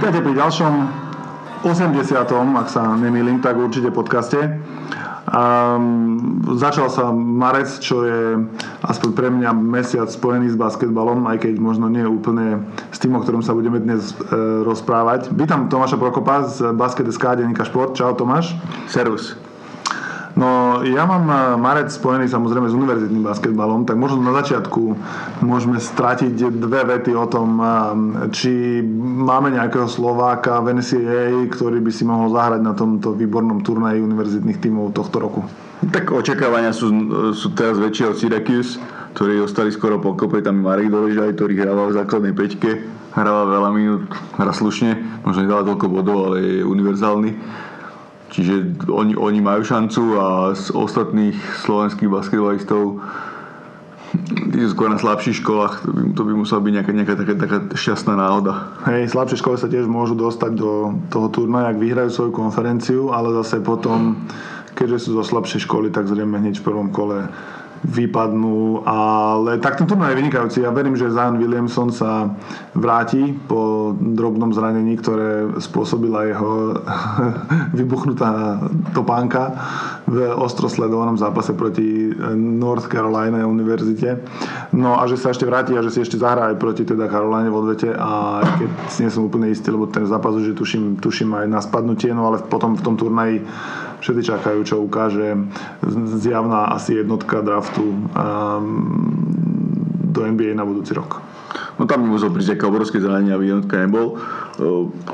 Vítajte 0.00 0.24
pri 0.24 0.32
ďalšom 0.32 0.74
80. 1.60 2.32
ak 2.56 2.68
sa 2.72 2.96
nemýlim, 2.96 3.44
tak 3.44 3.60
určite 3.60 3.92
podcaste. 3.92 4.56
Um, 5.28 6.40
začal 6.56 6.88
sa 6.88 7.12
marec, 7.12 7.68
čo 7.84 8.08
je 8.08 8.48
aspoň 8.80 9.10
pre 9.12 9.28
mňa 9.28 9.52
mesiac 9.52 10.08
spojený 10.08 10.48
s 10.48 10.56
basketbalom, 10.56 11.28
aj 11.28 11.44
keď 11.44 11.60
možno 11.60 11.92
nie 11.92 12.08
úplne 12.08 12.64
s 12.88 12.96
tým, 12.96 13.12
o 13.12 13.20
ktorom 13.20 13.44
sa 13.44 13.52
budeme 13.52 13.76
dnes 13.76 14.16
e, 14.16 14.64
rozprávať. 14.64 15.36
Vítam 15.36 15.68
Tomáša 15.68 16.00
Prokopa 16.00 16.48
z 16.48 16.72
Basket.sk 16.72 17.36
denníka 17.36 17.68
Šport. 17.68 17.92
Čau 17.92 18.16
Tomáš. 18.16 18.56
Servus. 18.88 19.49
No 20.40 20.80
ja 20.80 21.04
mám 21.04 21.28
e, 21.28 21.36
marec 21.60 21.92
spojený 21.92 22.24
samozrejme 22.24 22.72
s 22.72 22.72
univerzitným 22.72 23.20
basketbalom, 23.20 23.84
tak 23.84 24.00
možno 24.00 24.24
na 24.24 24.32
začiatku 24.40 24.96
môžeme 25.44 25.76
stratiť 25.76 26.32
dve 26.56 26.88
vety 26.88 27.12
o 27.12 27.28
tom, 27.28 27.60
e, 27.60 27.64
či 28.32 28.80
máme 29.04 29.52
nejakého 29.52 29.84
Slováka 29.84 30.64
v 30.64 30.80
NCAA, 30.80 31.44
ktorý 31.52 31.84
by 31.84 31.92
si 31.92 32.08
mohol 32.08 32.32
zahrať 32.32 32.64
na 32.64 32.72
tomto 32.72 33.12
výbornom 33.12 33.60
turnaji 33.60 34.00
univerzitných 34.00 34.64
tímov 34.64 34.96
tohto 34.96 35.20
roku. 35.20 35.44
Tak 35.84 36.08
očakávania 36.08 36.72
sú, 36.72 36.88
sú 37.36 37.52
teraz 37.52 37.76
väčšie 37.76 38.08
od 38.08 38.16
Syracuse, 38.16 38.80
ktorí 39.12 39.44
ostali 39.44 39.68
skoro 39.68 40.00
po 40.00 40.16
kope, 40.16 40.40
tam 40.40 40.64
Marek 40.64 40.88
Doležaj, 40.88 41.36
ktorý 41.36 41.52
hrával 41.60 41.92
v 41.92 41.98
základnej 42.00 42.32
peťke, 42.32 42.80
hrával 43.12 43.44
veľa 43.48 43.70
minút, 43.76 44.02
hra 44.40 44.52
slušne, 44.56 45.20
možno 45.20 45.44
nedala 45.44 45.68
toľko 45.68 45.86
bodov, 45.88 46.32
ale 46.32 46.36
je 46.40 46.56
univerzálny 46.64 47.30
Čiže 48.30 48.86
oni, 48.86 49.18
oni 49.18 49.40
majú 49.42 49.66
šancu 49.66 50.02
a 50.16 50.26
z 50.54 50.70
ostatných 50.70 51.34
slovenských 51.66 52.10
basketbalistov 52.10 53.02
skôr 54.70 54.90
na 54.90 54.98
slabších 54.98 55.42
školách, 55.42 55.86
to 55.86 55.90
by, 55.94 56.00
to 56.14 56.22
by 56.26 56.32
musela 56.34 56.60
byť 56.62 56.72
nejaká, 56.74 56.92
nejaká 56.94 57.14
taká, 57.14 57.34
taká 57.38 57.58
šťastná 57.74 58.14
náhoda. 58.18 58.74
Hej, 58.90 59.14
slabšie 59.14 59.38
školy 59.38 59.56
sa 59.58 59.70
tiež 59.70 59.86
môžu 59.86 60.18
dostať 60.18 60.52
do 60.58 60.98
toho 61.10 61.30
turnaja, 61.30 61.70
ak 61.70 61.78
vyhrajú 61.78 62.10
svoju 62.10 62.32
konferenciu, 62.34 63.14
ale 63.14 63.30
zase 63.42 63.62
potom, 63.62 64.26
keďže 64.74 65.06
sú 65.06 65.10
zo 65.14 65.24
slabšej 65.26 65.66
školy, 65.66 65.94
tak 65.94 66.10
zrejme 66.10 66.42
hneď 66.42 66.58
v 66.58 66.66
prvom 66.66 66.90
kole 66.90 67.30
vypadnú, 67.80 68.84
ale 68.84 69.56
tak 69.56 69.80
ten 69.80 69.88
turnaj 69.88 70.12
je 70.12 70.20
vynikajúci. 70.20 70.58
Ja 70.60 70.70
verím, 70.70 71.00
že 71.00 71.08
Zion 71.08 71.40
Williamson 71.40 71.88
sa 71.88 72.28
vráti 72.76 73.32
po 73.48 73.92
drobnom 73.96 74.52
zranení, 74.52 75.00
ktoré 75.00 75.48
spôsobila 75.56 76.28
jeho 76.28 76.76
vybuchnutá 77.78 78.60
topánka 78.92 79.56
v 80.04 80.28
ostro 80.36 80.68
zápase 81.16 81.56
proti 81.56 82.12
North 82.36 82.90
Carolina 82.90 83.46
univerzite. 83.46 84.20
No 84.76 85.00
a 85.00 85.06
že 85.08 85.16
sa 85.16 85.32
ešte 85.32 85.48
vráti 85.48 85.72
a 85.72 85.84
že 85.84 85.90
si 85.90 86.00
ešte 86.04 86.20
zahrá 86.20 86.52
aj 86.52 86.60
proti 86.60 86.84
teda 86.84 87.08
Caroline 87.08 87.48
v 87.48 87.56
odvete 87.56 87.90
a 87.96 88.42
keď 88.44 88.70
nie 89.00 89.10
som 89.10 89.26
úplne 89.26 89.48
istý, 89.48 89.72
lebo 89.72 89.88
ten 89.88 90.04
zápas 90.04 90.36
už 90.36 90.52
je 90.52 90.56
tuším, 90.56 91.00
tuším 91.00 91.32
aj 91.32 91.46
na 91.48 91.60
spadnutie, 91.62 92.12
no 92.12 92.28
ale 92.28 92.42
potom 92.44 92.76
v 92.76 92.84
tom 92.84 92.94
turnaji 92.98 93.42
všetci 94.00 94.22
čakajú, 94.24 94.60
čo 94.64 94.82
ukáže 94.82 95.36
zjavná 96.20 96.72
asi 96.72 97.00
jednotka 97.00 97.44
draftu 97.44 97.84
um, 97.84 98.04
do 100.10 100.26
NBA 100.26 100.56
na 100.56 100.66
budúci 100.66 100.96
rok. 100.96 101.22
No 101.80 101.88
tam 101.88 102.04
mi 102.04 102.12
musel 102.12 102.28
prísť 102.28 102.60
aké 102.60 102.64
obrovské 102.68 103.00
zranenie, 103.00 103.32
aby 103.32 103.56
jednotka 103.56 103.80
nebol. 103.80 104.20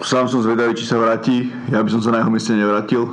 Sám 0.03 0.27
som 0.27 0.43
zvedavý, 0.43 0.75
či 0.75 0.83
sa 0.83 0.99
vráti. 0.99 1.47
Ja 1.71 1.79
by 1.79 1.91
som 1.95 2.03
sa 2.03 2.11
na 2.11 2.25
jeho 2.25 2.33
mieste 2.33 2.59
nevrátil. 2.59 3.07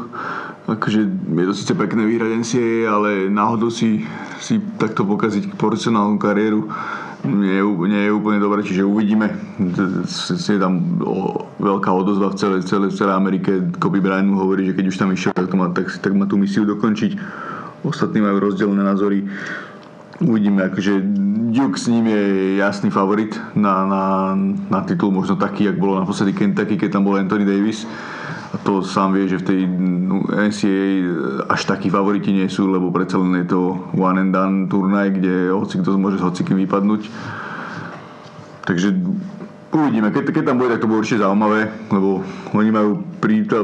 Akože 0.65 0.99
je 1.11 1.45
to 1.45 1.53
síce 1.53 1.73
pekné 1.75 2.07
vyhrať 2.07 2.39
ale 2.87 3.27
náhodou 3.27 3.67
si, 3.69 4.07
si 4.39 4.57
takto 4.79 5.05
pokaziť 5.05 5.59
profesionálnu 5.59 6.17
kariéru 6.17 6.65
nie 7.23 7.55
je, 7.55 7.63
nie 7.63 8.01
je 8.07 8.11
úplne 8.11 8.39
dobré, 8.43 8.59
čiže 8.63 8.83
uvidíme. 8.83 9.31
Je 9.59 10.59
tam 10.59 10.99
veľká 11.55 11.87
odozva 11.87 12.31
v 12.31 12.37
celej, 12.39 12.61
celej, 12.67 12.91
celej 12.95 13.15
Amerike. 13.15 13.63
Kobe 13.79 14.03
Bryant 14.03 14.27
mu 14.27 14.43
hovorí, 14.43 14.67
že 14.67 14.75
keď 14.75 14.85
už 14.91 14.97
tam 14.99 15.09
išiel, 15.15 15.31
tak, 15.31 15.47
to 15.47 15.55
má, 15.55 15.71
tak, 15.71 15.87
tak 16.03 16.11
má 16.11 16.27
tú 16.27 16.35
misiu 16.35 16.67
dokončiť. 16.67 17.15
Ostatní 17.87 18.19
majú 18.19 18.51
rozdielne 18.51 18.83
názory. 18.83 19.23
Uvidíme, 20.23 20.67
akože 20.67 21.03
Duke 21.53 21.79
s 21.79 21.87
ním 21.87 22.07
je 22.07 22.23
jasný 22.59 22.89
favorit 22.89 23.35
na, 23.55 23.85
na, 23.85 24.03
na 24.71 24.79
titul, 24.83 25.11
možno 25.11 25.35
taký, 25.35 25.67
jak 25.67 25.77
bolo 25.77 25.99
naposledy 25.99 26.33
Kentucky, 26.33 26.79
keď 26.79 26.97
tam 26.99 27.03
bol 27.03 27.19
Anthony 27.19 27.43
Davis 27.43 27.83
to 28.61 28.85
sám 28.85 29.17
vie, 29.17 29.25
že 29.25 29.41
v 29.41 29.47
tej 29.49 29.59
NCAA 30.29 30.89
až 31.49 31.61
takí 31.65 31.89
favoriti 31.89 32.29
nie 32.29 32.45
sú, 32.45 32.69
lebo 32.69 32.93
predsa 32.93 33.17
len 33.17 33.41
je 33.41 33.49
to 33.49 33.81
one 33.97 34.21
and 34.21 34.29
done 34.29 34.69
turnaj, 34.69 35.09
kde 35.09 35.49
hoci 35.49 35.81
kto 35.81 35.97
môže 35.97 36.21
s 36.21 36.25
hocikým 36.25 36.61
vypadnúť. 36.61 37.09
Takže 38.69 38.93
uvidíme. 39.73 40.13
Keď, 40.13 40.29
keď 40.29 40.43
tam 40.53 40.61
bude, 40.61 40.69
tak 40.69 40.85
to 40.85 40.89
bude 40.89 41.01
určite 41.01 41.25
zaujímavé, 41.25 41.73
lebo 41.89 42.21
oni 42.53 42.69
majú 42.69 43.01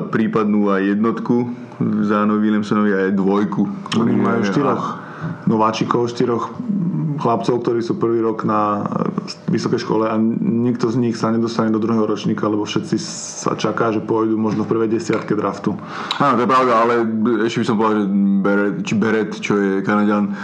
prípadnú 0.10 0.74
aj 0.74 0.98
jednotku 0.98 1.54
Zánovi 1.80 2.50
Williamsonovi 2.50 2.92
aj 2.92 3.16
dvojku. 3.16 3.62
Oni 4.02 4.18
majú 4.18 4.42
štyroch 4.44 5.00
nováčikov, 5.48 6.12
štyroch 6.12 6.52
chlapcov, 7.18 7.66
ktorí 7.66 7.82
sú 7.82 7.98
prvý 7.98 8.22
rok 8.22 8.46
na 8.46 8.86
vysokej 9.50 9.82
škole 9.82 10.06
a 10.06 10.16
nikto 10.42 10.92
z 10.94 11.02
nich 11.02 11.16
sa 11.18 11.34
nedostane 11.34 11.74
do 11.74 11.82
druhého 11.82 12.06
ročníka, 12.06 12.46
lebo 12.46 12.68
všetci 12.68 12.96
sa 13.42 13.58
čaká, 13.58 13.90
že 13.90 14.04
pôjdu 14.04 14.38
možno 14.38 14.68
v 14.68 14.78
prvej 14.78 14.90
desiatke 14.94 15.34
draftu. 15.34 15.74
Áno, 16.22 16.34
to 16.38 16.44
je 16.46 16.50
pravda, 16.50 16.74
ale 16.86 16.94
ešte 17.46 17.62
by 17.62 17.66
som 17.66 17.78
povedal, 17.80 17.96
že 17.98 18.08
Beret, 18.40 18.76
či 18.86 18.94
Beret, 18.94 19.32
čo 19.40 19.54
je 19.58 19.72
Kanadian, 19.82 20.36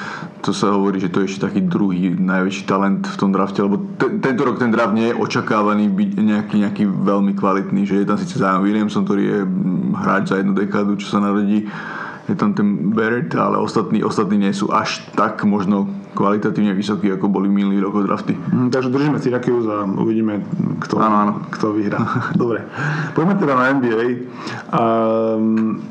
to 0.41 0.53
sa 0.53 0.73
hovorí, 0.73 1.01
že 1.01 1.09
to 1.09 1.21
je 1.21 1.29
ešte 1.29 1.45
taký 1.49 1.61
druhý 1.65 2.13
najväčší 2.17 2.63
talent 2.69 3.05
v 3.05 3.17
tom 3.17 3.33
drafte, 3.33 3.61
lebo 3.65 3.81
te, 3.97 4.21
tento 4.21 4.41
rok 4.45 4.61
ten 4.61 4.69
draft 4.69 4.93
nie 4.93 5.09
je 5.09 5.17
očakávaný 5.17 5.89
byť 5.89 6.09
nejaký, 6.21 6.55
nejaký 6.61 6.83
veľmi 6.85 7.33
kvalitný, 7.33 7.85
že 7.85 8.01
je 8.01 8.07
tam 8.07 8.17
síce 8.17 8.37
Zion 8.37 8.61
Williamson, 8.61 9.05
ktorý 9.05 9.23
je 9.25 9.39
hráč 9.97 10.23
za 10.33 10.39
jednu 10.41 10.53
dekádu, 10.53 10.97
čo 11.01 11.09
sa 11.09 11.19
narodí, 11.19 11.65
je 12.25 12.33
tam 12.33 12.57
ten 12.57 12.93
Barrett, 12.93 13.33
ale 13.37 13.57
ostatní, 13.61 14.01
ostatní 14.01 14.41
nie 14.41 14.53
sú 14.53 14.73
až 14.73 15.05
tak 15.13 15.45
možno 15.45 15.85
kvalitatívne 16.15 16.71
vysokí, 16.71 17.11
ako 17.11 17.27
boli 17.27 17.51
minulý 17.51 17.83
rok 17.83 18.07
drafty. 18.07 18.33
Mm, 18.33 18.71
takže 18.71 18.89
držíme 18.89 19.19
si 19.19 19.27
Syracuse 19.27 19.67
a 19.67 19.83
uvidíme, 19.83 20.39
kto, 20.79 20.95
áno, 20.97 21.15
áno. 21.15 21.33
kto 21.51 21.75
vyhrá. 21.75 21.99
Dobre, 22.41 22.63
poďme 23.11 23.35
teda 23.35 23.53
na 23.53 23.65
NBA. 23.75 24.05
Um, 24.71 25.83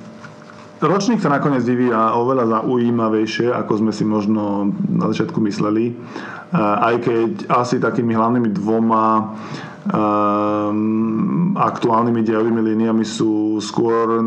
ročník 0.80 1.20
sa 1.20 1.28
nakoniec 1.28 1.62
vyvíja 1.62 2.16
oveľa 2.16 2.64
zaujímavejšie, 2.64 3.52
ako 3.52 3.84
sme 3.84 3.92
si 3.92 4.08
možno 4.08 4.72
na 4.88 5.12
začiatku 5.12 5.38
mysleli. 5.44 5.92
Uh, 6.54 6.92
aj 6.92 6.94
keď 7.04 7.30
asi 7.52 7.76
takými 7.76 8.16
hlavnými 8.16 8.48
dvoma 8.56 9.36
um, 9.92 11.52
aktuálnymi 11.54 12.24
dejovými 12.24 12.60
líniami 12.72 13.04
sú 13.04 13.60
skôr 13.60 14.24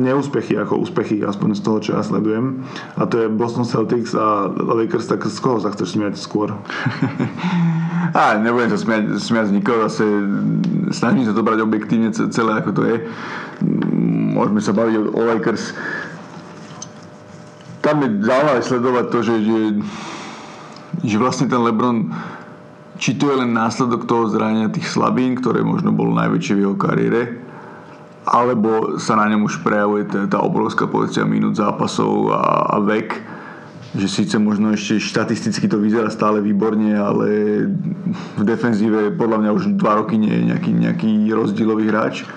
neúspechy 0.00 0.56
ako 0.56 0.80
úspechy, 0.80 1.20
aspoň 1.20 1.48
z 1.58 1.60
toho, 1.60 1.78
čo 1.84 1.90
ja 1.98 2.02
sledujem. 2.02 2.64
A 2.96 3.04
to 3.04 3.26
je 3.26 3.28
Boston 3.28 3.68
Celtics 3.68 4.16
a 4.16 4.48
Lakers, 4.48 5.10
tak 5.10 5.26
z 5.28 5.38
koho 5.38 5.60
sa 5.60 5.74
chceš 5.76 5.98
smiať 5.98 6.16
skôr? 6.16 6.56
a 8.18 8.40
nebudem 8.40 8.72
sa 8.72 8.80
smiať, 8.80 9.20
smiať 9.20 9.46
z 9.52 9.54
nikoho, 9.60 9.84
zase 9.90 10.04
snažím 10.96 11.28
sa 11.28 11.36
to 11.36 11.44
brať 11.44 11.60
objektívne 11.60 12.08
celé, 12.12 12.52
ako 12.56 12.70
to 12.72 12.82
je. 12.88 12.96
Môžeme 14.32 14.60
sa 14.64 14.72
baviť 14.72 14.94
o 14.96 15.20
Lakers. 15.20 15.76
Tam 17.84 18.00
je 18.02 18.08
zaujímavé 18.24 18.60
sledovať 18.64 19.04
to, 19.12 19.18
že, 19.22 19.34
že, 19.44 19.58
že 21.04 21.16
vlastne 21.20 21.46
ten 21.46 21.60
LeBron 21.60 22.10
či 22.98 23.14
to 23.14 23.30
je 23.30 23.40
len 23.40 23.54
následok 23.54 24.04
toho 24.04 24.26
zranenia 24.26 24.68
tých 24.74 24.90
slabín, 24.90 25.38
ktoré 25.38 25.62
možno 25.62 25.94
bolo 25.94 26.12
najväčšie 26.18 26.54
v 26.58 26.62
jeho 26.66 26.76
kariére, 26.76 27.38
alebo 28.28 29.00
sa 29.00 29.16
na 29.16 29.30
ňom 29.32 29.48
už 29.48 29.64
prejavuje 29.64 30.04
tá, 30.28 30.42
obrovská 30.42 30.84
pozícia 30.90 31.24
minút 31.24 31.56
zápasov 31.56 32.34
a, 32.34 32.74
a 32.74 32.76
vek, 32.82 33.16
že 33.96 34.04
síce 34.04 34.36
možno 34.36 34.74
ešte 34.76 35.00
štatisticky 35.00 35.64
to 35.64 35.80
vyzerá 35.80 36.12
stále 36.12 36.44
výborne, 36.44 36.92
ale 36.92 37.28
v 38.36 38.42
defenzíve 38.44 39.16
podľa 39.16 39.46
mňa 39.46 39.50
už 39.56 39.64
dva 39.80 40.04
roky 40.04 40.20
nie 40.20 40.28
je 40.28 40.42
nejaký, 40.52 40.70
nejaký 40.76 41.10
rozdielový 41.32 41.88
hráč 41.88 42.28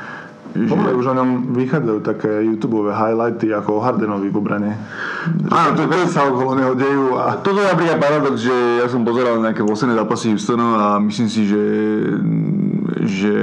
že... 0.52 0.72
už 0.72 1.06
o 1.06 1.14
ňom 1.16 1.30
vychádzajú 1.56 2.00
také 2.04 2.44
youtube 2.44 2.92
highlighty 2.92 3.56
ako 3.56 3.80
o 3.80 3.84
Hardenovi 3.84 4.28
v 4.28 4.38
obrane. 4.38 4.72
Áno, 5.48 5.70
to, 5.78 5.88
to, 5.88 6.08
sa 6.12 6.28
okolo 6.28 6.60
neho 6.60 6.74
dejú. 6.76 7.16
A... 7.16 7.40
Toto 7.40 7.64
je 7.64 7.68
napríklad 7.72 7.98
paradox, 8.02 8.44
že 8.44 8.56
ja 8.84 8.88
som 8.92 9.08
pozeral 9.08 9.40
nejaké 9.40 9.64
posledné 9.64 9.96
zápasy 9.96 10.36
Houstonu 10.36 10.76
a 10.76 11.00
myslím 11.00 11.28
si, 11.32 11.42
že, 11.48 11.66
že 13.08 13.36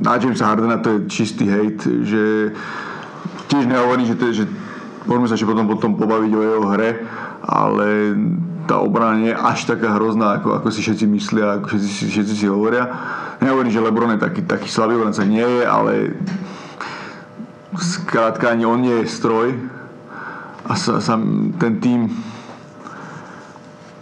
na 0.00 0.16
Jamesa 0.16 0.48
Hardena 0.48 0.80
to 0.80 0.96
je 0.96 0.98
čistý 1.06 1.46
hate, 1.46 1.86
že 2.02 2.22
tiež 3.46 3.66
nehovorí, 3.68 4.08
že, 4.08 4.16
to, 4.16 4.32
že 4.32 4.44
môžeme 5.04 5.28
sa 5.28 5.36
ešte 5.36 5.46
potom, 5.46 5.66
potom 5.68 5.94
pobaviť 5.94 6.32
o 6.34 6.40
jeho 6.42 6.62
hre, 6.72 6.90
ale 7.44 8.16
tá 8.70 8.78
obrana 8.78 9.18
nie 9.18 9.30
je 9.34 9.38
až 9.38 9.66
taká 9.66 9.98
hrozná, 9.98 10.38
ako, 10.38 10.62
ako 10.62 10.68
si 10.70 10.80
všetci 10.86 11.04
myslia, 11.10 11.58
ako 11.58 11.74
všetci, 11.74 11.90
všetci 12.06 12.34
si 12.38 12.46
hovoria. 12.46 12.86
Nehovorím, 13.40 13.72
že 13.72 13.80
Lebron 13.80 14.12
je 14.14 14.20
taký, 14.20 14.44
taký 14.44 14.68
slabý 14.68 15.00
obranca, 15.00 15.24
nie 15.24 15.44
je, 15.44 15.64
ale 15.64 15.92
skrátka 17.80 18.52
ani 18.52 18.68
on 18.68 18.84
nie 18.84 18.96
je 19.04 19.08
stroj. 19.08 19.56
A 20.68 20.76
sa, 20.76 21.00
sa 21.00 21.16
ten 21.56 21.80
tým 21.80 22.00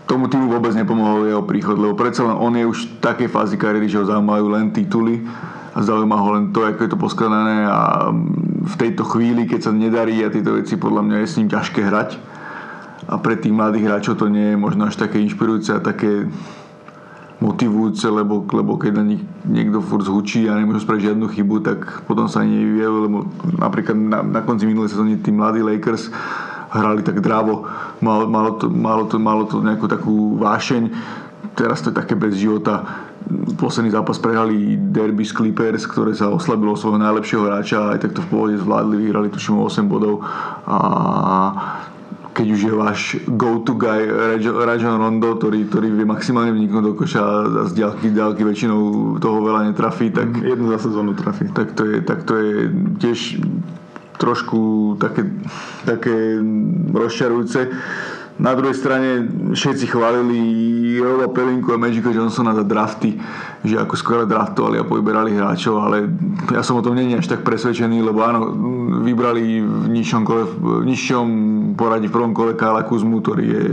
tomu 0.09 0.27
týmu 0.27 0.49
vôbec 0.49 0.73
nepomohol 0.73 1.29
jeho 1.29 1.45
príchod, 1.45 1.77
lebo 1.77 1.93
predsa 1.93 2.25
len 2.25 2.35
on 2.35 2.57
je 2.57 2.65
už 2.65 2.79
v 2.81 2.93
takej 3.05 3.29
fázi 3.29 3.61
kariéry, 3.61 3.93
že 3.93 4.01
ho 4.01 4.09
zaujímajú 4.09 4.47
len 4.49 4.73
tituly 4.73 5.21
a 5.77 5.85
zaujíma 5.85 6.17
ho 6.17 6.29
len 6.33 6.45
to, 6.49 6.65
ako 6.65 6.81
je 6.81 6.91
to 6.91 6.99
poskladané 6.99 7.69
a 7.69 8.09
v 8.65 8.75
tejto 8.81 9.05
chvíli, 9.05 9.45
keď 9.45 9.69
sa 9.69 9.73
nedarí 9.73 10.25
a 10.25 10.33
tieto 10.33 10.57
veci, 10.57 10.81
podľa 10.81 11.05
mňa 11.05 11.17
je 11.23 11.29
s 11.29 11.37
ním 11.39 11.53
ťažké 11.53 11.81
hrať. 11.85 12.11
A 13.09 13.21
pre 13.21 13.37
tých 13.37 13.53
mladých 13.53 13.85
hráčov 13.89 14.21
to 14.21 14.33
nie 14.33 14.53
je 14.53 14.61
možno 14.61 14.89
až 14.89 14.97
také 14.97 15.21
inšpirujúce 15.21 15.77
a 15.77 15.85
také 15.85 16.29
motivujúce, 17.39 18.11
lebo, 18.11 18.43
lebo 18.51 18.75
keď 18.75 18.99
na 18.99 19.05
nich 19.15 19.23
niekto 19.47 19.79
furt 19.79 20.03
zhučí 20.03 20.51
a 20.51 20.59
nemôžu 20.59 20.83
spraviť 20.83 21.15
žiadnu 21.15 21.27
chybu, 21.31 21.57
tak 21.63 21.79
potom 22.11 22.27
sa 22.27 22.43
ani 22.43 22.59
nevyvíjajú, 22.59 22.97
lebo 23.07 23.19
napríklad 23.63 23.95
na, 23.95 24.19
na 24.27 24.41
konci 24.43 24.67
minulej 24.67 24.91
sezóny 24.91 25.23
tí 25.23 25.31
mladí 25.31 25.63
Lakers 25.63 26.11
hrali 26.69 27.01
tak 27.07 27.23
drávo, 27.23 27.65
malo, 28.03 28.27
malo, 28.27 28.59
to, 28.59 28.67
malo, 28.67 29.07
to, 29.07 29.17
malo 29.23 29.47
to 29.47 29.63
nejakú 29.63 29.87
takú 29.87 30.35
vášeň, 30.37 30.91
teraz 31.55 31.79
to 31.79 31.95
je 31.95 31.99
také 31.99 32.19
bez 32.19 32.35
života. 32.35 33.07
Posledný 33.55 33.95
zápas 33.95 34.19
prehrali 34.19 34.75
derby 34.79 35.23
z 35.23 35.33
Clippers, 35.33 35.87
ktoré 35.87 36.19
sa 36.19 36.35
oslabilo 36.35 36.75
svojho 36.75 36.99
najlepšieho 36.99 37.47
hráča, 37.47 37.95
aj 37.95 38.03
tak 38.03 38.19
to 38.19 38.21
v 38.27 38.31
pôvode 38.35 38.57
zvládli, 38.59 38.99
vyhrali 38.99 39.29
tuším 39.31 39.63
8 39.63 39.87
bodov. 39.87 40.27
A 40.67 40.77
keď 42.39 42.49
už 42.55 42.63
je 42.71 42.75
váš 42.79 43.01
go-to 43.27 43.75
guy 43.75 44.07
Rajon 44.39 45.03
Rondo, 45.03 45.35
ktorý, 45.35 45.67
ktorý 45.67 45.91
vie 45.91 46.07
maximálne 46.07 46.55
vniknúť 46.55 46.85
do 46.87 46.95
koša 46.95 47.19
a 47.19 47.67
z 47.67 47.75
ďalky, 47.75 48.15
ďalky 48.15 48.47
väčšinou 48.47 48.79
toho 49.19 49.43
veľa 49.43 49.67
netrafí, 49.67 50.15
tak... 50.15 50.31
Mm, 50.31 50.55
jednu 50.55 50.67
za 50.71 50.79
sezónu 50.79 51.19
trafí. 51.19 51.51
Tak 51.51 51.75
to 51.75 51.83
je, 51.83 51.99
tak 52.07 52.23
to 52.23 52.39
je 52.39 52.71
tiež 53.03 53.43
trošku 54.23 54.95
také, 55.03 55.27
také 55.83 56.39
rozčarujúce. 56.95 57.75
Na 58.39 58.55
druhej 58.55 58.79
strane 58.79 59.27
všetci 59.51 59.91
chválili 59.91 60.39
Roba 61.03 61.27
Pelinku 61.27 61.75
a 61.75 61.79
Magica 61.79 62.15
Johnsona 62.15 62.55
za 62.55 62.63
drafty, 62.63 63.19
že 63.67 63.83
ako 63.83 63.95
skoro 63.99 64.23
draftovali 64.31 64.79
a 64.79 64.87
povyberali 64.87 65.35
hráčov, 65.35 65.83
ale 65.83 66.07
ja 66.55 66.63
som 66.63 66.79
o 66.79 66.85
tom 66.87 66.95
není 66.95 67.19
až 67.19 67.27
tak 67.27 67.43
presvedčený, 67.43 67.99
lebo 67.99 68.23
áno, 68.23 68.55
vybrali 69.03 69.59
v 69.59 69.91
nižšom, 69.91 70.23
kole, 70.23 70.47
v 70.47 70.87
nižšom 70.87 71.27
poradí 71.75 72.07
v 72.07 72.15
prvom 72.15 72.31
kole 72.31 72.55
Kála 72.55 72.87
Kuzmu, 72.87 73.19
ktorý 73.27 73.45
je 73.45 73.65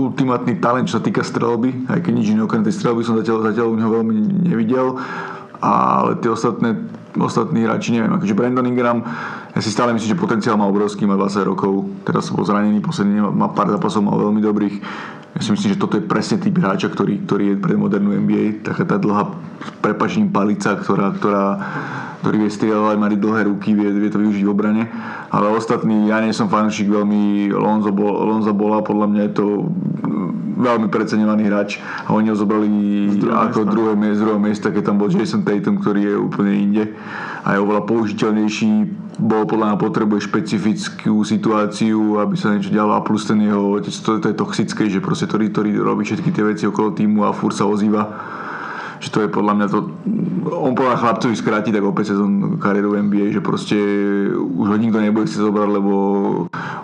ultimátny 0.00 0.56
talent, 0.56 0.88
čo 0.88 0.96
sa 0.96 1.04
týka 1.04 1.20
strelby, 1.20 1.92
aj 1.92 2.00
keď 2.00 2.12
nič 2.16 2.32
iné 2.32 2.40
okrem 2.40 2.64
tej 2.64 2.72
strelby 2.72 3.04
som 3.04 3.20
zatiaľ, 3.20 3.52
zatiaľ 3.52 3.68
u 3.68 3.76
neho 3.76 3.92
veľmi 3.92 4.48
nevidel, 4.48 4.96
ale 5.60 6.16
tie 6.24 6.32
ostatné 6.32 6.72
ostatní 7.20 7.68
hráči, 7.68 7.92
neviem, 7.92 8.16
akože 8.16 8.32
Brandon 8.32 8.64
Ingram, 8.64 9.04
ja 9.52 9.60
si 9.60 9.68
stále 9.68 9.92
myslím, 9.92 10.16
že 10.16 10.20
potenciál 10.20 10.56
má 10.56 10.64
obrovský, 10.64 11.04
má 11.04 11.16
20 11.20 11.44
rokov, 11.44 11.84
teraz 12.08 12.32
bol 12.32 12.40
zranený, 12.40 12.80
posledný 12.80 13.20
má 13.20 13.52
pár 13.52 13.68
zápasov, 13.68 14.00
mal 14.00 14.16
veľmi 14.16 14.40
dobrých. 14.40 14.76
Ja 15.32 15.40
si 15.40 15.52
myslím, 15.52 15.76
že 15.76 15.80
toto 15.80 15.96
je 15.96 16.04
presne 16.04 16.40
typ 16.40 16.56
hráča, 16.56 16.92
ktorý, 16.92 17.24
ktorý 17.24 17.44
je 17.52 17.56
pre 17.60 17.76
modernú 17.76 18.16
NBA, 18.16 18.64
taká 18.64 18.84
tá 18.84 18.96
dlhá 18.96 19.32
prepačním 19.84 20.32
palica, 20.32 20.76
ktorá, 20.76 21.12
ktorá 21.16 21.44
ktorý 22.22 22.46
vie 22.46 22.54
strieľať, 22.54 22.96
mať 23.02 23.12
dlhé 23.18 23.40
ruky, 23.50 23.74
vie, 23.74 23.90
vie 23.98 24.06
to 24.06 24.22
využiť 24.22 24.46
v 24.46 24.52
obrane. 24.54 24.86
Ale 25.34 25.50
ostatní, 25.50 26.06
ja 26.06 26.22
nie 26.22 26.30
som 26.30 26.46
fanúšik 26.46 26.86
veľmi 26.86 27.50
Lonzo, 27.50 27.90
bol, 27.90 28.14
Lonzo 28.14 28.54
bola, 28.54 28.78
podľa 28.86 29.06
mňa 29.10 29.22
je 29.26 29.32
to 29.34 29.46
veľmi 30.62 30.86
preceňovaný 30.86 31.50
hráč 31.50 31.82
a 32.06 32.14
oni 32.14 32.30
ho 32.30 32.38
zobrali 32.38 32.70
ako 33.26 33.66
miesta. 33.66 33.72
druhé, 33.74 33.92
z 33.98 34.20
druhého 34.22 34.38
miesta, 34.38 34.70
keď 34.70 34.82
tam 34.94 35.02
bol 35.02 35.10
Jason 35.10 35.42
Tatum, 35.42 35.82
ktorý 35.82 36.00
je 36.06 36.14
úplne 36.14 36.52
inde 36.54 36.84
a 37.42 37.58
je 37.58 37.58
oveľa 37.58 37.82
použiteľnejší 37.90 38.70
bol 39.22 39.46
podľa 39.46 39.72
mňa 39.72 39.78
potrebuje 39.78 40.26
špecifickú 40.26 41.22
situáciu, 41.22 42.18
aby 42.18 42.34
sa 42.34 42.50
niečo 42.50 42.74
dialo 42.74 42.98
a 42.98 43.06
plus 43.06 43.22
ten 43.22 43.38
jeho 43.38 43.78
otec, 43.78 43.94
to, 43.94 44.18
to 44.18 44.26
je 44.28 44.36
toxické, 44.36 44.82
že 44.90 44.98
proste 44.98 45.30
ktorý, 45.30 45.54
ktorý 45.54 45.70
robí 45.78 46.02
všetky 46.02 46.34
tie 46.34 46.42
veci 46.42 46.66
okolo 46.66 46.90
týmu 46.90 47.22
a 47.22 47.30
furt 47.30 47.54
sa 47.54 47.70
ozýva 47.70 48.02
že 49.02 49.10
to 49.10 49.26
je 49.26 49.34
podľa 49.34 49.52
mňa 49.58 49.66
to, 49.66 49.78
on 50.54 50.78
podľa 50.78 51.02
chlapcovi 51.02 51.34
skráti 51.34 51.74
tak 51.74 51.82
opäť 51.82 52.14
sezón 52.14 52.62
kariéru 52.62 52.94
NBA, 52.94 53.34
že 53.34 53.42
proste 53.42 53.74
už 54.38 54.66
ho 54.70 54.76
nikto 54.78 55.02
nebude 55.02 55.26
chcieť 55.26 55.42
zobrať, 55.42 55.68
lebo 55.74 55.94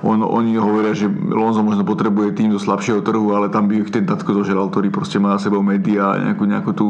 on, 0.02 0.18
oni 0.26 0.58
hovoria, 0.58 0.98
že 0.98 1.06
Lonzo 1.06 1.62
možno 1.62 1.86
potrebuje 1.86 2.34
tým 2.34 2.50
zo 2.50 2.58
slabšieho 2.58 3.06
trhu, 3.06 3.38
ale 3.38 3.54
tam 3.54 3.70
by 3.70 3.86
ich 3.86 3.94
ten 3.94 4.02
tatko 4.02 4.34
zožeral, 4.34 4.66
ktorý 4.66 4.90
proste 4.90 5.22
má 5.22 5.38
na 5.38 5.38
sebou 5.38 5.62
médiá 5.62 6.18
a 6.18 6.18
nejakú, 6.18 6.42
nejakú 6.42 6.70
tú 6.74 6.88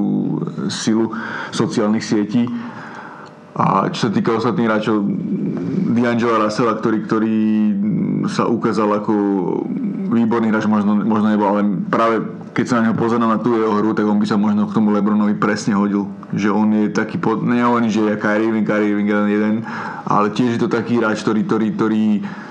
silu 0.73 1.13
sociálnych 1.53 2.09
sietí. 2.09 2.49
A 3.59 3.91
čo 3.91 4.07
sa 4.07 4.11
týka 4.15 4.39
ostatných 4.39 4.71
hráčov, 4.71 5.03
D'Angelo 5.99 6.39
Russella, 6.39 6.79
ktorý, 6.79 6.99
ktorý 7.11 7.37
sa 8.31 8.47
ukázal 8.47 9.03
ako 9.03 9.15
výborný 10.09 10.49
hráč, 10.49 10.65
možno, 10.65 10.97
možno 10.97 11.29
nebol, 11.29 11.49
ale 11.53 11.63
práve 11.93 12.25
keď 12.59 12.67
sa 12.67 12.83
na 12.83 12.91
neho 12.91 12.99
pozerá 12.99 13.23
na 13.23 13.39
tú 13.39 13.55
jeho 13.55 13.71
hru, 13.71 13.95
tak 13.95 14.03
on 14.03 14.19
by 14.19 14.27
sa 14.27 14.35
možno 14.35 14.67
k 14.67 14.75
tomu 14.75 14.91
Lebronovi 14.91 15.39
presne 15.39 15.79
hodil. 15.79 16.11
Že 16.35 16.49
on 16.51 16.69
je 16.75 16.91
taký, 16.91 17.15
pod, 17.15 17.39
nehovorím, 17.47 17.87
že 17.87 18.03
je 18.03 18.19
Kyrie 18.19 18.51
Irving, 18.51 18.67
Kyrie 18.67 18.91
Irving 18.91 19.07
jeden, 19.07 19.29
jeden, 19.31 19.55
ale 20.03 20.35
tiež 20.35 20.59
je 20.59 20.61
to 20.61 20.67
taký 20.67 20.99
hráč, 20.99 21.23
ktorý, 21.23 21.47
ktorý, 21.47 21.67
ktorý 21.79 22.05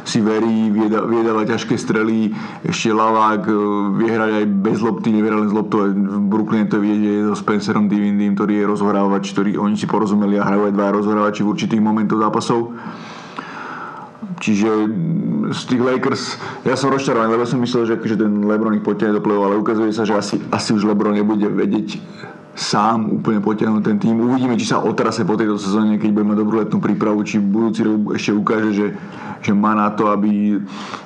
si 0.08 0.24
verí, 0.24 0.72
vie, 0.72 0.88
vie 0.88 1.22
dávať 1.28 1.60
ťažké 1.60 1.76
strely, 1.76 2.32
ešte 2.64 2.96
lavák, 2.96 3.52
e, 3.52 3.54
vie 4.00 4.08
hrať 4.08 4.32
aj 4.40 4.46
bez 4.64 4.80
lopty, 4.80 5.12
nevie 5.12 5.28
len 5.28 5.52
z 5.52 5.54
loptou. 5.60 5.92
V 5.92 6.24
Brooklyne 6.32 6.72
to 6.72 6.80
vie, 6.80 6.96
že 6.96 7.12
je 7.12 7.22
so 7.28 7.36
Spencerom 7.36 7.92
Divindym, 7.92 8.32
ktorý 8.40 8.64
je 8.64 8.66
rozhrávač, 8.72 9.36
ktorý 9.36 9.60
oni 9.60 9.76
si 9.76 9.92
porozumeli 9.92 10.40
a 10.40 10.48
hrajú 10.48 10.72
aj 10.72 10.74
dva 10.78 10.88
rozhrávači 10.96 11.44
v 11.44 11.52
určitých 11.52 11.84
momentoch 11.84 12.24
zápasov. 12.24 12.72
Čiže 14.38 14.70
z 15.50 15.62
tých 15.66 15.82
Lakers, 15.82 16.24
ja 16.62 16.78
som 16.78 16.94
rozčarovaný, 16.94 17.34
lebo 17.34 17.50
som 17.50 17.58
myslel, 17.58 17.90
že, 17.90 17.96
že 18.06 18.16
ten 18.22 18.46
LeBron 18.46 18.78
ich 18.78 18.86
potiahne 18.86 19.18
do 19.18 19.24
play 19.24 19.34
ale 19.34 19.58
ukazuje 19.58 19.90
sa, 19.90 20.06
že 20.06 20.14
asi, 20.14 20.36
asi 20.54 20.78
už 20.78 20.86
LeBron 20.86 21.18
nebude 21.18 21.50
vedieť 21.50 21.98
sám 22.58 23.22
úplne 23.22 23.38
potiahnuť 23.38 23.84
ten 23.86 23.98
tým. 24.02 24.18
Uvidíme, 24.18 24.58
či 24.58 24.66
sa 24.66 24.82
otrase 24.82 25.22
po 25.22 25.38
tejto 25.38 25.62
sezóne, 25.62 26.02
keď 26.02 26.10
bude 26.10 26.26
mať 26.34 26.38
dobrú 26.42 26.56
letnú 26.58 26.82
prípravu, 26.82 27.22
či 27.22 27.38
budúci 27.38 27.86
rok 27.86 28.18
ešte 28.18 28.34
ukáže, 28.34 28.72
že, 28.74 28.88
že 29.46 29.52
má 29.54 29.78
na 29.78 29.94
to, 29.94 30.10
aby 30.10 30.58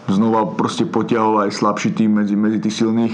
znova 0.08 0.56
proste 0.56 0.88
potiahol 0.88 1.44
aj 1.44 1.52
slabší 1.52 1.92
tým 1.92 2.24
medzi, 2.24 2.40
medzi 2.40 2.64
tých 2.64 2.84
silných 2.84 3.14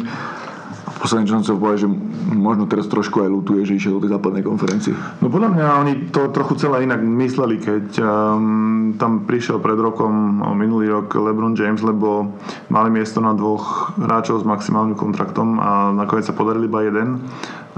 posledný, 1.00 1.30
čo 1.30 1.38
som 1.38 1.44
chcel 1.46 1.58
že 1.78 1.88
možno 2.34 2.66
teraz 2.66 2.90
trošku 2.90 3.22
aj 3.24 3.30
lutuje, 3.30 3.64
že 3.64 3.78
išiel 3.78 3.98
do 3.98 4.04
tej 4.06 4.14
západnej 4.18 4.44
konferencie. 4.44 4.94
No 5.22 5.30
podľa 5.30 5.50
mňa 5.54 5.66
oni 5.86 5.94
to 6.10 6.30
trochu 6.34 6.58
celé 6.58 6.84
inak 6.84 7.02
mysleli, 7.02 7.62
keď 7.62 7.86
um, 8.02 8.94
tam 8.98 9.26
prišiel 9.30 9.62
pred 9.62 9.78
rokom, 9.78 10.42
minulý 10.58 10.90
rok 10.92 11.14
LeBron 11.14 11.54
James, 11.54 11.80
lebo 11.86 12.36
mali 12.68 12.90
miesto 12.90 13.22
na 13.22 13.38
dvoch 13.38 13.94
hráčov 13.96 14.42
s 14.42 14.46
maximálnym 14.46 14.98
kontraktom 14.98 15.62
a 15.62 15.94
nakoniec 15.94 16.26
sa 16.26 16.36
podarili 16.36 16.66
iba 16.68 16.84
jeden. 16.84 17.22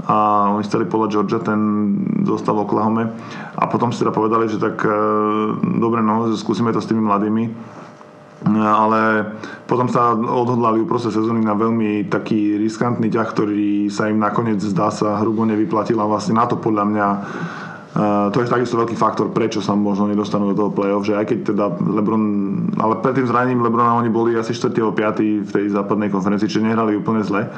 A 0.08 0.48
oni 0.56 0.64
chceli 0.64 0.88
podľa 0.88 1.12
Georgia, 1.12 1.44
ten 1.44 1.60
zostal 2.24 2.56
v 2.56 2.64
Oklahome. 2.64 3.04
A 3.54 3.68
potom 3.68 3.92
si 3.92 4.00
teda 4.00 4.16
povedali, 4.16 4.48
že 4.48 4.56
tak 4.56 4.80
uh, 4.80 5.54
dobre, 5.60 6.00
no, 6.00 6.32
skúsime 6.34 6.72
to 6.72 6.80
s 6.80 6.88
tými 6.88 7.04
mladými 7.04 7.52
ale 8.48 9.28
potom 9.68 9.84
sa 9.92 10.16
odhodlali 10.16 10.80
uprostred 10.80 11.12
sezóny 11.12 11.44
na 11.44 11.52
veľmi 11.52 12.08
taký 12.08 12.56
riskantný 12.56 13.12
ťah, 13.12 13.28
ktorý 13.36 13.92
sa 13.92 14.08
im 14.08 14.16
nakoniec 14.16 14.64
zdá 14.64 14.88
sa 14.88 15.20
hrubo 15.20 15.44
nevyplatil 15.44 16.00
a 16.00 16.08
vlastne 16.08 16.40
na 16.40 16.48
to 16.48 16.56
podľa 16.56 16.84
mňa 16.88 17.08
Uh, 17.90 18.30
to 18.30 18.38
je 18.38 18.46
takisto 18.46 18.78
veľký 18.78 18.94
faktor, 18.94 19.34
prečo 19.34 19.58
sa 19.58 19.74
možno 19.74 20.06
nedostanú 20.06 20.54
do 20.54 20.56
toho 20.62 20.70
play-off, 20.70 21.02
že 21.02 21.18
aj 21.18 21.26
keď 21.26 21.38
teda 21.50 21.64
Lebron, 21.82 22.22
ale 22.78 23.02
pred 23.02 23.18
tým 23.18 23.26
zranením 23.26 23.66
Lebrona 23.66 23.98
oni 23.98 24.06
boli 24.06 24.38
asi 24.38 24.54
4. 24.54 24.78
5. 24.94 25.42
v 25.42 25.50
tej 25.50 25.74
západnej 25.74 26.06
konferencii, 26.06 26.46
čiže 26.46 26.70
nehrali 26.70 26.94
úplne 26.94 27.26
zle. 27.26 27.50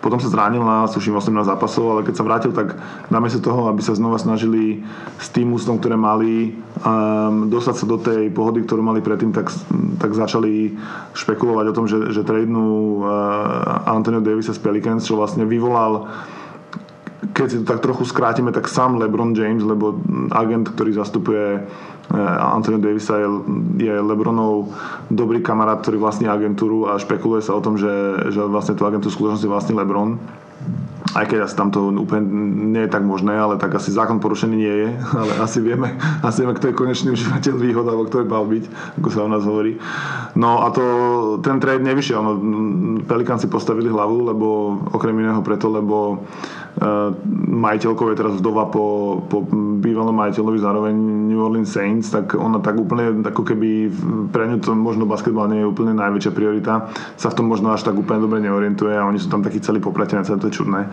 Potom 0.00 0.16
sa 0.16 0.32
zranil 0.32 0.64
na, 0.64 0.88
suším, 0.88 1.20
18 1.20 1.44
zápasov, 1.44 1.92
ale 1.92 2.00
keď 2.08 2.14
sa 2.16 2.24
vrátil, 2.24 2.52
tak 2.56 2.72
namiesto 3.12 3.44
toho, 3.44 3.68
aby 3.68 3.84
sa 3.84 3.92
znova 3.92 4.16
snažili 4.16 4.80
s 5.20 5.28
tým 5.28 5.52
ústom, 5.52 5.76
ktoré 5.76 5.92
mali, 6.00 6.56
um, 6.80 7.52
dostať 7.52 7.74
sa 7.76 7.84
do 7.84 8.00
tej 8.00 8.32
pohody, 8.32 8.64
ktorú 8.64 8.80
mali 8.80 9.04
predtým, 9.04 9.36
tak, 9.36 9.52
tak 10.00 10.16
začali 10.16 10.72
špekulovať 11.12 11.64
o 11.68 11.76
tom, 11.76 11.84
že, 11.84 12.16
že 12.16 12.24
tradenú 12.24 13.04
uh, 13.04 13.84
Antonio 13.92 14.24
Davisa 14.24 14.56
z 14.56 14.64
Pelicans, 14.64 15.04
čo 15.04 15.20
vlastne 15.20 15.44
vyvolal 15.44 16.08
keď 17.40 17.48
si 17.48 17.56
to 17.64 17.64
tak 17.64 17.80
trochu 17.80 18.04
skrátime, 18.04 18.52
tak 18.52 18.68
sám 18.68 19.00
LeBron 19.00 19.32
James, 19.32 19.64
lebo 19.64 19.96
agent, 20.28 20.76
ktorý 20.76 20.92
zastupuje 20.92 21.64
Eh, 22.10 22.18
Anthony 22.42 22.82
Davisa 22.82 23.22
je, 23.22 23.28
je 23.78 23.94
Lebronov 24.02 24.74
dobrý 25.14 25.38
kamarát, 25.46 25.78
ktorý 25.78 26.02
vlastní 26.02 26.26
agentúru 26.26 26.90
a 26.90 26.98
špekuluje 26.98 27.38
sa 27.38 27.54
o 27.54 27.62
tom, 27.62 27.78
že, 27.78 27.86
že 28.34 28.42
vlastne 28.50 28.74
tú 28.74 28.82
agentúru 28.82 29.14
skutočnosti 29.14 29.46
vlastní 29.46 29.78
Lebron 29.78 30.18
aj 31.10 31.26
keď 31.26 31.38
asi 31.42 31.58
tam 31.58 31.74
to 31.74 31.90
úplne 31.90 32.22
nie 32.70 32.86
je 32.86 32.92
tak 32.92 33.02
možné, 33.02 33.34
ale 33.34 33.58
tak 33.58 33.74
asi 33.74 33.90
zákon 33.90 34.22
porušený 34.22 34.54
nie 34.54 34.74
je, 34.86 34.90
ale 35.20 35.32
asi 35.42 35.58
vieme, 35.58 35.98
asi 36.22 36.44
vieme, 36.44 36.54
kto 36.54 36.70
je 36.70 36.78
konečný 36.78 37.08
užívateľ 37.14 37.54
výhod, 37.58 37.86
alebo 37.86 38.06
kto 38.06 38.22
je 38.22 38.30
mal 38.30 38.44
byť, 38.46 38.64
ako 39.02 39.08
sa 39.10 39.26
o 39.26 39.32
nás 39.32 39.42
hovorí. 39.42 39.74
No 40.38 40.62
a 40.62 40.70
to, 40.70 40.84
ten 41.42 41.58
trade 41.58 41.82
nevyšiel, 41.82 42.20
no, 42.22 42.32
Pelikan 43.06 43.42
si 43.42 43.50
postavili 43.50 43.90
hlavu, 43.90 44.30
lebo 44.30 44.46
okrem 44.94 45.18
iného 45.18 45.42
preto, 45.42 45.66
lebo 45.66 46.22
majiteľkou 47.50 48.06
je 48.08 48.16
teraz 48.16 48.34
vdova 48.40 48.70
po, 48.72 49.18
po 49.26 49.44
bývalom 49.82 50.14
majiteľovi 50.16 50.58
zároveň 50.62 50.94
New 51.28 51.42
Orleans 51.42 51.68
Saints, 51.68 52.08
tak 52.08 52.32
ona 52.38 52.62
tak 52.62 52.78
úplne, 52.78 53.20
ako 53.26 53.42
keby 53.42 53.90
pre 54.30 54.48
ňu 54.48 54.62
to 54.62 54.72
možno 54.72 55.04
basketbal 55.04 55.50
nie 55.50 55.60
je 55.60 55.68
úplne 55.68 55.92
najväčšia 55.98 56.32
priorita, 56.32 56.88
sa 57.20 57.28
v 57.28 57.36
tom 57.36 57.50
možno 57.50 57.74
až 57.74 57.84
tak 57.84 57.98
úplne 57.98 58.22
dobre 58.24 58.38
neorientuje 58.40 58.96
a 58.96 59.04
oni 59.04 59.18
sú 59.20 59.28
tam 59.28 59.44
takí 59.44 59.60
celí 59.60 59.82
popletení, 59.82 60.22
to 60.24 60.48
je 60.48 60.56
čudné. 60.56 60.88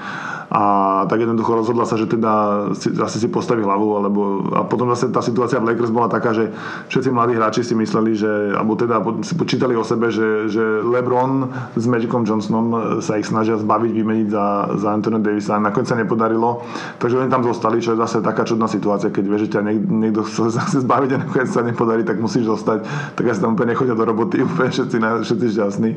A 0.49 1.03
tak 1.11 1.21
jednoducho 1.21 1.59
rozhodla 1.59 1.85
sa, 1.85 1.99
že 1.99 2.09
teda 2.09 2.31
si, 2.73 2.89
zase 2.95 3.19
si 3.19 3.27
postaví 3.27 3.61
hlavu, 3.61 3.99
alebo 3.99 4.21
a 4.55 4.63
potom 4.63 4.89
zase 4.95 5.11
tá 5.11 5.19
situácia 5.19 5.59
v 5.59 5.69
Lakers 5.69 5.91
bola 5.91 6.09
taká, 6.09 6.31
že 6.31 6.49
všetci 6.89 7.09
mladí 7.11 7.35
hráči 7.35 7.61
si 7.67 7.75
mysleli, 7.75 8.15
že, 8.15 8.55
alebo 8.55 8.79
teda 8.79 9.03
si 9.21 9.35
počítali 9.35 9.75
o 9.75 9.83
sebe, 9.83 10.07
že, 10.09 10.47
že 10.47 10.63
LeBron 10.81 11.51
s 11.75 11.85
Magicom 11.85 12.23
Johnsonom 12.23 12.99
sa 13.03 13.19
ich 13.19 13.27
snažia 13.27 13.59
zbaviť, 13.59 13.91
vymeniť 13.91 14.27
za, 14.31 14.45
za 14.79 14.87
Anthony 14.95 15.19
Davisa 15.19 15.59
nakoniec 15.67 15.89
sa 15.91 15.97
nepodarilo. 15.99 16.63
Takže 16.97 17.19
oni 17.19 17.29
tam 17.29 17.43
zostali, 17.43 17.83
čo 17.83 17.93
je 17.93 18.01
zase 18.01 18.23
taká 18.23 18.47
čudná 18.47 18.71
situácia, 18.71 19.11
keď 19.11 19.23
vieš, 19.27 19.41
že 19.47 19.59
ťa 19.59 19.61
niek- 19.67 19.87
niekto 19.87 20.21
chce 20.23 20.79
zbaviť 20.85 21.09
a 21.13 21.17
nakoniec 21.27 21.49
sa 21.51 21.61
nepodarí, 21.61 22.07
tak 22.07 22.17
musíš 22.23 22.47
zostať. 22.47 22.87
Tak 23.19 23.23
asi 23.27 23.41
tam 23.43 23.53
úplne 23.53 23.75
nechodia 23.75 23.93
do 23.93 24.05
roboty, 24.07 24.41
úplne 24.47 24.71
všetci, 24.71 24.97
všetci 24.97 25.45
šťastní. 25.53 25.91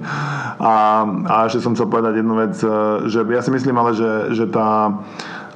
A, 0.61 0.73
a 1.29 1.35
ešte 1.47 1.63
som 1.63 1.73
chcel 1.79 1.87
povedať 1.89 2.21
jednu 2.21 2.35
vec, 2.37 2.55
e, 2.61 2.69
že 3.09 3.23
ja 3.25 3.43
si 3.45 3.51
myslím 3.55 3.77
ale, 3.79 3.95
že, 3.95 4.11
že 4.35 4.40
tá 4.49 5.03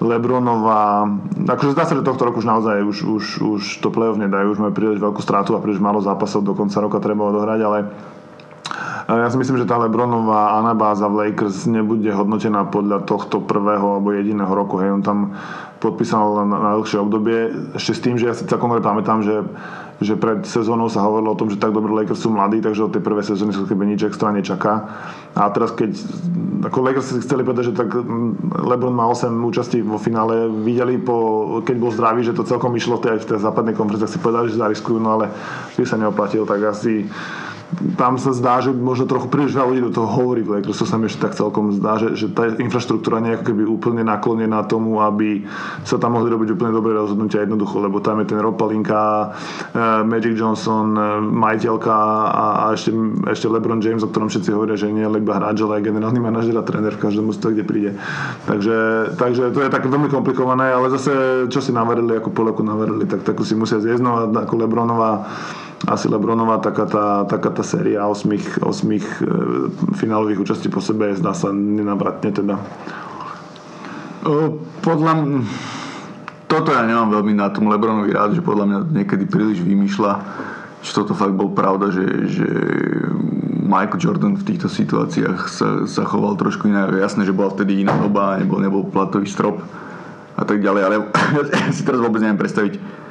Lebronová, 0.03 1.07
akože 1.47 1.73
zdá 1.73 1.87
sa, 1.87 1.95
že 1.95 2.03
tohto 2.03 2.27
roku 2.27 2.43
už 2.43 2.49
naozaj 2.51 2.83
už, 2.83 2.99
už, 3.07 3.25
už 3.41 3.63
to 3.79 3.89
play-off 3.95 4.19
nedajú, 4.19 4.53
už 4.53 4.61
majú 4.61 4.75
príliš 4.75 4.99
veľkú 4.99 5.23
stratu 5.23 5.55
a 5.55 5.63
príliš 5.63 5.81
málo 5.81 6.03
zápasov 6.03 6.43
do 6.43 6.53
konca 6.53 6.83
roka 6.83 6.99
treba 6.99 7.31
odohrať, 7.31 7.61
ale 7.63 7.79
ja 9.05 9.29
si 9.29 9.37
myslím, 9.37 9.61
že 9.61 9.69
tá 9.69 9.77
Lebronová 9.77 10.57
anabáza 10.57 11.13
v 11.13 11.29
Lakers 11.29 11.69
nebude 11.69 12.09
hodnotená 12.09 12.65
podľa 12.73 13.05
tohto 13.05 13.45
prvého 13.45 14.01
alebo 14.01 14.17
jediného 14.17 14.49
roku. 14.49 14.81
Hej, 14.81 14.97
on 14.97 15.03
tam 15.05 15.19
podpísal 15.85 16.49
na, 16.49 16.57
na 16.57 16.71
dlhšie 16.81 16.97
obdobie, 16.97 17.53
ešte 17.77 17.93
s 17.93 18.01
tým, 18.01 18.17
že 18.17 18.33
ja 18.33 18.35
si 18.35 18.49
celkom 18.49 18.73
pamätám, 18.81 19.21
že, 19.21 19.45
že 20.01 20.17
pred 20.17 20.41
sezónou 20.49 20.89
sa 20.89 21.05
hovorilo 21.05 21.37
o 21.37 21.39
tom, 21.39 21.53
že 21.53 21.61
tak 21.61 21.77
dobre 21.77 21.93
Lakers 21.93 22.25
sú 22.25 22.33
mladí, 22.33 22.65
takže 22.65 22.89
od 22.89 22.93
tej 22.97 23.05
prvej 23.05 23.29
sezóny 23.29 23.53
sa 23.53 23.69
keby 23.69 23.85
nič 23.85 24.09
extra 24.09 24.33
nečaká. 24.33 24.89
A 25.37 25.53
teraz 25.53 25.77
keď, 25.77 25.93
ako 26.65 26.79
Lakers 26.81 27.07
si 27.13 27.21
chceli 27.21 27.45
povedať, 27.45 27.71
že 27.71 27.75
tak 27.77 27.93
LeBron 28.65 28.97
má 28.97 29.05
8 29.13 29.29
účastí 29.45 29.85
vo 29.85 30.01
finále, 30.01 30.49
videli 30.49 30.97
po, 30.97 31.61
keď 31.61 31.77
bol 31.77 31.93
zdravý, 31.93 32.25
že 32.25 32.33
to 32.33 32.49
celkom 32.49 32.73
išlo 32.73 32.97
v 32.97 33.21
v 33.21 33.29
tej 33.29 33.45
západnej 33.45 33.77
konferencii, 33.77 34.17
si 34.17 34.25
povedali, 34.25 34.49
že 34.49 34.57
zariskujú, 34.57 34.97
no 34.97 35.21
ale 35.21 35.29
keď 35.77 35.85
sa 35.85 36.01
neoplatil, 36.01 36.49
tak 36.49 36.65
asi 36.65 37.05
tam 37.95 38.17
sa 38.17 38.33
zdá, 38.33 38.59
že 38.63 38.73
možno 38.73 39.07
trochu 39.07 39.29
príliš 39.31 39.55
veľa 39.55 39.69
ľudí 39.71 39.83
do 39.87 39.95
toho 39.95 40.09
hovorí 40.09 40.43
v 40.43 40.59
Lakers, 40.59 40.81
to 40.81 40.87
sa 40.87 40.97
mi 40.99 41.07
ešte 41.07 41.27
tak 41.27 41.35
celkom 41.37 41.75
zdá, 41.75 42.01
že, 42.01 42.17
že 42.17 42.27
tá 42.33 42.49
infraštruktúra 42.49 43.21
nie 43.21 43.35
je 43.37 43.45
keby 43.45 43.67
úplne 43.67 44.03
naklonená 44.07 44.65
tomu, 44.67 44.99
aby 45.03 45.45
sa 45.85 46.01
tam 46.01 46.17
mohli 46.17 46.33
robiť 46.33 46.55
úplne 46.55 46.73
dobré 46.73 46.95
rozhodnutia 46.95 47.45
jednoducho, 47.45 47.83
lebo 47.83 48.01
tam 48.01 48.23
je 48.23 48.35
ten 48.35 48.41
Rob 48.41 48.57
Palinka, 48.57 49.31
uh, 49.31 50.03
Magic 50.03 50.35
Johnson, 50.39 50.95
uh, 50.97 51.21
majiteľka 51.21 51.95
a, 52.31 52.45
a 52.63 52.65
ešte, 52.75 52.91
ešte 53.29 53.47
LeBron 53.51 53.83
James, 53.83 54.03
o 54.03 54.11
ktorom 54.11 54.31
všetci 54.31 54.51
hovoria, 54.55 54.79
že 54.79 54.91
nie 54.91 55.05
je 55.05 55.11
iba 55.11 55.35
hráč, 55.37 55.63
ale 55.63 55.81
aj 55.81 55.87
generálny 55.91 56.21
manažer 56.21 56.55
a 56.59 56.67
tréner 56.67 56.95
v 56.95 57.03
každom 57.05 57.31
mústve, 57.31 57.55
kde 57.55 57.65
príde. 57.65 57.91
Takže, 58.49 58.77
takže 59.19 59.51
to 59.55 59.61
je 59.63 59.71
také 59.73 59.87
veľmi 59.91 60.09
komplikované, 60.09 60.71
ale 60.71 60.91
zase 60.95 61.47
čo 61.51 61.61
si 61.61 61.71
navarili, 61.75 62.17
ako 62.17 62.35
Poleku 62.35 62.63
navarili, 62.63 63.07
tak 63.07 63.23
takú 63.23 63.47
si 63.47 63.59
musia 63.59 63.79
zjesť, 63.79 64.03
no 64.03 64.31
ako 64.33 64.55
Lebronová 64.65 65.27
asi 65.85 66.09
Lebronová 66.09 66.59
taká 66.65 66.89
tá, 66.89 67.07
taká 67.29 67.53
tá 67.53 67.61
séria 67.61 68.09
osmých, 68.09 68.61
osmých 68.65 69.05
e, 69.21 69.25
finálových 69.97 70.41
účastí 70.41 70.73
po 70.73 70.81
sebe 70.81 71.13
zdá 71.13 71.37
sa 71.37 71.53
nenavratne 71.53 72.33
teda. 72.33 72.57
Podľa 74.81 75.13
mňa, 75.21 75.41
toto 76.49 76.73
ja 76.73 76.89
nemám 76.89 77.13
veľmi 77.13 77.37
na 77.37 77.53
tom 77.53 77.69
Lebronovi 77.69 78.17
rád, 78.17 78.33
že 78.33 78.41
podľa 78.41 78.65
mňa 78.65 78.79
niekedy 79.05 79.29
príliš 79.29 79.61
vymýšľa, 79.61 80.13
že 80.81 80.91
toto 80.97 81.13
fakt 81.13 81.37
bol 81.37 81.53
pravda, 81.53 81.93
že, 81.93 82.05
že 82.33 82.49
Michael 83.65 84.01
Jordan 84.01 84.41
v 84.41 84.47
týchto 84.49 84.73
situáciách 84.73 85.41
sa, 85.49 85.69
sa 85.85 86.03
choval 86.09 86.41
trošku 86.41 86.69
inak. 86.69 86.97
Jasné, 86.97 87.29
že 87.29 87.37
bola 87.37 87.53
vtedy 87.53 87.85
iná 87.85 87.97
doba, 88.01 88.41
nebol, 88.41 88.61
nebol 88.61 88.89
platový 88.89 89.29
strop 89.29 89.61
a 90.37 90.43
tak 90.45 90.65
ďalej, 90.65 90.83
ale 90.85 90.95
ja 91.53 91.69
si 91.73 91.85
teraz 91.85 92.01
vôbec 92.01 92.25
neviem 92.25 92.41
predstaviť, 92.41 93.04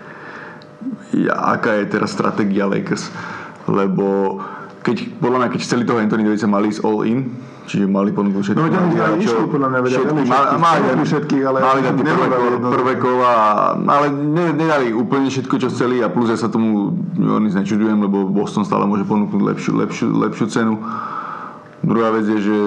aká 1.30 1.78
je 1.82 1.86
teraz 1.90 2.12
stratégia 2.12 2.66
Lakers. 2.66 3.14
Lebo 3.70 4.40
keď, 4.84 5.16
podľa 5.22 5.38
mňa, 5.40 5.50
keď 5.56 5.62
chceli 5.64 5.84
toho 5.88 6.04
Anthony 6.04 6.28
Davisa 6.28 6.50
mali 6.50 6.74
ísť 6.74 6.84
all 6.84 7.08
in, 7.08 7.32
čiže 7.64 7.88
mali 7.88 8.12
ponúknuť 8.12 8.44
všetkých. 8.44 8.60
No 8.60 8.68
oni 8.68 9.00
aj 9.00 9.16
išli 9.24 9.44
podľa 9.48 9.68
mňa, 9.72 9.80
všetky, 9.88 10.24
mali, 10.28 10.48
mali, 10.60 11.04
všetkých, 11.08 11.44
ale 11.48 11.58
mali 11.64 11.80
dať 11.80 11.96
prvé, 11.96 12.26
prvé 12.60 12.94
kola, 13.00 13.34
ale 13.80 14.06
nedali 14.12 14.92
úplne 14.92 15.32
všetko, 15.32 15.56
čo 15.64 15.68
chceli 15.72 16.04
a 16.04 16.12
plus 16.12 16.28
ja 16.28 16.36
sa 16.36 16.52
tomu 16.52 16.92
New 17.16 17.40
nečudujem, 17.40 18.04
lebo 18.04 18.28
Boston 18.28 18.68
stále 18.68 18.84
môže 18.84 19.08
ponúknuť 19.08 19.40
lepšiu, 19.40 19.72
lepšiu, 19.80 20.08
lepšiu 20.12 20.46
cenu. 20.52 20.76
Druhá 21.84 22.12
vec 22.12 22.28
je, 22.28 22.40
že 22.44 22.58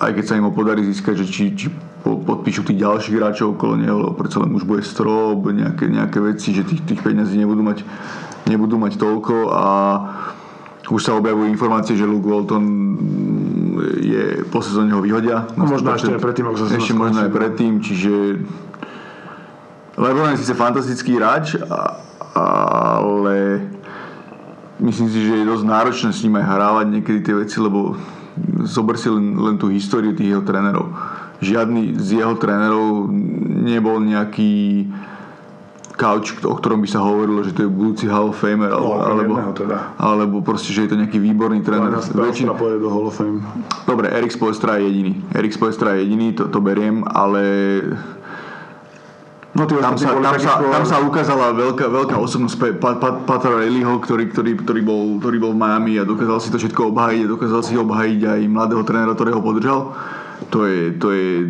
aj 0.00 0.10
keď 0.16 0.24
sa 0.24 0.36
im 0.40 0.48
podarí 0.52 0.84
získať, 0.88 1.20
že 1.20 1.26
či, 1.28 1.44
či 1.52 1.66
podpíšu 2.02 2.66
tých 2.66 2.82
ďalších 2.82 3.14
hráčov 3.14 3.54
okolo 3.54 3.78
neho, 3.78 3.96
lebo 4.02 4.12
predsa 4.18 4.42
len 4.42 4.50
už 4.52 4.66
bude 4.66 4.82
strop, 4.82 5.46
nejaké, 5.46 5.86
nejaké 5.86 6.18
veci, 6.18 6.50
že 6.50 6.66
tých, 6.66 6.82
tých 6.82 7.00
peňazí 7.00 7.38
nebudú 7.38 7.62
mať, 7.62 7.86
nebudú 8.50 8.76
mať 8.76 8.98
toľko 8.98 9.34
a 9.54 9.64
už 10.90 11.00
sa 11.00 11.14
objavujú 11.14 11.46
informácie, 11.46 11.94
že 11.94 12.04
Luke 12.04 12.26
Walton 12.26 12.64
je 14.02 14.42
po 14.50 14.60
sezóne 14.60 14.90
ho 14.92 15.00
vyhodia. 15.00 15.46
No, 15.54 15.64
možno 15.64 15.94
ešte 15.94 16.10
aj 16.10 16.20
predtým, 16.20 16.44
ako 16.50 16.56
sa 16.58 16.74
Ešte 16.74 16.94
možno 16.98 17.22
aj 17.22 17.30
predtým, 17.32 17.78
čiže 17.78 18.12
LeBron 19.94 20.34
je 20.34 20.42
síce 20.42 20.58
fantastický 20.58 21.16
hráč, 21.22 21.54
ale 22.34 23.62
myslím 24.82 25.08
si, 25.08 25.22
že 25.22 25.34
je 25.38 25.48
dosť 25.48 25.64
náročné 25.64 26.10
s 26.10 26.20
ním 26.26 26.34
aj 26.42 26.44
hrávať 26.50 26.86
niekedy 26.90 27.18
tie 27.22 27.34
veci, 27.38 27.56
lebo 27.62 27.94
zober 28.66 28.98
si 28.98 29.06
len, 29.06 29.38
len 29.38 29.54
tú 29.60 29.70
históriu 29.70 30.16
tých 30.16 30.34
jeho 30.34 30.42
trénerov 30.42 30.90
žiadny 31.42 31.98
z 31.98 32.22
jeho 32.22 32.38
trénerov 32.38 33.10
nebol 33.66 33.98
nejaký 33.98 34.86
couch, 35.92 36.40
o 36.42 36.54
ktorom 36.56 36.82
by 36.82 36.88
sa 36.88 37.04
hovorilo, 37.04 37.44
že 37.44 37.52
to 37.52 37.66
je 37.66 37.70
budúci 37.70 38.08
Hall 38.08 38.32
of 38.32 38.38
Famer 38.40 38.72
alebo, 38.72 38.96
no, 38.96 39.04
alebo, 39.04 39.32
teda. 39.54 39.94
alebo 40.00 40.36
proste, 40.40 40.72
že 40.72 40.88
je 40.88 40.90
to 40.94 40.96
nejaký 40.98 41.20
výborný 41.20 41.60
tréner. 41.62 41.92
Väčšina 41.94 42.56
pôjde 42.56 42.82
do 42.82 42.88
Hall 42.88 43.06
of 43.06 43.14
Fame. 43.14 43.44
Dobre, 43.84 44.08
Erik 44.08 44.32
Spoelstra 44.32 44.80
je 44.80 44.88
jediný. 44.88 45.12
Erik 45.36 45.52
Spoelstra 45.52 45.94
je 45.94 46.08
jediný, 46.08 46.32
to, 46.32 46.48
to 46.48 46.58
beriem, 46.58 47.04
ale 47.06 47.44
No, 49.52 49.68
tam, 49.68 50.00
sa, 50.00 50.16
tam, 50.16 50.32
sa, 50.40 50.64
tam 50.64 50.84
sa 50.88 50.96
ukázala 51.04 51.52
veľká, 51.52 51.84
veľká 51.84 52.16
osobnosť 52.16 52.80
Pat, 52.80 52.96
Pat, 52.96 53.28
Patra 53.28 53.60
Rileyho, 53.60 54.00
ktorý, 54.00 54.32
ktorý, 54.32 54.56
ktorý, 54.64 54.80
bol, 54.80 55.20
ktorý 55.20 55.36
bol 55.36 55.52
v 55.52 55.60
Miami 55.60 56.00
a 56.00 56.08
dokázal 56.08 56.40
si 56.40 56.48
to 56.48 56.56
všetko 56.56 56.88
obhájiť 56.88 57.28
a 57.28 57.32
dokázal 57.36 57.60
si 57.60 57.76
obhájiť 57.76 58.20
aj 58.32 58.40
mladého 58.48 58.80
trénera, 58.80 59.12
ktorého 59.12 59.44
podržal 59.44 59.92
to 60.52 60.68
je, 60.68 60.92
to 61.00 61.08
je 61.16 61.48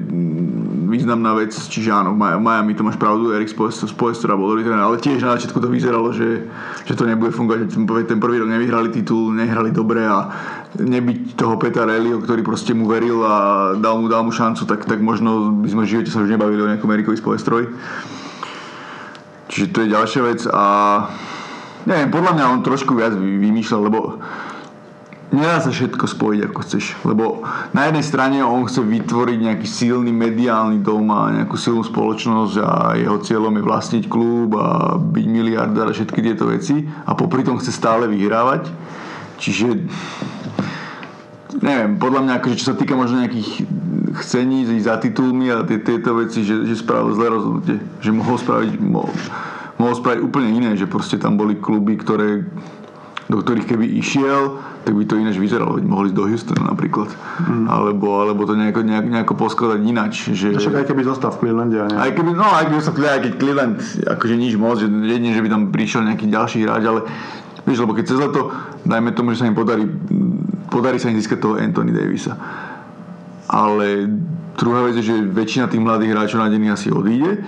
významná 0.87 1.35
vec, 1.35 1.51
čiže 1.51 1.91
áno, 1.91 2.15
Miami 2.15 2.79
to 2.79 2.87
máš 2.87 2.95
pravdu, 2.95 3.35
Erik 3.35 3.51
Spoelstra 3.51 4.39
bol 4.39 4.55
dobrý 4.55 4.63
ale 4.71 5.03
tiež 5.03 5.27
na 5.27 5.35
začiatku 5.35 5.59
to 5.59 5.67
vyzeralo, 5.67 6.15
že, 6.15 6.47
že 6.87 6.95
to 6.95 7.11
nebude 7.11 7.35
fungovať, 7.35 7.75
ten 8.07 8.23
prvý 8.23 8.39
rok 8.39 8.47
nevyhrali 8.47 8.95
titul, 8.95 9.35
nehrali 9.35 9.75
dobre 9.75 10.07
a 10.07 10.31
nebyť 10.79 11.35
toho 11.35 11.59
Petra 11.59 11.83
Relio, 11.83 12.23
ktorý 12.23 12.47
proste 12.47 12.79
mu 12.79 12.87
veril 12.87 13.27
a 13.27 13.75
dal 13.75 13.99
mu, 13.99 14.07
dal 14.07 14.23
mu 14.23 14.31
šancu, 14.31 14.71
tak, 14.71 14.87
tak 14.87 15.03
možno 15.03 15.51
by 15.51 15.67
sme 15.67 15.83
v 15.83 15.91
živote 15.99 16.15
sa 16.15 16.23
už 16.23 16.31
nebavili 16.31 16.63
o 16.63 16.71
nejakom 16.71 16.93
Erikovi 16.95 17.19
Spoelstrovi. 17.19 17.67
Čiže 19.51 19.67
to 19.75 19.79
je 19.83 19.93
ďalšia 19.99 20.23
vec 20.23 20.41
a 20.47 20.65
neviem, 21.91 22.15
podľa 22.15 22.33
mňa 22.39 22.45
on 22.55 22.61
trošku 22.63 22.95
viac 22.95 23.19
vymýšľal, 23.19 23.81
lebo 23.83 24.23
nedá 25.33 25.59
sa 25.59 25.73
všetko 25.73 26.05
spojiť 26.05 26.41
ako 26.53 26.59
chceš, 26.63 26.85
lebo 27.09 27.41
na 27.73 27.89
jednej 27.89 28.05
strane 28.05 28.39
on 28.45 28.69
chce 28.69 28.85
vytvoriť 28.85 29.39
nejaký 29.41 29.67
silný 29.67 30.13
mediálny 30.13 30.85
dom 30.85 31.09
a 31.09 31.33
nejakú 31.33 31.57
silnú 31.57 31.83
spoločnosť 31.83 32.55
a 32.61 32.71
jeho 33.01 33.19
cieľom 33.25 33.57
je 33.57 33.65
vlastniť 33.65 34.05
klub 34.13 34.55
a 34.61 35.01
byť 35.01 35.27
miliardár 35.27 35.89
a 35.89 35.97
všetky 35.97 36.21
tieto 36.21 36.47
veci 36.53 36.85
a 36.85 37.17
popri 37.17 37.43
tom 37.43 37.57
chce 37.57 37.73
stále 37.73 38.05
vyhrávať. 38.07 38.69
Čiže 39.41 39.69
neviem, 41.59 41.97
podľa 41.97 42.21
mňa, 42.29 42.33
akože 42.39 42.59
čo 42.61 42.73
sa 42.73 42.77
týka 42.77 42.95
možno 42.95 43.25
nejakých 43.25 43.67
chcení 44.21 44.69
za 44.85 45.01
titulmi 45.01 45.49
a 45.49 45.65
tieto 45.65 46.13
veci, 46.15 46.45
že, 46.45 46.69
že 46.69 46.77
spravil 46.77 47.17
zlé 47.17 47.27
rozhodnutie. 47.33 47.77
Že 48.05 48.11
mohol 48.13 48.37
spraviť, 48.37 48.73
mohol, 48.79 49.11
mohol 49.81 49.95
spraviť 49.97 50.21
úplne 50.21 50.49
iné, 50.53 50.71
že 50.77 50.91
proste 50.91 51.17
tam 51.17 51.41
boli 51.41 51.57
kluby, 51.57 51.97
ktoré 51.97 52.45
do 53.31 53.37
ktorých 53.39 53.67
keby 53.71 53.87
išiel, 54.03 54.59
tak 54.83 54.99
by 54.99 55.05
to 55.07 55.15
ináč 55.15 55.39
vyzeralo. 55.39 55.79
Mohli 55.79 56.11
ísť 56.11 56.17
do 56.19 56.25
Houstonu 56.27 56.63
napríklad. 56.67 57.09
Mm. 57.47 57.71
Alebo, 57.71 58.07
alebo 58.19 58.43
to 58.45 58.59
nejako, 58.59 58.83
nejako, 58.83 59.09
nejako 59.09 59.35
poskladať 59.39 59.81
ináč. 59.87 60.15
Že... 60.35 60.59
Však 60.59 60.83
aj 60.83 60.87
keby 60.91 61.03
zostal 61.07 61.31
v 61.31 61.47
Clevelande. 61.47 61.77
Aj 61.87 62.11
keby, 62.11 62.31
no 62.35 62.43
aj 62.43 62.67
keby 62.67 62.77
zostal 62.83 62.95
v 62.99 63.07
aj 63.07 63.23
keď 63.23 63.33
Cleveland, 63.39 63.79
akože 64.03 64.35
nič 64.35 64.53
moc, 64.59 64.83
že 64.83 64.91
jedine, 64.91 65.33
že 65.33 65.43
by 65.45 65.49
tam 65.51 65.63
prišiel 65.71 66.03
nejaký 66.03 66.27
ďalší 66.27 66.59
hráč, 66.67 66.83
ale 66.83 67.01
vieš, 67.63 67.79
lebo 67.87 67.95
keď 67.95 68.05
cez 68.11 68.19
leto, 68.19 68.51
dajme 68.83 69.11
tomu, 69.15 69.35
že 69.35 69.47
sa 69.47 69.47
im 69.47 69.55
podarí, 69.55 69.87
podarí 70.67 70.99
sa 70.99 71.15
im 71.15 71.19
získať 71.19 71.39
toho 71.39 71.55
Anthony 71.63 71.95
Davisa. 71.95 72.35
Ale 73.47 74.11
druhá 74.59 74.83
vec 74.89 74.99
je, 74.99 75.05
že 75.15 75.17
väčšina 75.23 75.71
tých 75.71 75.83
mladých 75.83 76.11
hráčov 76.11 76.43
nadených 76.43 76.75
asi 76.75 76.89
odíde. 76.91 77.39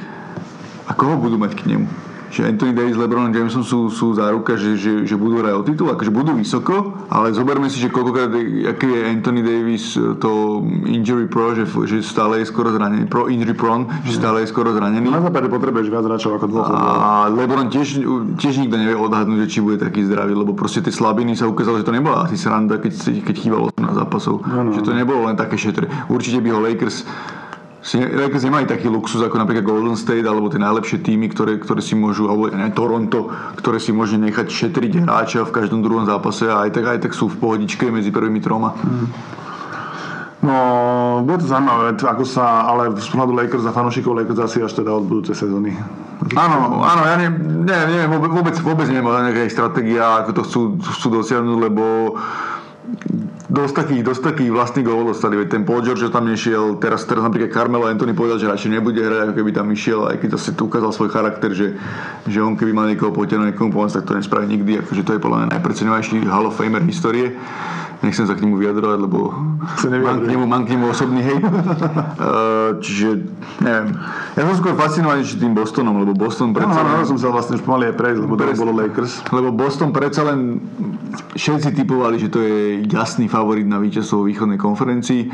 A 0.85 0.93
koho 0.93 1.17
budú 1.17 1.41
mať 1.41 1.57
k 1.57 1.75
nemu? 1.75 2.04
Že 2.35 2.43
Anthony 2.43 2.75
Davis, 2.75 2.99
LeBron 2.99 3.31
Jameson 3.31 3.63
sú, 3.63 3.87
sú 3.87 4.19
záruka, 4.19 4.59
že, 4.59 4.75
že, 4.75 5.07
že 5.07 5.15
budú 5.15 5.39
hrať 5.39 5.55
o 5.55 5.63
titul, 5.63 5.89
akože 5.95 6.11
budú 6.11 6.35
vysoko, 6.35 7.07
ale 7.07 7.31
zoberme 7.31 7.71
si, 7.71 7.79
že 7.79 7.95
koľkokrát, 7.95 8.35
aký 8.75 8.91
je 8.91 9.01
Anthony 9.07 9.47
Davis 9.47 9.95
e, 9.95 10.19
to 10.19 10.59
injury 10.91 11.31
pro, 11.31 11.55
že, 11.55 11.63
že 11.87 12.03
stále 12.03 12.43
je 12.43 12.51
skoro 12.51 12.75
zranený, 12.75 13.07
pro 13.07 13.31
injury 13.31 13.55
prone, 13.55 13.87
že 14.03 14.19
stále 14.19 14.43
je 14.43 14.51
skoro 14.51 14.75
zranený. 14.75 15.07
Na 15.15 15.23
západe 15.23 15.47
potrebuješ 15.47 15.87
viac 15.95 16.03
hráčov 16.03 16.43
ako 16.43 16.47
dvoch. 16.51 16.67
A 16.75 17.31
LeBron 17.31 17.71
tiež, 17.71 18.03
tiež 18.43 18.59
nikto 18.59 18.83
nevie 18.83 18.99
odhadnúť, 18.99 19.47
že 19.47 19.49
či 19.55 19.59
bude 19.63 19.79
taký 19.79 20.03
zdravý, 20.03 20.35
lebo 20.35 20.59
proste 20.59 20.83
tie 20.83 20.91
slabiny 20.91 21.39
sa 21.39 21.47
ukázalo, 21.47 21.79
že 21.79 21.87
to 21.87 21.95
nebola 21.95 22.27
asi 22.27 22.35
sranda, 22.35 22.83
keď, 22.83 23.23
keď 23.23 23.35
chýbalo 23.39 23.71
na 23.79 23.95
zápasov. 23.95 24.43
No, 24.43 24.67
no. 24.67 24.71
Že 24.75 24.83
to 24.83 24.93
nebolo 24.99 25.31
len 25.31 25.39
také 25.39 25.55
šetre. 25.55 25.87
Určite 26.11 26.43
by 26.43 26.49
ho 26.51 26.59
Lakers 26.59 27.07
si 27.85 28.01
Lakers 28.01 28.49
nemajú 28.49 28.65
taký 28.65 28.89
luxus 28.89 29.21
ako 29.21 29.37
napríklad 29.37 29.69
Golden 29.69 29.93
State 29.93 30.25
alebo 30.25 30.49
tie 30.49 30.57
najlepšie 30.57 31.05
týmy, 31.05 31.29
ktoré, 31.29 31.61
ktoré 31.61 31.85
si 31.85 31.93
môžu, 31.93 32.33
alebo 32.33 32.49
ne, 32.49 32.73
Toronto, 32.73 33.29
ktoré 33.61 33.77
si 33.77 33.93
môže 33.93 34.17
nechať 34.17 34.49
šetriť 34.49 35.05
hráča 35.05 35.45
v 35.45 35.53
každom 35.53 35.85
druhom 35.85 36.09
zápase 36.09 36.49
a 36.49 36.65
aj 36.65 36.73
tak, 36.73 36.85
aj 36.89 36.99
tak 37.05 37.13
sú 37.13 37.29
v 37.29 37.37
pohodičke 37.37 37.93
medzi 37.93 38.09
prvými 38.09 38.41
troma. 38.41 38.73
Mm. 38.73 39.07
No, 40.45 40.57
bude 41.25 41.41
to 41.41 41.49
zaujímavé, 41.49 41.97
ako 41.97 42.25
sa, 42.25 42.69
ale 42.69 42.93
z 42.97 43.09
pohľadu 43.13 43.33
Lakers 43.33 43.65
a 43.69 43.73
fanúšikov 43.73 44.17
Lakers 44.17 44.41
asi 44.45 44.61
až 44.61 44.77
teda 44.77 44.93
od 44.93 45.05
budúcej 45.05 45.37
sezóny. 45.37 45.73
Áno, 46.37 46.85
áno, 46.85 47.03
ja 47.05 47.17
neviem, 47.21 47.65
neviem, 47.69 48.09
vôbec, 48.33 48.57
vôbec 48.61 48.89
neviem 48.93 49.09
o 49.09 49.13
nejakej 49.13 49.49
stratégia, 49.53 50.25
ako 50.25 50.31
to 50.37 50.43
chcú, 50.45 50.61
chcú 50.81 51.09
dosiahnuť, 51.21 51.59
lebo 51.69 52.17
dosť 53.55 53.75
takých, 53.87 54.03
dosť 54.03 54.23
takých 54.35 54.51
vlastných 54.51 54.83
gólov 54.83 55.15
dostali. 55.15 55.39
Veď 55.39 55.49
ten 55.55 55.63
Paul 55.63 55.87
George 55.87 56.03
tam 56.11 56.27
nešiel, 56.27 56.83
teraz, 56.83 57.07
teraz 57.07 57.23
napríklad 57.23 57.55
Carmelo 57.55 57.87
Anthony 57.87 58.11
povedal, 58.11 58.43
že 58.43 58.51
radšej 58.51 58.75
nebude 58.75 58.99
hrať, 58.99 59.31
ako 59.31 59.35
keby 59.39 59.51
tam 59.55 59.71
išiel, 59.71 60.11
aj 60.11 60.19
keď 60.19 60.29
zase 60.35 60.59
tu 60.59 60.67
ukázal 60.67 60.91
svoj 60.91 61.15
charakter, 61.15 61.55
že, 61.55 61.79
že 62.27 62.43
on 62.43 62.59
keby 62.59 62.75
mal 62.75 62.91
niekoho 62.91 63.15
potiahnuť, 63.15 63.55
niekomu 63.55 63.71
pomôcť, 63.71 64.03
tak 64.03 64.11
to 64.11 64.19
nespraví 64.19 64.51
nikdy. 64.51 64.83
Akože 64.83 65.07
to 65.07 65.15
je 65.15 65.23
podľa 65.23 65.39
mňa 65.47 65.49
najpreceňovajší 65.55 66.27
Hall 66.27 66.51
of 66.51 66.59
Famer 66.59 66.83
histórie 66.83 67.39
nechcem 68.05 68.29
sa 68.29 68.37
k 68.37 68.45
nemu 68.45 68.61
vyjadrovať, 68.61 68.99
lebo 69.01 69.33
mám 70.05 70.19
k, 70.21 70.27
nemu, 70.29 70.45
mám 70.45 70.63
k 70.69 70.77
nemu 70.77 70.85
osobný 70.93 71.21
hej. 71.25 71.39
uh, 71.41 72.77
čiže, 72.85 73.25
neviem. 73.65 73.97
Ja 74.37 74.41
som 74.45 74.57
skôr 74.61 74.75
fascinovaný 74.77 75.25
tým 75.25 75.57
Bostonom, 75.57 75.97
lebo 75.99 76.13
Boston 76.13 76.53
predsa... 76.53 76.85
No, 76.85 77.01
no, 77.01 77.09
som 77.09 77.19
sa 77.19 77.33
vlastne 77.33 77.57
už 77.57 77.65
pomaly 77.65 77.91
aj 77.91 77.97
prejsť, 77.97 78.21
lebo 78.21 78.35
to 78.37 78.45
bolo 78.61 78.73
Lakers. 78.77 79.13
Lebo 79.33 79.49
Boston 79.51 79.91
predsa 79.91 80.23
len 80.29 80.61
všetci 81.35 81.73
typovali, 81.73 82.21
že 82.21 82.29
to 82.29 82.39
je 82.45 82.85
jasný 82.93 83.27
favorit 83.27 83.65
na 83.65 83.81
víťazstvo 83.81 84.23
východnej 84.23 84.61
konferencii 84.61 85.33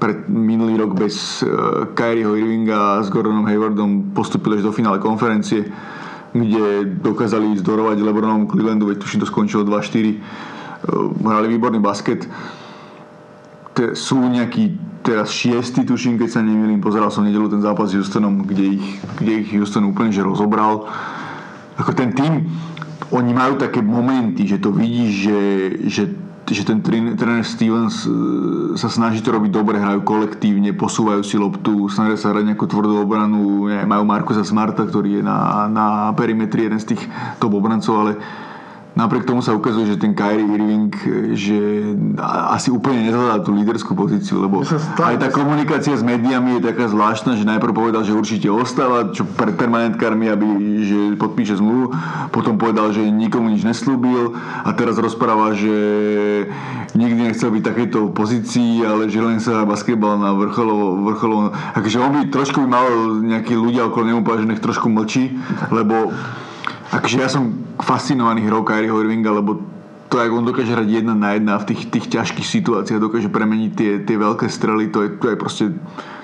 pred 0.00 0.32
minulý 0.32 0.80
rok 0.80 0.96
bez 0.96 1.44
uh, 1.44 1.92
Kyrieho 1.92 2.32
Irvinga 2.32 3.04
s 3.04 3.12
Gordonom 3.12 3.44
Haywardom 3.44 4.16
postupili 4.16 4.56
až 4.56 4.64
do 4.64 4.72
finále 4.72 4.96
konferencie, 4.96 5.68
kde 6.32 6.88
dokázali 7.04 7.52
zdorovať 7.60 8.00
Lebronom 8.00 8.48
Clevelandu, 8.48 8.88
veď 8.88 9.04
tuším 9.04 9.20
to 9.20 9.28
skončilo 9.28 9.60
2-4 9.68 10.16
Eh, 10.20 10.59
hrali 11.20 11.46
výborný 11.52 11.80
basket. 11.82 12.24
Te, 13.76 13.94
sú 13.94 14.18
nejakí 14.18 14.76
teraz 15.00 15.32
šiestý, 15.32 15.84
tuším, 15.88 16.20
keď 16.20 16.28
sa 16.28 16.40
nemýlim, 16.44 16.84
pozeral 16.84 17.08
som 17.08 17.24
nedelu 17.24 17.48
ten 17.48 17.64
zápas 17.64 17.88
s 17.88 17.96
Houstonom, 17.96 18.44
kde 18.44 18.76
ich, 18.76 18.86
kde 19.16 19.32
ich 19.44 19.48
Houston 19.56 19.88
úplne 19.88 20.12
že 20.12 20.20
rozobral. 20.20 20.84
Ako 21.80 21.96
ten 21.96 22.12
tým, 22.12 22.44
oni 23.10 23.32
majú 23.32 23.56
také 23.56 23.80
momenty, 23.80 24.44
že 24.44 24.60
to 24.60 24.70
vidíš, 24.70 25.10
že, 25.12 25.40
že 25.88 26.02
že 26.50 26.66
ten 26.66 26.82
tréner 26.82 27.46
Stevens 27.46 28.04
eh, 28.04 28.10
sa 28.74 28.90
snaží 28.90 29.22
to 29.22 29.30
robiť 29.30 29.54
dobre, 29.54 29.78
hrajú 29.78 30.02
kolektívne, 30.02 30.74
posúvajú 30.74 31.22
si 31.22 31.38
loptu, 31.38 31.86
snažia 31.86 32.18
sa 32.18 32.34
hrať 32.34 32.50
nejakú 32.50 32.66
tvrdú 32.66 32.98
obranu, 32.98 33.70
majú 33.86 34.02
Markusa 34.02 34.42
Smarta, 34.42 34.82
ktorý 34.82 35.20
je 35.20 35.22
na, 35.22 35.70
na 35.70 35.86
perimetri 36.18 36.66
jeden 36.66 36.82
z 36.82 36.94
tých 36.94 37.02
top 37.38 37.54
obrancov, 37.54 37.94
ale 38.02 38.12
Napriek 39.00 39.24
tomu 39.24 39.40
sa 39.40 39.56
ukazuje, 39.56 39.88
že 39.88 39.96
ten 39.96 40.12
Kyrie 40.12 40.44
Irving 40.44 40.92
že 41.32 41.58
asi 42.20 42.68
úplne 42.68 43.08
nezhľadá 43.08 43.42
tú 43.42 43.56
líderskú 43.56 43.96
pozíciu, 43.96 44.44
lebo 44.44 44.60
aj 45.00 45.16
tá 45.16 45.28
komunikácia 45.32 45.96
s 45.96 46.04
médiami 46.04 46.60
je 46.60 46.68
taká 46.70 46.86
zvláštna, 46.86 47.34
že 47.40 47.48
najprv 47.48 47.72
povedal, 47.72 48.04
že 48.04 48.12
určite 48.14 48.52
ostáva, 48.52 49.10
čo 49.10 49.24
pred 49.24 49.56
permanentkármi, 49.56 50.28
aby 50.28 50.46
že 50.84 50.98
podpíše 51.16 51.58
zmluvu, 51.58 51.96
potom 52.30 52.60
povedal, 52.60 52.92
že 52.92 53.02
nikomu 53.08 53.50
nič 53.50 53.64
neslúbil 53.64 54.36
a 54.38 54.70
teraz 54.76 55.00
rozpráva, 55.00 55.56
že 55.56 55.74
nikdy 56.92 57.32
nechcel 57.32 57.50
byť 57.50 57.62
v 57.62 57.68
takejto 57.70 58.00
pozícii, 58.12 58.84
ale 58.84 59.08
že 59.08 59.20
len 59.22 59.38
sa 59.40 59.64
basketbal 59.64 60.20
na 60.20 60.36
vrcholovo, 60.36 61.00
vrcholovo. 61.08 61.56
Takže 61.72 61.96
on 62.02 62.10
by 62.12 62.20
trošku 62.28 62.60
by 62.60 62.68
mal 62.68 62.86
nejakí 63.24 63.56
ľudia 63.56 63.88
okolo 63.88 64.04
neho 64.06 64.20
že 64.20 64.46
nech 64.46 64.62
trošku 64.62 64.92
mlčí, 64.92 65.40
lebo 65.72 66.12
akože 66.90 67.16
ja 67.18 67.30
som 67.30 67.54
fascinovaný 67.78 68.46
hrou 68.46 68.66
Kyrieho 68.66 68.98
Irvinga, 68.98 69.30
lebo 69.30 69.62
to, 70.10 70.18
ako 70.18 70.42
on 70.42 70.48
dokáže 70.50 70.74
hrať 70.74 70.88
jedna 70.90 71.14
na 71.14 71.38
jedna 71.38 71.54
v 71.62 71.70
tých, 71.70 71.86
tých 71.86 72.06
ťažkých 72.10 72.42
situáciách, 72.42 72.98
dokáže 72.98 73.30
premeniť 73.30 73.70
tie, 73.78 73.90
tie 74.02 74.16
veľké 74.18 74.50
strely, 74.50 74.90
to 74.90 75.06
je, 75.06 75.08
to 75.22 75.26
je 75.30 75.36
proste, 75.38 75.64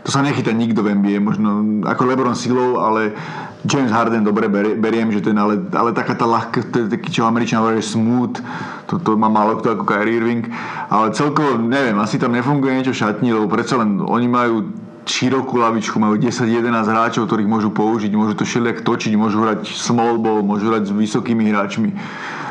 to 0.03 0.11
sa 0.11 0.27
nechytá 0.27 0.51
nikto 0.51 0.83
v 0.83 0.99
NBA, 0.99 1.23
možno 1.23 1.63
ako 1.87 2.03
Lebron 2.11 2.35
silou, 2.35 2.83
ale 2.83 3.15
James 3.63 3.95
Harden 3.95 4.27
dobre 4.27 4.51
beriem, 4.51 5.15
že 5.15 5.23
ten, 5.23 5.39
ale, 5.39 5.63
ale 5.71 5.95
taká 5.95 6.19
tá 6.19 6.27
ľahká, 6.27 6.67
taký, 6.91 7.15
čo 7.15 7.31
Američan 7.31 7.63
hovorí, 7.63 7.79
smooth, 7.79 8.43
to, 8.91 8.99
to 8.99 9.15
má 9.15 9.31
málo 9.31 9.63
kto 9.63 9.79
ako 9.79 9.87
Kyrie 9.87 10.19
Irving, 10.19 10.51
ale 10.91 11.15
celkovo, 11.15 11.55
neviem, 11.55 11.95
asi 12.03 12.19
tam 12.19 12.35
nefunguje 12.35 12.83
niečo 12.83 12.95
šatní, 12.95 13.31
lebo 13.39 13.47
predsa 13.47 13.79
len 13.79 14.03
oni 14.03 14.27
majú 14.27 14.67
širokú 15.07 15.63
lavičku, 15.63 15.97
majú 15.97 16.19
10-11 16.19 16.67
hráčov, 16.87 17.31
ktorých 17.31 17.49
môžu 17.49 17.71
použiť, 17.71 18.11
môžu 18.13 18.35
to 18.35 18.45
všelijak 18.45 18.83
točiť, 18.83 19.15
môžu 19.15 19.43
hrať 19.43 19.71
small 19.73 20.19
ball, 20.19 20.43
môžu 20.43 20.69
hrať 20.75 20.91
s 20.91 20.93
vysokými 20.93 21.49
hráčmi. 21.51 21.95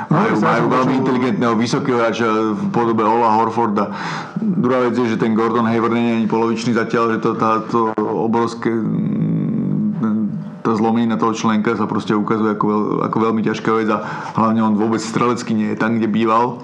No, 0.06 0.22
majú, 0.22 0.36
majú 0.40 0.66
veľmi 0.70 0.94
inteligentného 1.02 1.54
vysokého 1.58 1.98
hráča 1.98 2.28
v 2.54 2.64
podobe 2.70 3.02
Ola 3.02 3.36
Horforda. 3.42 3.92
Druhá 4.38 4.88
vec 4.88 4.96
je, 4.96 5.12
že 5.12 5.22
ten 5.22 5.34
Gordon 5.34 5.66
Hayward 5.66 5.98
nie 5.98 6.14
je 6.14 6.18
ani 6.24 6.28
polovičný 6.30 6.72
zatiaľ, 6.78 7.18
že 7.18 7.20
to, 7.26 7.30
táto 7.36 7.92
obrovské 7.98 8.70
tá 10.66 10.74
zlomina 10.74 11.14
toho 11.14 11.38
členka 11.38 11.78
sa 11.78 11.86
proste 11.86 12.18
ukazuje 12.18 12.58
ako, 12.58 12.66
veľ, 12.66 12.82
ako 13.06 13.18
veľmi 13.22 13.42
ťažká 13.46 13.70
vec 13.78 13.86
a 13.94 14.02
hlavne 14.34 14.66
on 14.66 14.74
vôbec 14.74 14.98
strelecky 14.98 15.54
nie 15.54 15.70
je 15.74 15.78
tam, 15.78 16.02
kde 16.02 16.10
býval 16.10 16.58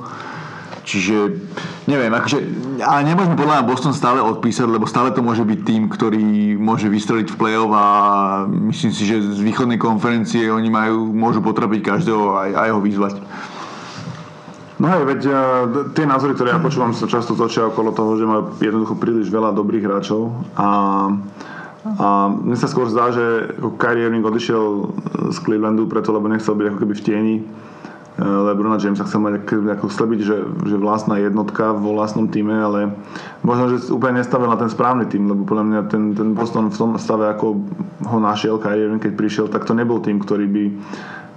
Čiže 0.81 1.37
neviem, 1.85 2.09
akože, 2.09 2.37
ale 2.81 3.05
nemôžeme 3.05 3.37
podľa 3.37 3.61
mňa 3.61 3.69
Boston 3.69 3.93
stále 3.93 4.17
odpísať, 4.17 4.65
lebo 4.65 4.89
stále 4.89 5.13
to 5.13 5.21
môže 5.21 5.45
byť 5.45 5.59
tým, 5.61 5.85
ktorý 5.93 6.57
môže 6.57 6.89
vystreliť 6.89 7.27
v 7.29 7.37
play-off 7.37 7.69
a 7.69 7.85
myslím 8.49 8.89
si, 8.89 9.05
že 9.05 9.21
z 9.21 9.39
východnej 9.45 9.77
konferencie 9.77 10.49
oni 10.49 10.73
majú, 10.73 11.13
môžu 11.13 11.45
potrapiť 11.45 11.85
každého 11.85 12.23
aj, 12.33 12.49
aj 12.57 12.69
ho 12.73 12.79
vyzvať. 12.81 13.15
No 14.81 14.89
hej, 14.89 15.05
veď 15.05 15.21
uh, 15.29 15.35
tie 15.93 16.09
názory, 16.09 16.33
ktoré 16.33 16.57
ja 16.57 16.59
počúvam, 16.63 16.89
sa 16.97 17.05
často 17.05 17.37
točia 17.37 17.69
okolo 17.69 17.93
toho, 17.93 18.17
že 18.17 18.25
majú 18.25 18.57
jednoducho 18.57 18.97
príliš 18.97 19.29
veľa 19.29 19.53
dobrých 19.53 19.85
hráčov 19.85 20.33
a, 20.57 20.69
a 21.85 22.05
mne 22.33 22.57
sa 22.57 22.65
skôr 22.65 22.89
zdá, 22.89 23.13
že 23.13 23.53
Kyrie 23.77 24.09
Irving 24.09 24.25
odišiel 24.25 24.65
z 25.29 25.37
Clevelandu 25.45 25.85
preto, 25.85 26.09
lebo 26.09 26.25
nechcel 26.25 26.57
byť 26.57 26.65
ako 26.73 26.79
keby 26.81 26.93
v 26.97 27.05
tieni 27.05 27.35
Eh, 27.45 27.69
Lebrona 28.21 28.77
Jamesa 28.77 29.10
chcel 29.10 29.17
mať 29.17 29.34
ako 29.49 29.89
slebiť, 29.89 30.19
že, 30.21 30.38
že 30.69 30.77
vlastná 30.77 31.17
jednotka 31.17 31.73
vo 31.73 31.97
vlastnom 31.97 32.29
týme, 32.29 32.53
ale 32.53 32.93
možno, 33.41 33.73
že 33.73 33.89
úplne 33.89 34.21
nestavil 34.21 34.45
na 34.45 34.62
ten 34.62 34.69
správny 34.69 35.10
tým, 35.10 35.25
lebo 35.25 35.41
podľa 35.41 35.65
mňa 35.65 35.81
ten, 35.89 36.13
ten 36.13 36.38
Boston 36.38 36.69
v 36.69 36.77
tom 36.77 36.91
stave, 37.01 37.25
ako 37.25 37.65
ho 38.05 38.17
našiel 38.21 38.62
Kyrie 38.62 38.93
keď 39.01 39.13
prišiel, 39.17 39.45
tak 39.49 39.65
to 39.65 39.73
nebol 39.73 39.97
tým, 39.97 40.21
ktorý 40.21 40.45
by 40.45 40.63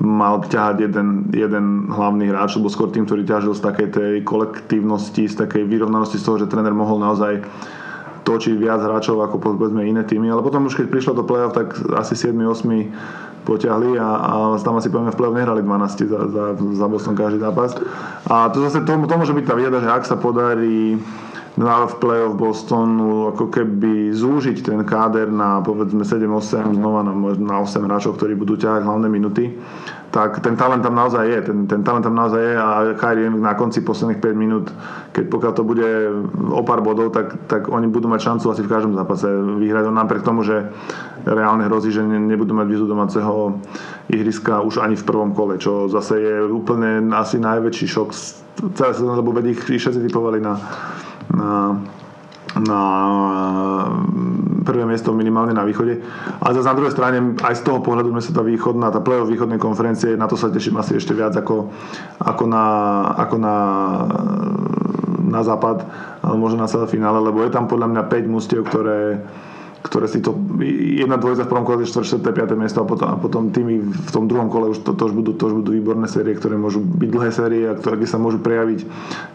mal 0.05 0.44
ťahať 0.44 0.90
jeden, 0.90 1.33
jeden 1.33 1.88
hlavný 1.88 2.29
hráč, 2.29 2.59
alebo 2.59 2.68
skôr 2.68 2.92
tým, 2.92 3.09
ktorý 3.09 3.25
ťažil 3.25 3.55
z 3.57 3.62
takej 3.64 3.88
tej 3.94 4.14
kolektívnosti, 4.27 5.25
z 5.31 5.40
takej 5.40 5.64
vyrovnanosti 5.64 6.20
z 6.20 6.27
toho, 6.27 6.37
že 6.37 6.51
tréner 6.51 6.75
mohol 6.75 7.01
naozaj 7.01 7.40
točiť 8.25 8.57
viac 8.57 8.81
hráčov 8.81 9.20
ako 9.20 9.37
povedzme 9.38 9.85
iné 9.85 10.03
týmy, 10.03 10.33
ale 10.33 10.40
potom 10.40 10.66
už 10.66 10.81
keď 10.81 10.87
prišlo 10.88 11.12
do 11.16 11.25
play-off, 11.29 11.55
tak 11.55 11.77
asi 11.94 12.16
7-8 12.16 12.64
poťahli 13.44 14.00
a, 14.00 14.09
a 14.09 14.33
tam 14.61 14.80
asi 14.80 14.88
poviem 14.88 15.12
v 15.12 15.18
play 15.20 15.30
nehrali 15.30 15.61
12 15.61 16.09
za, 16.09 16.20
za, 16.33 16.44
za 16.57 16.87
Boston 16.88 17.14
každý 17.14 17.38
zápas. 17.38 17.76
A 18.26 18.48
to 18.50 18.64
zase 18.64 18.83
to, 18.83 18.92
to 18.96 19.14
môže 19.14 19.37
byť 19.37 19.44
tá 19.44 19.54
výhoda, 19.54 19.85
že 19.85 19.92
ak 19.92 20.04
sa 20.09 20.16
podarí 20.16 20.96
na 21.54 21.87
v 21.87 21.94
play-off 22.02 22.35
Bostonu 22.35 23.30
ako 23.30 23.46
keby 23.46 24.11
zúžiť 24.11 24.66
ten 24.66 24.83
káder 24.83 25.30
na 25.30 25.62
povedzme 25.62 26.02
7-8 26.02 26.74
znova 26.74 27.07
na, 27.07 27.14
na 27.38 27.62
8 27.62 27.87
hráčov, 27.87 28.18
ktorí 28.18 28.35
budú 28.35 28.59
ťahať 28.59 28.83
hlavné 28.83 29.07
minuty, 29.07 29.54
tak 30.14 30.38
ten 30.38 30.55
talent 30.55 30.87
tam 30.87 30.94
naozaj 30.94 31.27
je. 31.27 31.40
Ten, 31.42 31.59
ten 31.66 31.83
talent 31.83 32.07
tam 32.07 32.14
naozaj 32.14 32.38
je 32.38 32.55
a 32.55 32.68
Kyrie 32.94 33.27
na 33.35 33.59
konci 33.59 33.83
posledných 33.83 34.22
5 34.22 34.38
minút, 34.38 34.70
keď 35.11 35.24
pokiaľ 35.27 35.53
to 35.59 35.62
bude 35.66 35.88
o 36.55 36.62
pár 36.62 36.87
bodov, 36.87 37.11
tak, 37.11 37.35
tak 37.50 37.66
oni 37.66 37.90
budú 37.90 38.07
mať 38.07 38.31
šancu 38.31 38.55
asi 38.55 38.62
v 38.62 38.70
každom 38.70 38.94
zápase 38.94 39.27
vyhrať. 39.59 39.90
Napriek 39.90 40.22
tomu, 40.22 40.46
že 40.46 40.70
reálne 41.27 41.66
hrozí, 41.66 41.90
že 41.90 42.07
nebudú 42.07 42.55
mať 42.55 42.66
vizu 42.70 42.87
domáceho 42.87 43.59
ihriska 44.07 44.62
už 44.62 44.79
ani 44.79 44.94
v 44.94 45.03
prvom 45.03 45.35
kole, 45.35 45.59
čo 45.59 45.90
zase 45.90 46.14
je 46.22 46.35
úplne 46.46 47.11
asi 47.11 47.42
najväčší 47.42 47.87
šok 47.90 48.09
celé 48.79 48.92
sezóny, 48.94 49.18
lebo 49.18 49.35
ich 49.42 49.59
všetci 49.66 49.98
typovali 49.98 50.38
na 50.38 50.55
na 51.33 51.81
na 52.62 52.81
prvé 54.64 54.87
miesto 54.88 55.12
minimálne 55.12 55.53
na 55.53 55.67
východe. 55.67 56.01
A 56.40 56.55
zase 56.55 56.67
na 56.67 56.77
druhej 56.79 56.95
strane, 56.95 57.19
aj 57.43 57.55
z 57.61 57.62
toho 57.67 57.85
pohľadu 57.85 58.14
sme 58.14 58.23
sa 58.25 58.33
tá 58.33 58.43
východná, 58.43 58.95
tá 58.95 59.05
play 59.05 59.21
východnej 59.27 59.61
konferencie, 59.61 60.17
na 60.17 60.31
to 60.31 60.38
sa 60.38 60.49
teším 60.49 60.81
asi 60.81 60.97
ešte 60.97 61.12
viac 61.12 61.37
ako, 61.37 61.69
ako 62.23 62.45
na, 62.49 62.64
ako 63.19 63.37
na, 63.37 63.57
na 65.29 65.40
západ, 65.45 65.85
možno 66.35 66.64
na 66.64 66.71
finále, 66.88 67.21
lebo 67.21 67.45
je 67.45 67.53
tam 67.53 67.69
podľa 67.69 67.93
mňa 67.93 68.03
5 68.09 68.35
mustiev, 68.35 68.64
ktoré, 68.64 69.21
ktoré 69.85 70.09
si 70.09 70.25
to, 70.25 70.33
jedna 70.97 71.20
dvojica 71.20 71.44
v 71.44 71.51
prvom 71.53 71.66
kole, 71.68 71.85
4. 71.85 72.25
5. 72.25 72.57
miesto 72.57 72.81
a 72.81 72.88
potom, 72.88 73.09
a 73.12 73.20
potom 73.20 73.53
tými 73.53 73.85
v 73.85 74.11
tom 74.11 74.25
druhom 74.25 74.49
kole 74.49 74.73
už 74.73 74.81
to, 74.81 74.97
to, 74.97 75.12
už 75.12 75.12
budú, 75.12 75.37
to 75.37 75.53
už 75.53 75.61
budú 75.61 75.77
výborné 75.77 76.09
série, 76.09 76.33
ktoré 76.33 76.57
môžu 76.57 76.81
byť 76.81 77.11
dlhé 77.12 77.31
série 77.31 77.68
a 77.68 77.77
ktoré 77.77 78.01
sa 78.09 78.16
môžu 78.16 78.40
prejaviť 78.40 78.81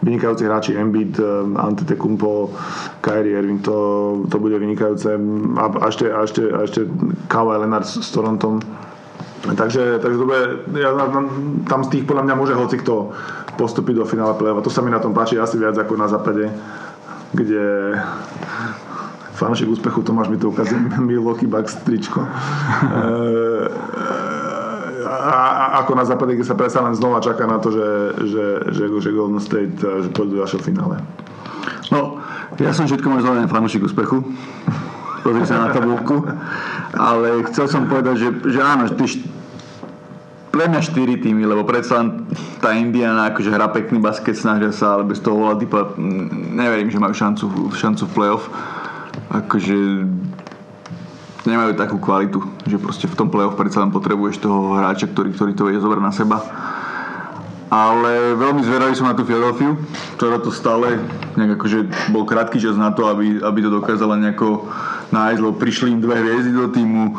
vynikajúci 0.02 0.42
hráči 0.50 0.74
Embiid, 0.74 1.14
eh, 1.22 1.46
Antetokounmpo, 1.54 2.50
Kyrie 2.98 3.38
Irving, 3.38 3.62
to, 3.62 3.78
to 4.26 4.42
bude 4.42 4.58
vynikajúce 4.58 5.14
a, 5.54 5.64
a 5.70 5.84
ešte, 5.86 6.10
a 6.10 6.18
ešte, 6.26 6.42
a 6.50 6.58
ešte 6.66 6.80
Kawhi 7.30 7.54
Leonard 7.62 7.86
s, 7.86 8.02
s 8.02 8.10
Torontom. 8.10 8.58
Takže, 9.40 10.02
takže 10.02 10.18
to 10.18 10.26
bude, 10.26 10.42
ja, 10.76 10.90
tam 11.70 11.80
z 11.86 11.88
tých 11.94 12.04
podľa 12.10 12.26
mňa 12.26 12.34
môže 12.34 12.58
hoci 12.58 12.76
kto 12.76 13.14
postúpiť 13.54 14.02
do 14.02 14.04
finále 14.04 14.34
play 14.34 14.50
a 14.50 14.60
to 14.60 14.68
sa 14.68 14.82
mi 14.82 14.90
na 14.90 15.00
tom 15.00 15.14
páči 15.14 15.38
asi 15.38 15.56
viac 15.56 15.78
ako 15.78 15.94
na 15.94 16.10
západe, 16.10 16.50
kde 17.32 17.94
fanúšik 19.40 19.72
úspechu 19.72 20.04
Tomáš 20.04 20.28
mi 20.28 20.36
to 20.36 20.52
ukazuje 20.52 20.76
Milwaukee 21.08 21.48
Bucks 21.48 21.80
tričko. 21.80 22.20
a, 25.08 25.46
a, 25.48 25.64
ako 25.80 25.96
na 25.96 26.04
západe, 26.04 26.36
kde 26.36 26.44
sa 26.44 26.52
predsa 26.52 26.84
len 26.84 26.92
znova 26.92 27.24
čaká 27.24 27.48
na 27.48 27.56
to, 27.56 27.72
že, 27.72 27.88
že, 28.28 28.44
že, 28.76 28.84
že 29.00 29.10
Golden 29.16 29.40
State 29.40 29.80
že 29.80 30.12
pôjdu 30.12 30.44
až 30.44 30.60
finále. 30.60 31.00
No, 31.88 32.20
ja 32.60 32.76
som 32.76 32.84
všetko 32.84 33.08
môj 33.08 33.24
zvolený 33.24 33.48
fanúšik 33.48 33.82
úspechu. 33.82 34.20
Pozri 35.24 35.44
sa 35.44 35.68
na 35.68 35.74
tabulku. 35.74 36.24
Ale 36.96 37.44
chcel 37.50 37.66
som 37.68 37.88
povedať, 37.88 38.16
že, 38.16 38.28
že 38.56 38.60
áno, 38.62 38.88
ty, 38.88 39.04
pre 40.50 40.66
mňa 40.66 40.80
4 40.82 41.22
týmy, 41.22 41.46
lebo 41.46 41.62
predsa 41.62 42.00
len 42.02 42.26
tá 42.58 42.74
Indiana 42.74 43.30
akože 43.30 43.50
hrá 43.52 43.70
pekný 43.70 44.02
basket, 44.02 44.34
snažia 44.34 44.74
sa, 44.74 44.98
ale 44.98 45.06
bez 45.06 45.22
toho 45.22 45.36
vola 45.38 45.54
typa, 45.54 45.94
neverím, 46.54 46.90
že 46.90 46.98
majú 46.98 47.14
šancu, 47.14 47.46
šancu 47.74 48.02
v 48.10 48.12
playoff 48.14 48.44
akože 49.30 49.76
nemajú 51.46 51.72
takú 51.78 51.96
kvalitu, 52.02 52.42
že 52.66 52.76
proste 52.76 53.06
v 53.08 53.16
tom 53.16 53.32
play-off 53.32 53.56
predsa 53.56 53.80
len 53.80 53.94
potrebuješ 53.94 54.42
toho 54.42 54.76
hráča, 54.76 55.08
ktorý, 55.08 55.32
ktorý 55.32 55.52
to 55.56 55.66
vie 55.70 55.78
zobrať 55.80 56.02
na 56.02 56.12
seba. 56.12 56.38
Ale 57.70 58.34
veľmi 58.34 58.66
zvedavý 58.66 58.98
som 58.98 59.06
na 59.06 59.14
tú 59.14 59.22
Philadelphia, 59.22 59.78
ktorá 60.18 60.42
to 60.42 60.50
stále 60.50 60.98
nejak 61.38 61.54
akože 61.54 62.10
bol 62.10 62.26
krátky 62.26 62.58
čas 62.58 62.74
na 62.74 62.90
to, 62.90 63.06
aby, 63.06 63.38
aby 63.38 63.58
to 63.62 63.70
dokázala 63.70 64.18
nejako 64.18 64.66
nájsť, 65.14 65.38
lebo 65.38 65.54
prišli 65.54 65.94
im 65.94 66.02
dve 66.02 66.18
hviezdy 66.18 66.50
do 66.50 66.66
týmu. 66.66 67.14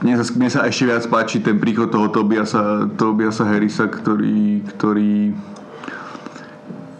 Mne 0.00 0.14
sa, 0.18 0.24
mne 0.34 0.48
sa 0.50 0.60
ešte 0.64 0.88
viac 0.88 1.04
páči 1.06 1.44
ten 1.44 1.60
príchod 1.60 1.92
toho 1.92 2.08
Tobiasa, 2.08 2.88
Tobiasa 2.96 3.44
Harrisa, 3.44 3.86
ktorý, 3.92 4.64
ktorý 4.72 5.36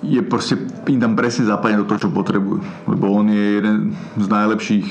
je 0.03 0.21
proste 0.23 0.59
im 0.91 0.99
tam 0.99 1.15
presne 1.15 1.47
zapadne 1.47 1.83
do 1.83 1.89
toho, 1.89 2.07
čo 2.07 2.11
potrebujú. 2.11 2.63
Lebo 2.91 3.11
on 3.15 3.31
je 3.31 3.45
jeden 3.63 3.95
z 4.19 4.27
najlepších 4.27 4.89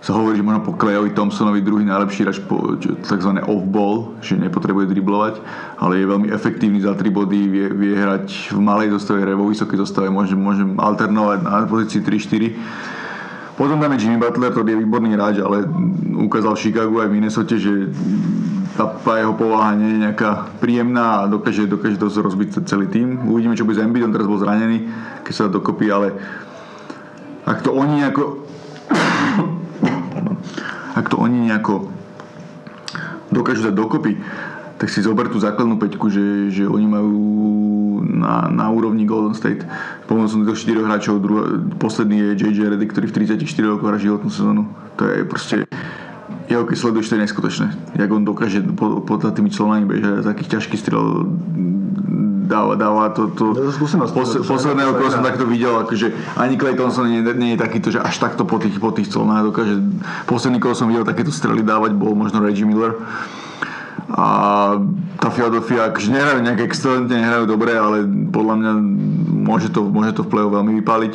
sa 0.00 0.16
hovorí, 0.16 0.40
že 0.40 0.44
možno 0.44 0.64
po 0.64 0.72
Klejovi 0.80 1.12
Thompsonovi 1.12 1.60
druhý 1.60 1.84
najlepší 1.84 2.24
hráč 2.24 2.40
po 2.40 2.72
tzv. 2.80 3.32
off-ball, 3.44 4.16
že 4.24 4.32
nepotrebuje 4.40 4.88
driblovať, 4.96 5.44
ale 5.76 6.00
je 6.00 6.08
veľmi 6.08 6.28
efektívny 6.32 6.80
za 6.80 6.96
3 6.96 7.04
body, 7.12 7.40
vie, 7.52 7.66
vie 7.68 7.92
hrať 8.00 8.56
v 8.56 8.60
malej 8.64 8.96
zostave, 8.96 9.20
vo 9.36 9.52
vysokej 9.52 9.76
zostave, 9.76 10.08
môže, 10.08 10.32
môže 10.32 10.64
alternovať 10.64 11.44
na 11.44 11.68
pozícii 11.68 12.00
3-4. 12.00 12.56
Potom 13.60 13.76
tam 13.76 13.92
je 13.92 14.08
Jimmy 14.08 14.16
Butler, 14.16 14.56
ktorý 14.56 14.72
je 14.72 14.82
výborný 14.88 15.20
hráč, 15.20 15.44
ale 15.44 15.68
ukázal 16.16 16.56
v 16.56 16.62
Chicagu 16.64 16.96
aj 17.04 17.12
v 17.12 17.16
Minnesota, 17.20 17.60
že 17.60 17.92
tá 18.80 19.12
jeho 19.20 19.36
povaha 19.36 19.76
nie 19.76 20.00
je 20.00 20.08
nejaká 20.08 20.48
príjemná 20.64 21.20
a 21.20 21.28
dokáže, 21.28 21.68
dokáže 21.68 22.00
dosť 22.00 22.24
rozbiť 22.24 22.48
celý 22.64 22.88
tým. 22.88 23.28
Uvidíme, 23.28 23.52
čo 23.52 23.68
bude 23.68 23.76
s 23.76 23.84
Embiidom, 23.84 24.16
teraz 24.16 24.24
bol 24.24 24.40
zranený, 24.40 24.88
keď 25.28 25.32
sa 25.36 25.52
dokopí, 25.52 25.92
ale 25.92 26.16
ak 27.44 27.60
to 27.60 27.76
oni 27.76 28.00
nejako 28.00 28.48
ak 31.00 31.06
to 31.12 31.20
oni 31.20 31.52
nejako 31.52 31.92
dokážu 33.28 33.68
dať 33.68 33.76
dokopy, 33.76 34.16
tak 34.80 34.88
si 34.88 35.04
zober 35.04 35.28
tú 35.28 35.36
základnú 35.36 35.76
peťku, 35.76 36.08
že, 36.08 36.48
že 36.48 36.64
oni 36.64 36.88
majú 36.88 37.20
na, 38.00 38.48
na 38.48 38.72
úrovni 38.72 39.04
Golden 39.04 39.36
State. 39.36 39.68
Pomocou 40.08 40.40
týchto 40.40 40.56
štyroch 40.56 40.88
hráčov, 40.88 41.20
druhá, 41.20 41.60
posledný 41.76 42.32
je 42.32 42.48
JJ 42.48 42.72
Redick, 42.72 42.96
ktorý 42.96 43.12
v 43.12 43.28
34 43.28 43.76
rokoch 43.76 43.92
hrá 43.92 44.00
životnú 44.00 44.32
sezónu. 44.32 44.72
To 44.96 45.04
je 45.04 45.28
proste 45.28 45.68
jeho 46.48 46.64
keď 46.64 46.76
sleduješ, 46.80 47.12
to 47.12 47.14
je 47.14 47.24
neskutočné. 47.28 47.66
Jak 48.00 48.10
on 48.10 48.24
dokáže 48.24 48.64
pod, 48.72 49.04
pod 49.04 49.20
tými 49.22 49.52
členami 49.52 49.84
bežať, 49.84 50.24
takých 50.24 50.58
ťažkých 50.58 50.80
strel 50.80 51.28
dáva, 52.50 52.74
dáva 52.74 53.14
to, 53.14 53.30
to 53.36 53.54
no, 53.54 53.70
pos, 54.10 54.34
posledného, 54.42 54.98
koho 54.98 55.12
som 55.14 55.22
takto 55.22 55.46
videl, 55.46 55.78
akože 55.78 56.10
ani 56.34 56.58
Clay 56.58 56.74
Thompson 56.74 57.06
nie, 57.06 57.22
nie, 57.22 57.54
je 57.54 57.58
takýto, 57.62 57.94
že 57.94 58.02
až 58.02 58.18
takto 58.18 58.42
po 58.42 58.58
tých, 58.58 58.74
po 58.82 58.90
tých 58.90 59.06
clonách 59.06 59.54
dokáže, 59.54 59.78
posledný, 60.26 60.58
koho 60.58 60.74
som 60.74 60.90
videl 60.90 61.06
takéto 61.06 61.30
strely 61.30 61.62
dávať, 61.62 61.94
bol 61.94 62.18
možno 62.18 62.42
Reggie 62.42 62.66
Miller 62.66 62.98
a 64.10 64.26
tá 65.22 65.28
Philadelphia, 65.30 65.90
akože 65.90 66.10
nehrajú 66.10 66.38
nejak 66.42 66.66
excelentne, 66.66 67.14
nehrajú 67.14 67.46
dobre, 67.46 67.76
ale 67.78 68.02
podľa 68.34 68.54
mňa 68.58 68.72
môže 69.46 69.68
to, 69.70 69.86
môže 69.86 70.18
to 70.18 70.26
v 70.26 70.30
play 70.34 70.44
veľmi 70.44 70.72
vypáliť 70.82 71.12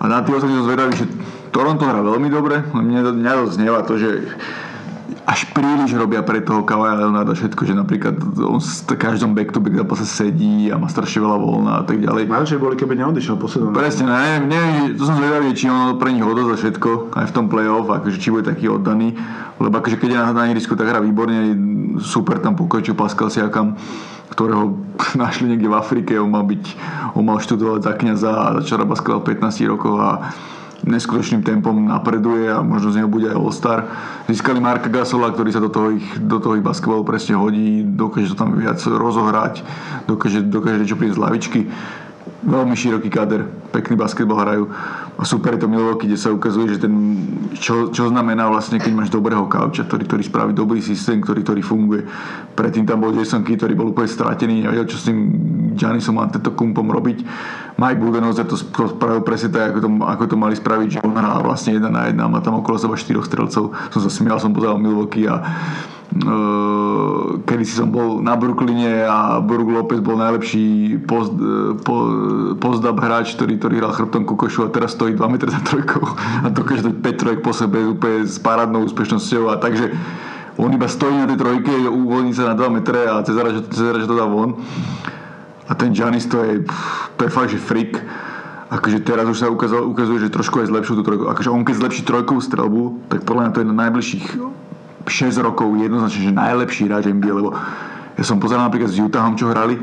a 0.00 0.04
na 0.08 0.24
tých 0.24 0.40
som 0.40 0.64
zvedavý, 0.64 0.96
že 0.96 1.06
Toronto 1.52 1.84
hrá 1.84 2.00
veľmi 2.04 2.28
dobre, 2.28 2.60
mne, 2.76 3.18
mňa 3.18 3.32
to 3.44 3.44
znieva 3.56 3.80
to, 3.84 3.96
že 3.96 4.24
až 5.28 5.44
príliš 5.52 5.92
robia 5.92 6.24
pre 6.24 6.40
toho 6.40 6.64
Kawaja 6.64 7.04
Leonarda 7.04 7.36
všetko, 7.36 7.68
že 7.68 7.76
napríklad 7.76 8.16
on 8.40 8.64
v 8.64 8.96
každom 8.96 9.36
back-to-back 9.36 9.84
zápase 9.84 10.08
sedí 10.08 10.72
a 10.72 10.80
má 10.80 10.88
strašne 10.88 11.20
veľa 11.20 11.36
voľna 11.36 11.72
a 11.76 11.82
tak 11.84 12.00
ďalej. 12.00 12.32
Najlepšie 12.32 12.56
boli, 12.56 12.80
keby 12.80 12.96
neodišiel 12.96 13.36
posledný. 13.36 13.76
Presne, 13.76 14.08
neviem, 14.08 14.44
neviem, 14.48 14.96
to 14.96 15.04
som 15.04 15.20
zvedavý, 15.20 15.52
či 15.52 15.68
on 15.68 16.00
pre 16.00 16.16
nich 16.16 16.24
odozva 16.24 16.56
všetko, 16.56 17.12
aj 17.12 17.28
v 17.28 17.32
tom 17.36 17.52
play-off, 17.52 17.92
akože 17.92 18.16
či 18.16 18.32
bude 18.32 18.48
taký 18.48 18.72
oddaný, 18.72 19.20
lebo 19.60 19.74
akože 19.76 20.00
keď 20.00 20.08
je 20.08 20.16
na, 20.16 20.32
na 20.32 20.44
ihrisku, 20.48 20.72
tak 20.72 20.88
hrá 20.88 21.04
výborne, 21.04 21.52
super 22.00 22.40
tam 22.40 22.56
pokračuje 22.56 22.96
Pascal 22.96 23.28
Siakam, 23.28 23.76
ktorého 24.32 24.80
našli 25.28 25.52
niekde 25.52 25.68
v 25.68 25.76
Afrike, 25.76 26.16
on 26.16 26.32
mal 26.32 26.48
byť, 26.48 26.64
on 27.20 27.28
mal 27.28 27.36
študovať 27.36 27.84
za 27.84 27.92
kniaza 28.00 28.32
a 28.32 28.46
začal 28.64 28.88
basketovať 28.88 29.44
15 29.44 29.60
rokov 29.68 29.92
a 30.00 30.32
neskutočným 30.86 31.42
tempom 31.42 31.74
napreduje 31.74 32.46
a 32.50 32.62
možno 32.62 32.94
z 32.94 33.02
neho 33.02 33.10
bude 33.10 33.26
aj 33.30 33.38
All-Star. 33.38 33.78
Získali 34.30 34.62
Marka 34.62 34.86
Gasola, 34.86 35.32
ktorý 35.34 35.50
sa 35.50 35.62
do 35.62 35.70
toho 35.72 35.94
ich, 35.96 36.06
do 36.20 36.38
toho 36.38 36.54
ich 36.54 36.64
basketbalu 36.64 37.02
presne 37.02 37.34
hodí, 37.34 37.82
dokáže 37.82 38.34
to 38.34 38.36
tam 38.38 38.54
viac 38.54 38.78
rozohrať, 38.82 39.66
dokáže, 40.06 40.46
dokáže 40.46 40.78
niečo 40.84 40.98
prísť 41.00 41.16
z 41.18 41.22
lavičky. 41.22 41.60
Veľmi 42.38 42.78
široký 42.78 43.10
kader, 43.10 43.50
pekný 43.74 43.98
basketbal 43.98 44.38
hrajú 44.38 44.70
a 45.18 45.26
super 45.26 45.58
je 45.58 45.66
to 45.66 45.68
Milwaukee, 45.68 46.06
kde 46.06 46.14
sa 46.14 46.30
ukazuje, 46.30 46.78
že 46.78 46.86
ten, 46.86 46.94
čo, 47.58 47.90
čo 47.90 48.06
znamená 48.06 48.46
vlastne, 48.46 48.78
keď 48.78 48.94
máš 48.94 49.10
dobrého 49.10 49.42
kauča, 49.50 49.82
ktorý, 49.82 50.06
ktorý 50.06 50.22
spraví 50.22 50.52
dobrý 50.54 50.78
systém, 50.78 51.18
ktorý, 51.18 51.42
ktorý 51.42 51.66
funguje. 51.66 52.06
Predtým 52.54 52.86
tam 52.86 53.02
bol 53.02 53.10
Jason 53.10 53.42
Key, 53.42 53.58
ktorý 53.58 53.74
bol 53.74 53.90
úplne 53.90 54.06
stratený, 54.06 54.62
nevedel, 54.62 54.86
čo 54.86 54.94
s 54.94 55.10
tým 55.10 55.18
Giannisom 55.74 56.14
kumpom 56.54 56.86
robiť. 56.86 57.26
Mike 57.74 57.98
Budenholzer 57.98 58.46
to, 58.46 58.54
spravil 58.54 59.26
presne 59.26 59.50
tak, 59.50 59.74
ako 59.74 59.78
to, 59.82 59.88
ako 60.06 60.24
to 60.30 60.36
mali 60.38 60.54
spraviť, 60.54 60.88
že 60.94 61.02
on 61.02 61.18
hral 61.18 61.42
vlastne 61.42 61.74
jedna 61.74 61.90
na 61.90 62.06
jedna 62.06 62.30
má 62.30 62.38
tam 62.38 62.62
okolo 62.62 62.78
seba 62.78 62.94
štyroch 62.94 63.26
strelcov. 63.26 63.74
Som 63.90 64.00
sa 64.02 64.10
smial, 64.10 64.38
som 64.38 64.54
pozeral 64.54 64.78
Milwaukee 64.78 65.26
a 65.26 65.42
kedy 67.44 67.62
si 67.68 67.74
som 67.76 67.92
bol 67.92 68.24
na 68.24 68.32
Brooklyne 68.32 69.04
a 69.04 69.44
Brook 69.44 69.68
Lopez 69.68 70.00
bol 70.00 70.16
najlepší 70.16 70.96
post, 71.04 71.36
po, 71.84 71.96
post-up 72.56 72.96
hráč, 72.96 73.36
ktorý, 73.36 73.60
ktorý 73.60 73.74
hral 73.84 73.92
chrbtom 73.92 74.24
ku 74.24 74.32
košu 74.32 74.64
a 74.64 74.72
teraz 74.72 74.96
stojí 74.96 75.12
2 75.12 75.20
m 75.28 75.36
za 75.36 75.60
trojkou 75.68 76.00
a 76.44 76.48
dokáže 76.48 76.88
dať 76.88 76.96
5 77.04 77.20
trojek 77.20 77.40
po 77.44 77.52
sebe 77.52 77.92
úplne 77.92 78.24
s 78.24 78.40
parádnou 78.40 78.88
úspešnosťou 78.88 79.52
a 79.52 79.60
takže 79.60 79.92
on 80.58 80.72
iba 80.74 80.88
stojí 80.90 81.14
na 81.14 81.28
tej 81.28 81.38
trojke, 81.38 81.70
uvoľní 81.86 82.32
sa 82.34 82.50
na 82.50 82.54
2 82.56 82.66
m 82.66 82.78
a 82.82 83.22
Cezara, 83.22 84.00
že 84.00 84.10
to 84.10 84.16
dá 84.16 84.26
von. 84.26 84.58
A 85.68 85.76
ten 85.76 85.92
Janis 85.92 86.26
to 86.26 86.40
je, 86.40 86.64
to 87.20 87.28
je 87.28 87.30
fakt, 87.30 87.52
že 87.52 87.60
freak 87.60 88.00
akože 88.68 89.00
teraz 89.00 89.24
už 89.24 89.38
sa 89.38 89.48
ukazuje, 89.48 89.80
ukazuje 89.80 90.18
že 90.28 90.34
trošku 90.34 90.60
aj 90.60 90.68
zlepšil 90.68 91.00
tú 91.00 91.04
trojku. 91.04 91.24
Akože 91.28 91.48
on 91.48 91.64
keď 91.64 91.74
zlepší 91.84 92.02
trojkovú 92.04 92.40
strelbu, 92.44 93.08
tak 93.08 93.24
podľa 93.24 93.48
mňa 93.48 93.52
to 93.52 93.60
je 93.60 93.68
na 93.68 93.76
najbližších 93.86 94.26
6 95.08 95.40
rokov 95.40 95.72
jednoznačne, 95.76 96.20
že 96.28 96.32
najlepší 96.32 96.82
hráč 96.86 97.10
NBA, 97.10 97.32
lebo 97.32 97.50
ja 98.18 98.24
som 98.24 98.38
pozeral 98.38 98.68
napríklad 98.68 98.90
s 98.92 99.00
Utahom, 99.00 99.34
čo 99.34 99.50
hrali, 99.50 99.80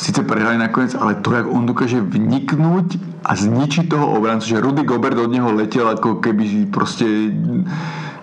síce 0.00 0.24
prehrali 0.24 0.56
nakoniec, 0.56 0.96
ale 0.96 1.20
to, 1.20 1.36
jak 1.36 1.46
on 1.46 1.68
dokáže 1.68 2.00
vniknúť 2.00 2.96
a 3.24 3.36
zničiť 3.36 3.92
toho 3.92 4.16
obrancu, 4.16 4.48
že 4.48 4.62
Rudy 4.64 4.82
Gobert 4.88 5.20
od 5.20 5.28
neho 5.28 5.52
letel 5.52 5.84
ako 5.84 6.24
keby 6.24 6.72
proste 6.72 7.04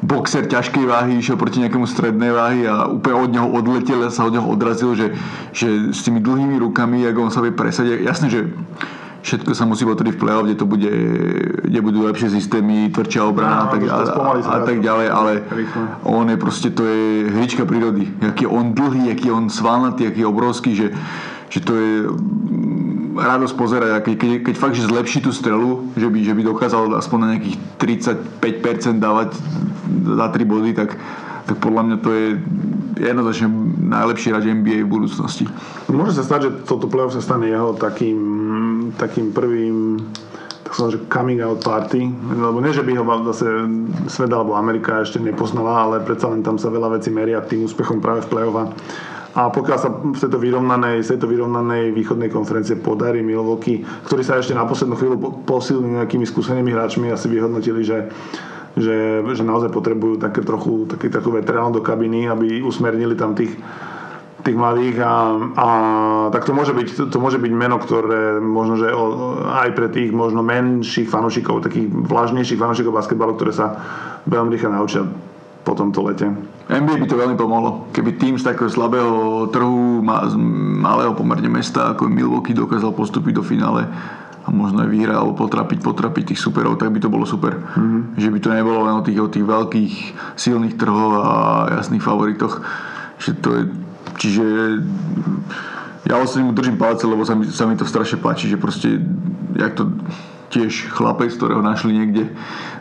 boxer 0.02 0.46
ťažkej 0.46 0.86
váhy 0.86 1.22
išiel 1.22 1.38
proti 1.38 1.62
nejakému 1.62 1.86
strednej 1.86 2.34
váhy 2.34 2.66
a 2.66 2.90
úplne 2.90 3.18
od 3.18 3.30
neho 3.34 3.48
odletel 3.50 4.02
a 4.06 4.14
sa 4.14 4.26
od 4.26 4.34
neho 4.34 4.46
odrazil, 4.46 4.94
že, 4.94 5.14
že 5.54 5.94
s 5.94 6.06
tými 6.06 6.22
dlhými 6.22 6.58
rukami, 6.62 7.06
ako 7.06 7.30
on 7.30 7.34
sa 7.34 7.42
vie 7.42 7.54
presadiť. 7.54 8.06
Jasné, 8.06 8.28
že 8.30 8.40
všetko 9.28 9.52
sa 9.52 9.68
musí 9.68 9.84
potvrdiť 9.84 10.16
v 10.16 10.22
play-off, 10.24 10.48
kde 10.48 10.56
to 10.56 10.64
bude, 10.64 10.92
kde 11.68 11.80
budú 11.84 12.08
lepšie 12.08 12.32
systémy, 12.32 12.88
tvrdšia 12.96 13.28
obrana 13.28 13.68
Áno, 13.68 13.68
a, 13.68 13.72
tak, 13.76 13.82
a, 13.84 13.98
a, 14.08 14.32
a 14.40 14.60
tak 14.64 14.78
ďalej, 14.80 15.08
ale 15.12 15.32
on 16.08 16.32
je 16.32 16.38
proste, 16.40 16.72
to 16.72 16.88
je 16.88 17.28
hrička 17.36 17.68
prírody. 17.68 18.08
Aký 18.24 18.48
je 18.48 18.52
on 18.52 18.72
dlhý, 18.72 19.12
aký 19.12 19.28
je 19.28 19.36
on 19.36 19.52
svalnatý, 19.52 20.08
aký 20.08 20.24
je 20.24 20.32
obrovský, 20.32 20.72
že, 20.80 20.96
že 21.52 21.60
to 21.60 21.76
je 21.76 21.92
mm, 22.08 23.20
radosť 23.20 23.56
pozerať. 23.60 23.92
A 23.92 24.00
keď, 24.00 24.16
keď, 24.16 24.32
keď 24.48 24.56
fakt, 24.56 24.80
že 24.80 24.88
zlepší 24.88 25.20
tú 25.20 25.36
strelu, 25.36 25.92
že 26.00 26.08
by, 26.08 26.20
že 26.24 26.32
by 26.32 26.42
dokázal 26.48 26.96
aspoň 26.96 27.18
na 27.20 27.28
nejakých 27.36 27.58
35% 28.40 29.04
dávať 29.04 29.36
za 30.08 30.28
3 30.32 30.40
body, 30.48 30.72
tak, 30.72 30.96
tak 31.44 31.56
podľa 31.60 31.82
mňa 31.84 31.98
to 32.00 32.10
je 32.16 32.26
jednoznačne 33.00 33.48
najlepší 33.88 34.34
hráč 34.34 34.46
NBA 34.50 34.84
v 34.84 34.90
budúcnosti. 34.90 35.46
Môže 35.88 36.18
sa 36.18 36.24
stať, 36.26 36.40
že 36.44 36.50
toto 36.66 36.90
playoff 36.90 37.14
sa 37.14 37.22
stane 37.22 37.48
jeho 37.48 37.78
takým, 37.78 38.18
takým 38.96 39.36
prvým 39.36 40.00
tak 40.68 40.76
som 40.76 40.92
že 40.92 41.00
coming 41.08 41.40
out 41.40 41.64
party, 41.64 42.12
lebo 42.36 42.60
nie, 42.60 42.76
že 42.76 42.84
by 42.84 42.92
ho 43.00 43.08
zase 43.32 43.48
svet 44.12 44.28
alebo 44.36 44.52
Amerika 44.52 45.00
ešte 45.00 45.16
nepoznala, 45.16 45.88
ale 45.88 46.04
predsa 46.04 46.28
len 46.28 46.44
tam 46.44 46.60
sa 46.60 46.68
veľa 46.68 47.00
vecí 47.00 47.08
meria 47.08 47.40
tým 47.40 47.64
úspechom 47.64 48.04
práve 48.04 48.28
v 48.28 48.36
play-offa. 48.36 48.76
A 49.38 49.48
pokiaľ 49.48 49.78
sa 49.80 49.88
v 49.88 50.18
tejto 50.18 50.36
vyrovnanej, 50.36 51.08
z 51.08 51.16
tejto 51.16 51.32
vyrovnanej 51.32 51.96
východnej 51.96 52.28
konferencie 52.28 52.76
podarí 52.76 53.24
Milwaukee, 53.24 53.86
ktorí 54.12 54.28
sa 54.28 54.44
ešte 54.44 54.52
na 54.52 54.68
poslednú 54.68 55.00
chvíľu 55.00 55.16
po- 55.16 55.34
posilnili 55.56 56.04
nejakými 56.04 56.28
skúsenými 56.28 56.76
hráčmi, 56.76 57.16
asi 57.16 57.32
vyhodnotili, 57.32 57.88
že 57.88 58.12
že, 58.78 59.26
že 59.26 59.42
naozaj 59.42 59.74
potrebujú 59.74 60.22
také 60.22 60.46
trochu 60.46 60.86
taký, 60.86 61.10
takú 61.10 61.34
veterán 61.34 61.74
do 61.74 61.82
kabiny, 61.82 62.30
aby 62.30 62.62
usmernili 62.62 63.18
tam 63.18 63.34
tých, 63.34 63.58
tých 64.48 64.58
mladých 64.58 65.04
a, 65.04 65.14
a 65.60 65.68
tak 66.32 66.48
to 66.48 66.56
môže, 66.56 66.72
byť, 66.72 66.88
to, 66.96 67.04
to 67.12 67.18
môže 67.20 67.36
byť 67.38 67.52
meno, 67.52 67.76
ktoré 67.76 68.40
možno, 68.40 68.80
že 68.80 68.88
o, 68.96 69.36
aj 69.44 69.76
pre 69.76 69.92
tých 69.92 70.16
možno 70.16 70.40
menších 70.40 71.12
fanúšikov, 71.12 71.68
takých 71.68 71.92
vlažnejších 71.92 72.56
fanúšikov 72.56 72.96
basketbalu, 72.96 73.36
ktoré 73.36 73.52
sa 73.52 73.76
veľmi 74.24 74.56
rýchlo 74.56 74.72
naučia 74.72 75.04
po 75.68 75.76
tomto 75.76 76.00
lete. 76.08 76.32
NBA 76.72 77.04
by 77.04 77.08
to 77.12 77.20
veľmi 77.20 77.36
pomohlo. 77.36 77.92
Keby 77.92 78.16
tým 78.16 78.40
z 78.40 78.48
takého 78.48 78.72
slabého 78.72 79.48
trhu, 79.52 80.00
ma- 80.00 80.24
z 80.32 80.40
malého 80.80 81.12
pomerne 81.12 81.52
mesta, 81.52 81.92
ako 81.92 82.08
Milwaukee 82.08 82.56
dokázal 82.56 82.96
postúpiť 82.96 83.36
do 83.36 83.44
finále 83.44 83.84
a 84.48 84.48
možno 84.48 84.88
aj 84.88 84.90
vyhrať 84.92 85.16
alebo 85.20 85.36
potrapiť, 85.36 85.84
potrapiť 85.84 86.24
tých 86.32 86.40
superov, 86.40 86.80
tak 86.80 86.96
by 86.96 87.04
to 87.04 87.12
bolo 87.12 87.28
super. 87.28 87.52
Mm-hmm. 87.52 88.16
Že 88.16 88.30
by 88.32 88.40
to 88.40 88.50
nebolo 88.56 88.80
len 88.88 88.96
o 88.96 89.04
tých, 89.04 89.20
o 89.20 89.28
tých 89.28 89.44
veľkých 89.44 89.94
silných 90.40 90.80
trhoch 90.80 91.20
a 91.20 91.32
jasných 91.84 92.00
favoritoch. 92.00 92.64
Že 93.20 93.32
to 93.44 93.50
je, 93.60 93.64
čiže 94.18 94.46
ja 96.08 96.18
osobne 96.18 96.50
mu 96.50 96.54
držím 96.56 96.80
palce, 96.80 97.08
lebo 97.08 97.24
sa 97.28 97.36
mi, 97.36 97.46
sa 97.48 97.68
mi 97.68 97.76
to 97.76 97.84
strašne 97.84 98.18
páči, 98.18 98.48
že 98.48 98.58
proste, 98.58 99.00
jak 99.54 99.76
to 99.76 99.92
tiež 100.48 100.96
chlapec, 100.96 101.36
ktorého 101.36 101.60
našli 101.60 101.92
niekde 101.92 102.32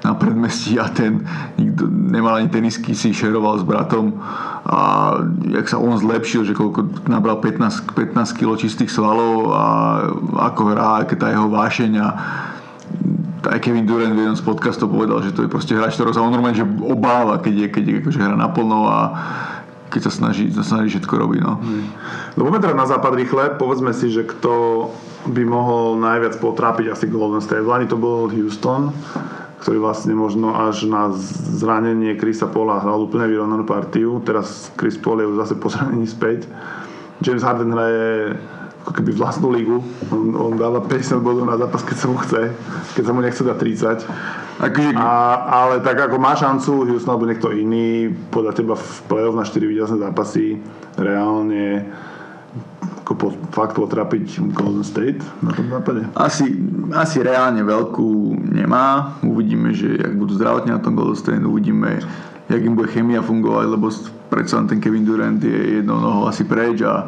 na 0.07 0.14
predmestí 0.14 0.79
a 0.79 0.87
ten 0.87 1.27
nikto 1.59 1.90
nemal 1.90 2.38
ani 2.38 2.46
tenisky, 2.46 2.94
si 2.94 3.11
šeroval 3.11 3.59
s 3.59 3.64
bratom 3.66 4.22
a 4.62 5.11
jak 5.51 5.66
sa 5.66 5.83
on 5.83 5.99
zlepšil, 5.99 6.46
že 6.46 6.55
koľko 6.55 7.11
nabral 7.11 7.42
15, 7.42 7.90
15 7.90 8.38
kg 8.38 8.55
čistých 8.55 8.94
svalov 8.94 9.51
a 9.51 9.64
ako 10.51 10.62
hrá, 10.70 11.03
aké 11.03 11.18
tá 11.18 11.35
jeho 11.35 11.51
vášeň 11.51 11.92
a 11.99 12.09
aj 13.46 13.62
Kevin 13.62 13.87
Durant 13.87 14.14
v 14.14 14.27
jednom 14.27 14.38
z 14.38 14.46
podcastov 14.46 14.90
povedal, 14.90 15.22
že 15.22 15.35
to 15.35 15.46
je 15.46 15.51
proste 15.51 15.75
hráč, 15.75 15.99
ktorého 15.99 16.14
sa 16.14 16.22
on 16.22 16.35
normálne 16.35 16.59
že 16.59 16.66
obáva, 16.66 17.38
keď, 17.38 17.55
je, 17.55 17.66
keď 17.70 17.85
je, 17.87 17.94
akože 18.03 18.18
hrá 18.22 18.35
naplno 18.38 18.90
a 18.90 18.99
keď 19.90 20.01
sa 20.11 20.12
snaží, 20.12 20.51
sa 20.51 20.66
snaží 20.66 20.96
všetko 20.96 21.14
robiť. 21.14 21.40
No. 21.42 21.55
No 22.35 22.40
poďme 22.46 22.61
teda 22.62 22.75
na 22.75 22.87
západ 22.87 23.12
rýchle. 23.14 23.55
Povedzme 23.57 23.94
si, 23.94 24.11
že 24.11 24.27
kto 24.27 24.88
by 25.27 25.42
mohol 25.42 25.99
najviac 25.99 26.38
potrápiť 26.38 26.92
asi 26.94 27.11
Golden 27.11 27.42
State. 27.42 27.62
V 27.62 27.70
Lani 27.70 27.87
to 27.90 27.99
bol 27.99 28.31
Houston, 28.31 28.94
ktorý 29.62 29.83
vlastne 29.83 30.14
možno 30.14 30.55
až 30.55 30.87
na 30.87 31.11
zranenie 31.59 32.14
Chrisa 32.18 32.46
Paula 32.46 32.83
hral 32.83 33.03
úplne 33.03 33.27
vyrovnanú 33.31 33.66
partiu. 33.66 34.22
Teraz 34.22 34.70
Chris 34.79 34.94
Paul 34.99 35.22
je 35.22 35.31
už 35.31 35.38
zase 35.42 35.55
po 35.59 35.70
zranení 35.70 36.07
späť. 36.07 36.46
James 37.25 37.42
Harden 37.42 37.72
hraje 37.72 38.37
ako 38.87 39.03
keby 39.03 39.18
vlastnú 39.18 39.51
ligu. 39.51 39.83
On, 40.14 40.31
on 40.38 40.55
dáva 40.55 40.79
50 40.79 41.18
bodov 41.18 41.42
na 41.42 41.59
zápas, 41.59 41.83
keď 41.83 41.96
sa 41.99 42.07
mu 42.07 42.22
chce. 42.22 42.55
Keď 42.94 43.03
sa 43.03 43.11
mu 43.11 43.18
nechce 43.18 43.42
dať 43.42 43.59
30. 43.59 44.62
Akože, 44.62 44.94
A, 44.94 45.11
ale 45.66 45.83
tak 45.83 45.99
ako 45.99 46.22
má 46.22 46.38
šancu 46.38 46.87
Houston 46.87 47.18
alebo 47.18 47.27
niekto 47.27 47.51
iný 47.51 48.14
podľa 48.31 48.55
teba 48.55 48.79
v 48.79 48.88
play-off 49.11 49.35
na 49.35 49.42
4 49.42 49.59
víťazné 49.59 49.99
zápasy 49.99 50.62
reálne 50.94 51.83
ako 53.03 53.12
po, 53.18 53.29
fakt 53.51 53.75
potrapiť 53.75 54.55
Golden 54.55 54.87
State 54.87 55.18
na 55.42 55.51
tom 55.51 55.66
západe? 55.66 56.07
asi, 56.14 56.55
asi 56.94 57.22
reálne 57.27 57.62
veľkú 57.66 58.38
nemá. 58.51 59.18
Uvidíme, 59.22 59.75
že 59.75 59.99
jak 59.99 60.14
budú 60.14 60.38
zdravotne 60.38 60.79
na 60.79 60.83
tom 60.83 60.94
Golden 60.94 61.18
State, 61.18 61.42
uvidíme, 61.42 62.03
jak 62.46 62.62
im 62.62 62.79
bude 62.79 62.90
chemia 62.90 63.22
fungovať, 63.22 63.66
lebo 63.66 63.90
predsa 64.31 64.59
len 64.59 64.66
ten 64.70 64.79
Kevin 64.83 65.07
Durant 65.07 65.38
je 65.38 65.83
jednou 65.83 66.03
nohou 66.03 66.27
asi 66.27 66.46
preč 66.46 66.83
a 66.83 67.07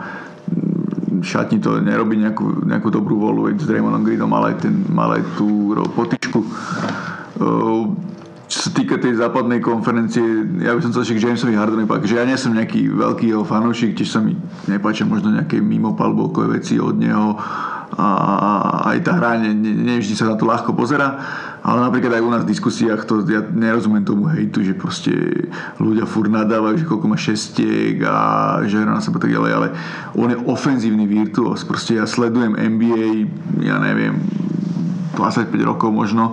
šatni 1.22 1.62
to 1.62 1.78
nerobí 1.81 2.18
nejakú, 2.18 2.66
nejakú 2.66 2.88
dobrú 2.90 3.18
volu, 3.18 3.50
s 3.54 3.66
Draymonom 3.66 4.04
Greenom 4.04 4.31
mal 4.31 4.50
aj, 4.52 4.66
ten, 4.66 4.74
mal 4.90 5.14
aj 5.14 5.22
tú 5.38 5.74
potičku. 5.94 6.40
Čo 8.48 8.59
sa 8.64 8.70
týka 8.72 8.96
tej 8.96 9.20
západnej 9.20 9.61
konferencie, 9.61 10.24
ja 10.64 10.72
by 10.72 10.81
som 10.81 10.90
chcel 10.96 11.04
ešte 11.04 11.16
k 11.20 11.24
Jamesovi 11.28 11.52
Hardenovi 11.52 11.85
povedať, 11.85 12.09
že 12.09 12.16
ja 12.16 12.24
nie 12.24 12.40
som 12.40 12.57
nejaký 12.57 12.88
veľký 12.88 13.28
jeho 13.28 13.44
fanúšik, 13.44 13.92
tiež 13.92 14.09
sa 14.09 14.24
mi 14.24 14.33
nepáčia 14.64 15.04
možno 15.04 15.37
nejaké 15.37 15.61
mimopalbokové 15.61 16.57
veci 16.57 16.81
od 16.81 16.96
neho 16.96 17.37
a 17.98 18.09
aj 18.92 18.98
tá 19.04 19.16
hra 19.16 19.40
ne, 19.42 19.52
ne, 19.52 19.72
ne 19.72 19.94
vždy 20.00 20.14
sa 20.16 20.33
na 20.33 20.37
to 20.37 20.48
ľahko 20.48 20.72
pozera, 20.72 21.18
ale 21.62 21.79
napríklad 21.85 22.18
aj 22.18 22.23
u 22.23 22.31
nás 22.31 22.42
v 22.47 22.51
diskusiách 22.55 23.03
to, 23.05 23.27
ja 23.27 23.42
nerozumiem 23.42 24.07
tomu 24.07 24.31
hejtu, 24.31 24.62
že 24.62 24.79
proste 24.79 25.12
ľudia 25.83 26.07
fur 26.07 26.31
nadávajú, 26.31 26.81
že 26.81 26.88
koľko 26.88 27.07
má 27.11 27.18
šestiek 27.18 27.99
a 28.07 28.16
že 28.64 28.79
hrá 28.79 28.94
na 28.94 29.03
seba 29.03 29.18
tak 29.18 29.35
ďalej, 29.35 29.53
ale 29.53 29.68
on 30.14 30.31
je 30.31 30.38
ofenzívny 30.38 31.11
virtuos, 31.11 31.66
proste 31.66 31.99
ja 31.99 32.07
sledujem 32.07 32.55
NBA, 32.55 33.09
ja 33.66 33.83
neviem, 33.83 34.23
25 35.18 35.51
rokov 35.66 35.90
možno 35.90 36.31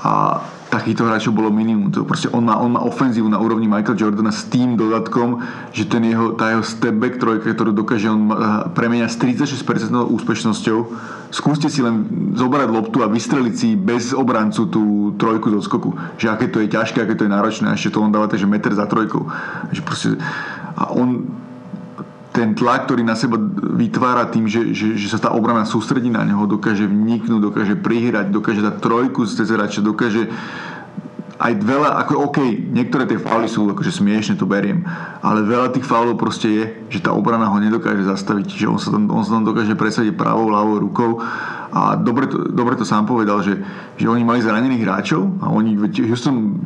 a 0.00 0.40
takýchto 0.66 1.06
hráčov 1.06 1.32
bolo 1.32 1.54
minimum. 1.54 1.94
To 1.94 2.02
proste 2.02 2.26
on, 2.34 2.42
má, 2.42 2.58
on 2.58 2.74
má 2.74 2.82
ofenzívu 2.82 3.26
na 3.30 3.38
úrovni 3.38 3.70
Michael 3.70 3.94
Jordana 3.94 4.34
s 4.34 4.50
tým 4.50 4.74
dodatkom, 4.74 5.40
že 5.70 5.86
ten 5.86 6.02
jeho, 6.02 6.34
tá 6.34 6.50
jeho 6.50 6.64
step 6.66 6.96
back 6.98 7.22
trojka, 7.22 7.54
ktorú 7.54 7.70
dokáže 7.70 8.10
on 8.10 8.30
premeniať 8.74 9.14
s 9.14 9.18
36% 9.62 9.94
úspešnosťou. 9.94 10.78
Skúste 11.30 11.70
si 11.70 11.82
len 11.82 12.06
zobrať 12.34 12.68
loptu 12.70 13.02
a 13.02 13.10
vystreliť 13.10 13.54
si 13.54 13.68
bez 13.78 14.10
obrancu 14.10 14.66
tú 14.66 14.84
trojku 15.14 15.54
zo 15.58 15.60
skoku. 15.62 15.90
Že 16.18 16.26
aké 16.34 16.46
to 16.50 16.58
je 16.62 16.70
ťažké, 16.70 16.98
aké 17.02 17.14
to 17.14 17.26
je 17.26 17.34
náročné 17.34 17.66
a 17.70 17.76
ešte 17.78 17.94
to 17.94 18.02
on 18.02 18.10
dáva 18.10 18.26
takže 18.26 18.50
meter 18.50 18.74
za 18.74 18.90
trojkou. 18.90 19.26
Že 19.70 19.80
proste, 19.86 20.08
a 20.74 20.90
on 20.90 21.30
ten 22.36 22.52
tlak, 22.52 22.84
ktorý 22.84 23.00
na 23.00 23.16
seba 23.16 23.40
vytvára 23.80 24.28
tým, 24.28 24.44
že, 24.44 24.76
že, 24.76 24.92
že 24.92 25.08
sa 25.08 25.16
tá 25.16 25.32
obrana 25.32 25.64
sústredí 25.64 26.12
na 26.12 26.20
neho, 26.20 26.44
dokáže 26.44 26.84
vniknúť, 26.84 27.40
dokáže 27.40 27.74
prihrať, 27.80 28.28
dokáže 28.28 28.60
dať 28.60 28.76
trojku 28.84 29.24
z 29.24 29.40
hráča, 29.48 29.80
dokáže 29.80 30.28
aj 31.36 31.52
veľa, 31.60 32.00
ako 32.04 32.32
OK, 32.32 32.38
niektoré 32.72 33.04
tie 33.04 33.20
fauly 33.20 33.48
sú 33.48 33.68
akože 33.68 33.92
smiešne, 33.92 34.40
to 34.40 34.48
beriem, 34.48 34.84
ale 35.20 35.44
veľa 35.44 35.72
tých 35.72 35.84
faulov 35.84 36.16
proste 36.16 36.48
je, 36.48 36.64
že 36.96 37.04
tá 37.04 37.12
obrana 37.12 37.48
ho 37.48 37.56
nedokáže 37.60 38.08
zastaviť, 38.08 38.56
že 38.56 38.66
on 38.68 38.80
sa 38.80 38.92
tam, 38.92 39.08
on 39.12 39.24
sa 39.24 39.36
tam 39.36 39.44
dokáže 39.44 39.76
presadiť 39.76 40.16
pravou, 40.16 40.48
ľavou 40.48 40.80
rukou. 40.80 41.20
A 41.76 41.92
dobre 42.00 42.24
to, 42.32 42.40
dobre 42.48 42.72
to 42.72 42.88
sám 42.88 43.04
povedal, 43.04 43.44
že, 43.44 43.60
že 44.00 44.08
oni 44.08 44.24
mali 44.24 44.40
zranených 44.40 44.80
hráčov 44.80 45.28
a 45.44 45.52
oni, 45.52 45.76
Houston 46.08 46.56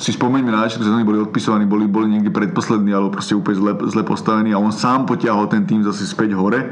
si 0.00 0.16
spomeňme 0.16 0.48
na 0.48 0.64
začiatku 0.64 0.88
sezóny 0.88 1.04
boli 1.04 1.20
odpisovaní, 1.20 1.68
boli, 1.68 1.84
boli 1.84 2.08
niekde 2.08 2.32
predposlední 2.32 2.96
alebo 2.96 3.12
proste 3.12 3.36
úplne 3.36 3.60
zle, 3.60 3.72
zle 3.92 4.02
postavení 4.02 4.56
a 4.56 4.58
on 4.58 4.72
sám 4.72 5.04
potiahol 5.04 5.46
ten 5.52 5.68
tým 5.68 5.84
zase 5.84 6.08
späť 6.08 6.32
hore 6.32 6.64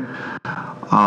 a 0.88 1.02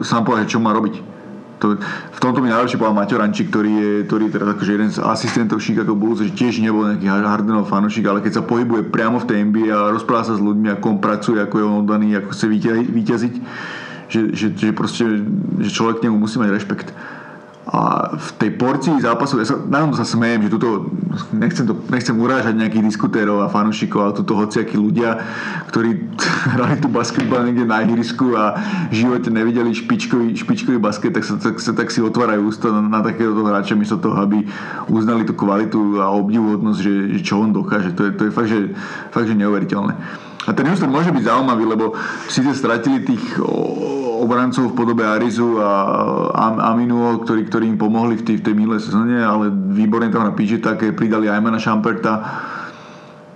sám 0.00 0.24
povedal, 0.24 0.48
čo 0.48 0.58
má 0.58 0.72
robiť. 0.72 1.20
To, 1.58 1.74
v 2.14 2.20
tomto 2.22 2.38
mi 2.38 2.48
najlepšie 2.54 2.78
povedal 2.78 2.94
Maťo 2.94 3.18
Rančík, 3.18 3.50
ktorý 3.50 3.72
je, 3.74 3.92
ktorý 4.06 4.30
je 4.30 4.34
teraz 4.38 4.48
akože 4.54 4.72
jeden 4.78 4.90
z 4.94 5.02
asistentov 5.02 5.58
Chicago 5.58 5.98
Bulls, 5.98 6.22
že 6.22 6.30
tiež 6.30 6.62
nebol 6.62 6.86
nejaký 6.86 7.10
Hardenov 7.10 7.66
fanúšik, 7.66 8.06
ale 8.06 8.22
keď 8.22 8.40
sa 8.40 8.46
pohybuje 8.46 8.86
priamo 8.94 9.18
v 9.18 9.26
tej 9.26 9.38
NBA 9.42 9.74
a 9.74 9.90
rozpráva 9.90 10.22
sa 10.22 10.38
s 10.38 10.42
ľuďmi, 10.42 10.78
ako 10.78 10.84
on 10.96 10.98
pracuje, 11.02 11.42
ako 11.42 11.54
je 11.58 11.64
on 11.66 11.76
oddaný, 11.82 12.14
ako 12.14 12.30
chce 12.30 12.46
vyťaziť, 12.94 13.34
že, 14.06 14.20
že, 14.32 14.46
že 14.54 14.68
proste, 14.70 15.02
že 15.58 15.70
človek 15.74 15.98
k 15.98 16.06
nemu 16.06 16.16
musí 16.16 16.38
mať 16.38 16.54
rešpekt. 16.54 16.94
A 17.68 18.16
v 18.16 18.30
tej 18.40 18.50
porcii 18.56 18.96
zápasov, 19.04 19.44
ja 19.44 19.46
sa, 19.52 19.60
na 19.60 19.84
tom 19.84 19.92
sa 19.92 20.00
smejem, 20.00 20.48
že 20.48 20.56
tuto, 20.56 20.88
nechcem, 21.36 21.68
to, 21.68 21.76
nechcem 21.92 22.16
urážať 22.16 22.56
nejakých 22.56 22.88
diskutérov 22.88 23.44
a 23.44 23.52
fanúšikov, 23.52 24.00
ale 24.00 24.12
tuto 24.16 24.40
hociakí 24.40 24.72
ľudia, 24.80 25.20
ktorí 25.68 26.08
hrali 26.56 26.80
tu 26.80 26.88
basketbal 26.88 27.44
niekde 27.44 27.68
na 27.68 27.84
ihrisku 27.84 28.32
a 28.32 28.56
v 28.88 29.04
živote 29.04 29.28
nevideli 29.28 29.76
špičkový, 29.76 30.32
špičkový 30.32 30.80
basket, 30.80 31.12
tak 31.12 31.28
sa 31.28 31.36
tak, 31.36 31.60
sa, 31.60 31.76
tak 31.76 31.92
si 31.92 32.00
otvárajú 32.00 32.48
ústa 32.48 32.72
na, 32.72 32.80
na 32.80 33.00
takéhoto 33.04 33.44
hráča, 33.44 33.76
miesto 33.76 34.00
toho, 34.00 34.16
aby 34.16 34.48
uznali 34.88 35.28
tú 35.28 35.36
kvalitu 35.36 36.00
a 36.00 36.08
obdivuhodnosť, 36.08 36.80
že, 36.80 36.94
že 37.16 37.20
čo 37.20 37.44
on 37.44 37.52
dokáže. 37.52 37.92
To 37.92 38.08
je, 38.08 38.10
to 38.16 38.22
je 38.28 38.30
fakt, 38.32 38.48
že, 38.48 38.72
fakt, 39.12 39.28
že 39.28 39.36
neuveriteľné. 39.36 40.24
A 40.48 40.56
ten 40.56 40.64
Houston 40.64 40.88
môže 40.88 41.12
byť 41.12 41.28
zaujímavý, 41.28 41.64
lebo 41.68 41.92
síce 42.32 42.56
stratili 42.56 43.04
tých 43.04 43.36
obrancov 44.18 44.72
v 44.72 44.76
podobe 44.80 45.04
Arizu 45.04 45.60
a 45.60 46.72
Aminu, 46.72 47.20
ktorí, 47.20 47.46
ktorí 47.46 47.64
im 47.68 47.76
pomohli 47.76 48.16
v 48.16 48.24
tej, 48.24 48.36
v 48.40 48.44
tej 48.48 48.54
minulej 48.56 48.80
sezóne, 48.88 49.20
ale 49.20 49.52
výborne 49.52 50.08
tam 50.08 50.24
na 50.24 50.32
PG 50.32 50.64
také 50.64 50.96
pridali 50.96 51.28
Aymana 51.28 51.60
Šamperta. 51.60 52.12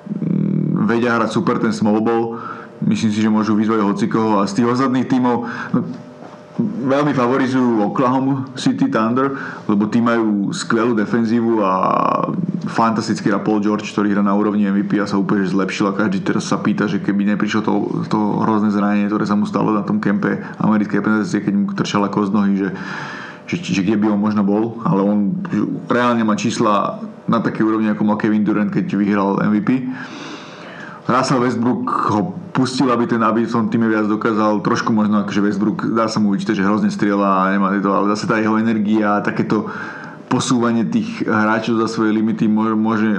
Mm, 0.09 0.88
vedia 0.88 1.20
hrať 1.20 1.31
super 1.31 1.61
ten 1.61 1.70
small 1.70 2.01
ball. 2.01 2.40
Myslím 2.83 3.14
si, 3.14 3.22
že 3.22 3.31
môžu 3.31 3.55
vyzvať 3.55 3.79
hocikoho 3.85 4.42
a 4.42 4.48
z 4.48 4.59
tých 4.59 4.75
ostatných 4.75 5.07
tímov 5.07 5.46
no, 5.77 5.81
veľmi 6.61 7.17
favorizujú 7.17 7.81
Oklahoma 7.81 8.45
City 8.61 8.93
Thunder, 8.93 9.33
lebo 9.65 9.88
tí 9.88 10.05
majú 10.05 10.53
skvelú 10.53 10.93
defenzívu 10.93 11.65
a 11.65 11.73
fantastický 12.69 13.33
hra 13.33 13.41
Paul 13.41 13.65
George, 13.65 13.88
ktorý 13.88 14.12
hrá 14.12 14.21
na 14.21 14.37
úrovni 14.37 14.69
MVP 14.69 15.01
a 15.01 15.09
sa 15.09 15.17
úplne 15.17 15.49
zlepšil 15.49 15.88
a 15.88 15.97
každý 15.97 16.21
teraz 16.21 16.53
sa 16.53 16.61
pýta, 16.61 16.85
že 16.85 17.01
keby 17.01 17.25
neprišlo 17.33 17.61
to, 17.65 17.73
to 18.12 18.19
hrozné 18.45 18.69
zranenie, 18.69 19.09
ktoré 19.09 19.25
sa 19.25 19.33
mu 19.33 19.49
stalo 19.49 19.73
na 19.73 19.81
tom 19.81 19.97
kempe 19.97 20.45
americkej 20.61 21.01
reprezentácie, 21.01 21.41
keď 21.41 21.55
mu 21.57 21.65
trčala 21.73 22.12
koz 22.12 22.29
nohy, 22.29 22.61
že, 22.61 22.69
že, 23.49 23.57
že 23.57 23.81
kde 23.81 23.97
by 23.97 24.12
on 24.12 24.21
možno 24.21 24.45
bol, 24.45 24.77
ale 24.85 25.01
on 25.01 25.33
reálne 25.88 26.21
má 26.21 26.37
čísla 26.37 27.01
na 27.25 27.41
také 27.41 27.65
úrovni, 27.65 27.88
ako 27.88 28.05
mal 28.05 28.21
Kevin 28.21 28.45
Durant, 28.45 28.69
keď 28.69 28.93
vyhral 28.93 29.41
MVP. 29.41 29.88
Russell 31.03 31.43
Westbrook 31.43 31.83
ho 32.15 32.21
pustil, 32.55 32.87
aby 32.93 33.11
ten 33.11 33.19
aby 33.25 33.43
v 33.43 33.51
tom 33.51 33.67
týme 33.67 33.91
viac 33.91 34.07
dokázal. 34.07 34.62
Trošku 34.62 34.95
možno 34.95 35.27
akože 35.27 35.41
Westbrook, 35.43 35.91
dá 35.91 36.07
sa 36.07 36.23
mu 36.23 36.31
vyčítať, 36.31 36.62
že 36.62 36.69
hrozne 36.69 36.95
strieľa 36.95 37.29
a 37.43 37.51
nemá 37.51 37.75
to, 37.83 37.91
ale 37.91 38.12
zase 38.15 38.31
tá 38.31 38.38
jeho 38.38 38.55
energia, 38.61 39.19
takéto 39.25 39.67
posúvanie 40.33 40.88
tých 40.88 41.29
hráčov 41.29 41.77
za 41.77 41.93
svoje 41.93 42.17
limity 42.17 42.49
môže, 42.49 42.73
môže, 42.73 43.11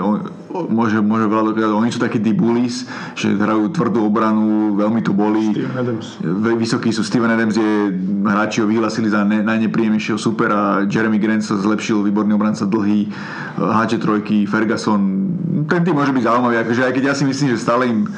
môže, 0.50 0.98
môže 0.98 1.30
veľa 1.30 1.54
dokázať. 1.54 1.74
Oni 1.78 1.94
sú 1.94 2.02
takí 2.02 2.18
tí 2.18 2.34
bullies, 2.34 2.90
že 3.14 3.38
hrajú 3.38 3.70
tvrdú 3.70 4.02
obranu, 4.02 4.74
veľmi 4.74 5.06
to 5.06 5.14
Adams. 5.14 6.18
Vysokí 6.58 6.90
sú 6.90 7.06
Steven 7.06 7.30
Adams, 7.30 7.54
je 7.54 7.94
hráči 8.26 8.66
ho 8.66 8.68
vyhlasili 8.68 9.14
za 9.14 9.22
ne, 9.22 9.46
najnepríjemnejšieho 9.46 10.18
supera. 10.18 10.90
Jeremy 10.90 11.22
Grant 11.22 11.46
sa 11.46 11.54
zlepšil, 11.54 12.02
výborný 12.02 12.34
obranca 12.34 12.66
dlhý, 12.66 13.14
HC 13.62 14.02
trojky, 14.02 14.50
Ferguson. 14.50 15.30
Ten 15.54 15.82
tým 15.86 15.94
môže 15.94 16.10
byť 16.10 16.24
zaujímavý, 16.26 16.56
akože 16.66 16.82
aj 16.82 16.94
keď 16.98 17.04
ja 17.04 17.14
si 17.14 17.24
myslím, 17.30 17.54
že 17.54 17.62
stále 17.62 17.86
im 17.86 18.10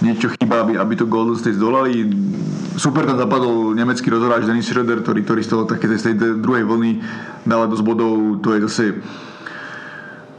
niečo 0.00 0.32
chýba, 0.32 0.64
aby, 0.64 0.80
aby 0.80 0.94
to 0.96 1.04
Golden 1.04 1.36
State 1.36 1.60
zdolali. 1.60 2.08
Super 2.80 3.04
tam 3.04 3.20
zapadol 3.20 3.76
nemecký 3.76 4.08
rozhoráč 4.08 4.48
Dennis 4.48 4.70
Schroeder, 4.70 5.04
ktorý, 5.04 5.20
ktorý 5.26 5.40
z 5.44 5.50
toho 5.52 5.62
také 5.68 5.90
z 5.90 6.14
tej 6.14 6.40
druhej 6.40 6.64
vlny 6.64 7.02
dala 7.44 7.68
dosť 7.68 7.84
bodov. 7.84 8.40
To 8.40 8.56
je 8.56 8.64
zase 8.64 8.84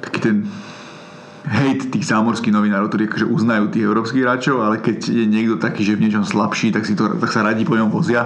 taký 0.01 0.19
ten 0.25 0.35
hejt 1.49 1.93
tých 1.93 2.05
zámorských 2.09 2.53
novinárov, 2.53 2.89
ktorí 2.89 3.09
akože 3.09 3.25
uznajú 3.29 3.73
tých 3.73 3.85
európskych 3.85 4.23
hráčov, 4.23 4.61
ale 4.63 4.81
keď 4.81 5.05
je 5.05 5.25
niekto 5.25 5.57
taký, 5.57 5.85
že 5.85 5.97
v 5.97 6.07
niečom 6.07 6.25
slabší, 6.25 6.73
tak, 6.73 6.85
si 6.85 6.93
to, 6.93 7.17
tak 7.17 7.29
sa 7.29 7.45
radi 7.45 7.65
po 7.65 7.77
ňom 7.77 7.93
vozia. 7.93 8.25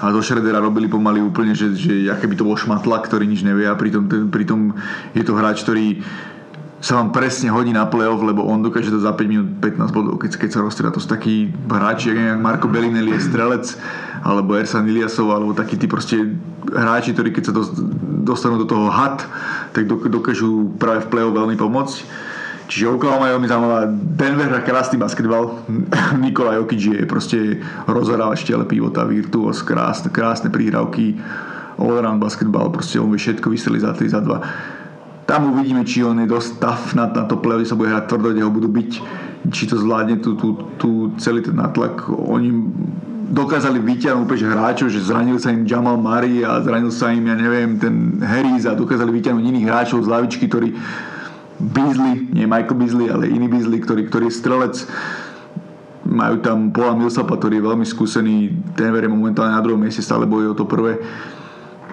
A 0.00 0.08
do 0.08 0.24
Šredera 0.24 0.64
robili 0.64 0.88
pomaly 0.88 1.20
úplne, 1.20 1.52
že, 1.52 1.76
že 1.76 2.08
aké 2.08 2.24
by 2.24 2.36
to 2.36 2.48
bol 2.48 2.56
šmatla, 2.56 3.04
ktorý 3.04 3.28
nič 3.28 3.44
nevie 3.44 3.68
a 3.68 3.76
pritom, 3.76 4.08
ten, 4.08 4.32
pritom 4.32 4.72
je 5.12 5.20
to 5.20 5.36
hráč, 5.36 5.60
ktorý 5.60 6.00
sa 6.80 6.96
vám 6.96 7.12
presne 7.12 7.52
hodí 7.52 7.76
na 7.76 7.84
play-off, 7.84 8.24
lebo 8.24 8.40
on 8.48 8.64
dokáže 8.64 8.88
to 8.88 8.96
za 8.96 9.12
5 9.12 9.28
minút 9.28 9.48
15 9.60 9.92
bodov, 9.92 10.16
keď, 10.16 10.40
keď 10.40 10.48
sa 10.48 10.64
rozstrieda. 10.64 10.96
To 10.96 11.04
sú 11.04 11.12
takí 11.12 11.52
hráči, 11.68 12.16
ako 12.16 12.40
Marko 12.40 12.66
Bellinelli 12.72 13.12
je 13.12 13.28
strelec, 13.28 13.76
alebo 14.24 14.56
Ersan 14.56 14.88
Iliasov, 14.88 15.28
alebo 15.28 15.52
takí 15.52 15.76
tí 15.76 15.84
proste 15.84 16.16
hráči, 16.72 17.12
ktorí 17.12 17.36
keď 17.36 17.52
sa 17.52 17.54
dostanú 18.24 18.56
do 18.56 18.64
toho 18.64 18.88
had, 18.88 19.20
tak 19.76 19.84
dokážu 19.86 20.72
práve 20.80 21.04
v 21.04 21.10
play-off 21.12 21.36
veľmi 21.36 21.60
pomôcť. 21.60 21.96
Čiže 22.72 22.96
Oklahoma 22.96 23.28
je 23.28 23.34
veľmi 23.36 23.50
zaujímavá. 23.50 23.80
Denver 23.92 24.48
hrá 24.48 24.62
krásny 24.64 24.96
basketbal. 24.96 25.60
Nikola 26.24 26.56
Jokic 26.56 26.80
je 26.80 27.04
proste 27.04 27.60
rozhrávač 27.84 28.48
tele 28.48 28.64
pivota, 28.64 29.04
virtuos, 29.04 29.60
krásne, 29.60 30.08
krásne 30.08 30.48
príhrávky, 30.48 31.18
all-around 31.76 32.24
basketbal, 32.24 32.72
proste 32.72 32.96
on 32.96 33.12
vie 33.12 33.20
všetko 33.20 33.52
vyseliť 33.52 33.80
za 33.84 33.92
3, 33.92 34.16
za 34.16 34.20
2 34.24 34.79
tam 35.30 35.54
uvidíme, 35.54 35.86
či 35.86 36.02
on 36.02 36.18
je 36.18 36.26
dosť 36.26 36.58
tough 36.58 36.90
na, 36.98 37.06
na 37.06 37.22
to 37.22 37.38
play, 37.38 37.62
sa 37.62 37.78
bude 37.78 37.94
hrať 37.94 38.10
tvrdo, 38.10 38.34
kde 38.34 38.42
ho 38.42 38.50
budú 38.50 38.66
byť, 38.66 38.90
či 39.54 39.70
to 39.70 39.78
zvládne 39.78 40.18
tú, 40.18 40.34
tú, 40.34 40.58
tú 40.74 41.14
celý 41.22 41.38
ten 41.38 41.54
natlak. 41.54 42.10
Oni 42.10 42.50
dokázali 43.30 43.78
vyťahnuť 43.78 44.26
úplne 44.26 44.50
hráčov, 44.50 44.90
že 44.90 45.06
zranil 45.06 45.38
sa 45.38 45.54
im 45.54 45.62
Jamal 45.62 46.02
Murray 46.02 46.42
a 46.42 46.58
zranil 46.58 46.90
sa 46.90 47.14
im, 47.14 47.30
ja 47.30 47.38
neviem, 47.38 47.78
ten 47.78 48.18
Harris 48.18 48.66
a 48.66 48.74
dokázali 48.74 49.14
vyťahnuť 49.22 49.44
iných 49.46 49.66
hráčov 49.70 50.02
z 50.02 50.10
lavičky, 50.10 50.50
ktorí 50.50 50.74
Beasley, 51.62 52.26
nie 52.34 52.50
Michael 52.50 52.74
Beasley, 52.82 53.06
ale 53.06 53.30
iný 53.30 53.46
Beasley, 53.46 53.78
ktorý, 53.78 54.10
ktorý 54.10 54.26
je 54.26 54.34
strelec 54.34 54.74
majú 56.10 56.42
tam 56.42 56.74
Paula 56.74 56.98
Millsapa, 56.98 57.38
ktorý 57.38 57.62
je 57.62 57.68
veľmi 57.70 57.86
skúsený, 57.86 58.50
Denver 58.74 59.06
je 59.06 59.14
momentálne 59.14 59.54
na 59.54 59.62
druhom 59.62 59.78
mieste, 59.78 60.02
stále 60.02 60.26
bojuje 60.26 60.50
o 60.50 60.58
to 60.58 60.66
prvé 60.66 60.98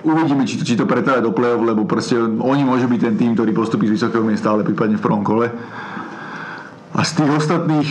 uvidíme, 0.08 0.48
či 0.48 0.56
to, 0.56 0.64
či 0.64 0.80
to 0.80 0.88
pretrája 0.88 1.20
do 1.20 1.36
play-off, 1.36 1.60
lebo 1.60 1.84
proste 1.84 2.16
oni 2.24 2.64
môžu 2.64 2.88
byť 2.88 3.02
ten 3.04 3.16
tým, 3.20 3.32
ktorý 3.36 3.52
postupí 3.52 3.86
z 3.92 4.00
vysokého 4.00 4.24
miesta, 4.24 4.56
ale 4.56 4.64
prípadne 4.64 4.96
v 4.96 5.04
prvom 5.04 5.24
kole. 5.28 5.52
A 6.96 7.04
z 7.04 7.12
tých 7.22 7.30
ostatných, 7.30 7.90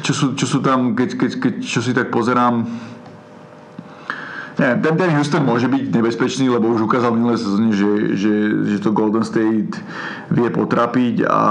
čo 0.00 0.12
sú, 0.14 0.26
čo 0.32 0.46
sú 0.48 0.64
tam, 0.64 0.96
keď, 0.96 1.18
keď, 1.18 1.30
keď 1.36 1.54
čo 1.60 1.84
si 1.84 1.92
tak 1.92 2.08
pozerám, 2.08 2.64
neviem, 4.56 4.78
ten, 4.80 4.94
ten 4.96 5.10
Houston 5.12 5.44
môže 5.44 5.68
byť 5.68 5.92
nebezpečný, 5.92 6.48
lebo 6.48 6.72
už 6.72 6.88
ukázal 6.88 7.12
minulé 7.12 7.36
sezóne, 7.36 7.76
že, 7.76 8.16
že, 8.16 8.34
že 8.64 8.76
to 8.80 8.96
Golden 8.96 9.28
State 9.28 9.76
vie 10.32 10.48
potrapiť 10.48 11.28
a 11.28 11.42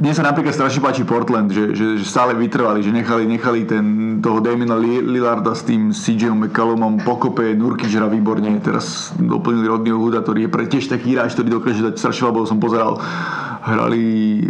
mne 0.00 0.16
sa 0.16 0.24
napríklad 0.24 0.56
strašne 0.56 0.80
páči 0.80 1.04
Portland, 1.04 1.52
že, 1.52 1.76
že, 1.76 2.00
že 2.00 2.04
stále 2.08 2.32
vytrvali, 2.32 2.80
že 2.80 2.88
nechali, 2.88 3.28
nechali 3.28 3.68
ten, 3.68 4.16
toho 4.24 4.40
Damina 4.40 4.72
Lillarda 4.80 5.52
s 5.52 5.68
tým 5.68 5.92
CJ 5.92 6.32
McCallumom 6.32 7.04
pokope, 7.04 7.52
Nurkic 7.52 7.92
hrá 7.92 8.08
výborne, 8.08 8.48
teraz 8.64 9.12
doplnili 9.20 9.68
Rodneyho 9.68 10.00
Hooda, 10.00 10.24
ktorý 10.24 10.48
je 10.48 10.50
pre 10.56 10.64
tiež 10.72 10.88
taký 10.88 11.12
hráč, 11.12 11.36
ktorý 11.36 11.60
dokáže 11.60 11.84
dať 11.84 12.00
strašne 12.00 12.32
veľa, 12.32 12.48
som 12.48 12.56
pozeral, 12.56 12.96
hrali 13.60 14.04
e, 14.40 14.44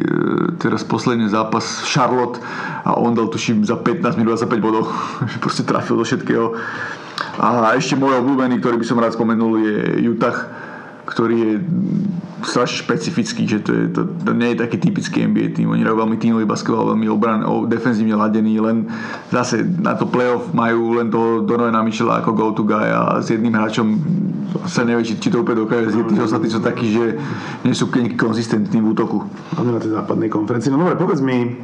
teraz 0.62 0.86
posledný 0.86 1.26
zápas 1.26 1.82
Charlotte 1.82 2.38
a 2.86 2.94
on 2.94 3.18
dal 3.18 3.26
tuším 3.26 3.66
za 3.66 3.74
15 3.74 4.22
minút 4.22 4.38
25 4.38 4.54
bodov, 4.62 4.86
proste 5.44 5.66
trafil 5.66 5.98
do 5.98 6.06
všetkého. 6.06 6.54
A 7.42 7.74
ešte 7.74 7.98
môj 7.98 8.22
obľúbený, 8.22 8.62
ktorý 8.62 8.78
by 8.78 8.86
som 8.86 9.02
rád 9.02 9.18
spomenul, 9.18 9.58
je 9.58 9.76
Utah, 10.06 10.46
ktorý 11.10 11.36
je 11.42 11.52
strašne 12.44 12.82
špecifický, 12.84 13.42
že 13.46 13.58
to, 13.60 13.70
je, 13.72 13.84
to, 13.92 14.02
to 14.06 14.32
nie 14.32 14.54
je 14.54 14.62
taký 14.62 14.76
typický 14.80 15.24
NBA 15.26 15.56
tým. 15.56 15.70
Oni 15.72 15.84
hrajú 15.84 15.96
veľmi 16.00 16.16
tímový 16.16 16.44
basketbal, 16.48 16.94
veľmi 16.94 17.06
obran, 17.10 17.44
defenzívne 17.68 18.16
ladený, 18.16 18.60
len 18.60 18.88
zase 19.28 19.62
na 19.64 19.96
to 19.96 20.08
playoff 20.08 20.50
majú 20.56 20.98
len 20.98 21.12
toho 21.12 21.44
Donovena 21.44 21.84
Michela 21.84 22.20
ako 22.20 22.30
go-to 22.32 22.62
guy 22.64 22.88
a 22.88 23.20
s 23.20 23.32
jedným 23.32 23.54
hráčom 23.54 23.86
sa 24.66 24.82
nevie, 24.82 25.06
či, 25.06 25.14
či 25.22 25.30
to 25.30 25.46
úplne 25.46 25.62
dokáže 25.62 25.94
zjeť. 25.94 26.06
Tí 26.10 26.20
ostatní 26.22 26.48
sú 26.50 26.60
takí, 26.60 26.86
že 26.90 27.16
nie 27.62 27.74
sú 27.74 27.86
konzistentní 28.18 28.82
v 28.82 28.86
útoku. 28.92 29.22
Hlavne 29.54 29.78
na 29.78 29.80
tej 29.82 29.92
západnej 29.94 30.28
konferencii. 30.32 30.74
No 30.74 30.82
dobre, 30.82 30.98
povedz 30.98 31.22
mi, 31.22 31.54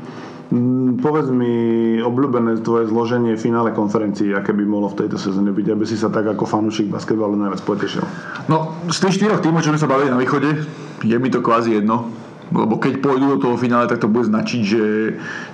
povedz 1.02 1.28
mi 1.34 1.54
obľúbené 1.98 2.62
tvoje 2.62 2.86
zloženie 2.86 3.34
v 3.34 3.44
finále 3.50 3.74
konferencií, 3.74 4.30
aké 4.30 4.54
by 4.54 4.62
mohlo 4.62 4.94
v 4.94 5.04
tejto 5.04 5.18
sezóne 5.18 5.50
byť, 5.50 5.66
aby 5.74 5.84
si 5.84 5.98
sa 5.98 6.06
tak 6.06 6.26
ako 6.30 6.46
fanúšik 6.46 6.86
basketbalu 6.86 7.34
najviac 7.34 7.62
potešil. 7.66 8.06
No, 8.46 8.78
z 8.86 8.98
tých 9.02 9.18
štyroch 9.18 9.42
tímov, 9.42 9.66
čo 9.66 9.74
sme 9.74 9.82
sa 9.82 9.90
bavili 9.90 10.14
na 10.14 10.20
východe, 10.20 10.54
je 11.02 11.16
mi 11.18 11.28
to 11.34 11.42
kvázi 11.42 11.82
jedno. 11.82 12.10
Lebo 12.54 12.78
keď 12.78 13.02
pôjdu 13.02 13.26
do 13.26 13.38
toho 13.42 13.58
finále, 13.58 13.90
tak 13.90 13.98
to 13.98 14.06
bude 14.06 14.30
značiť, 14.30 14.60
že, 14.62 14.86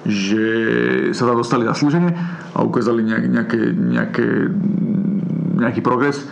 že 0.05 0.45
sa 1.17 1.25
tam 1.25 1.41
dostali 1.41 1.65
zaslúženie 1.65 2.13
a 2.53 2.61
ukázali 2.61 3.01
nejaké, 3.01 3.73
nejaké, 3.73 4.27
nejaký 5.57 5.81
progres. 5.81 6.29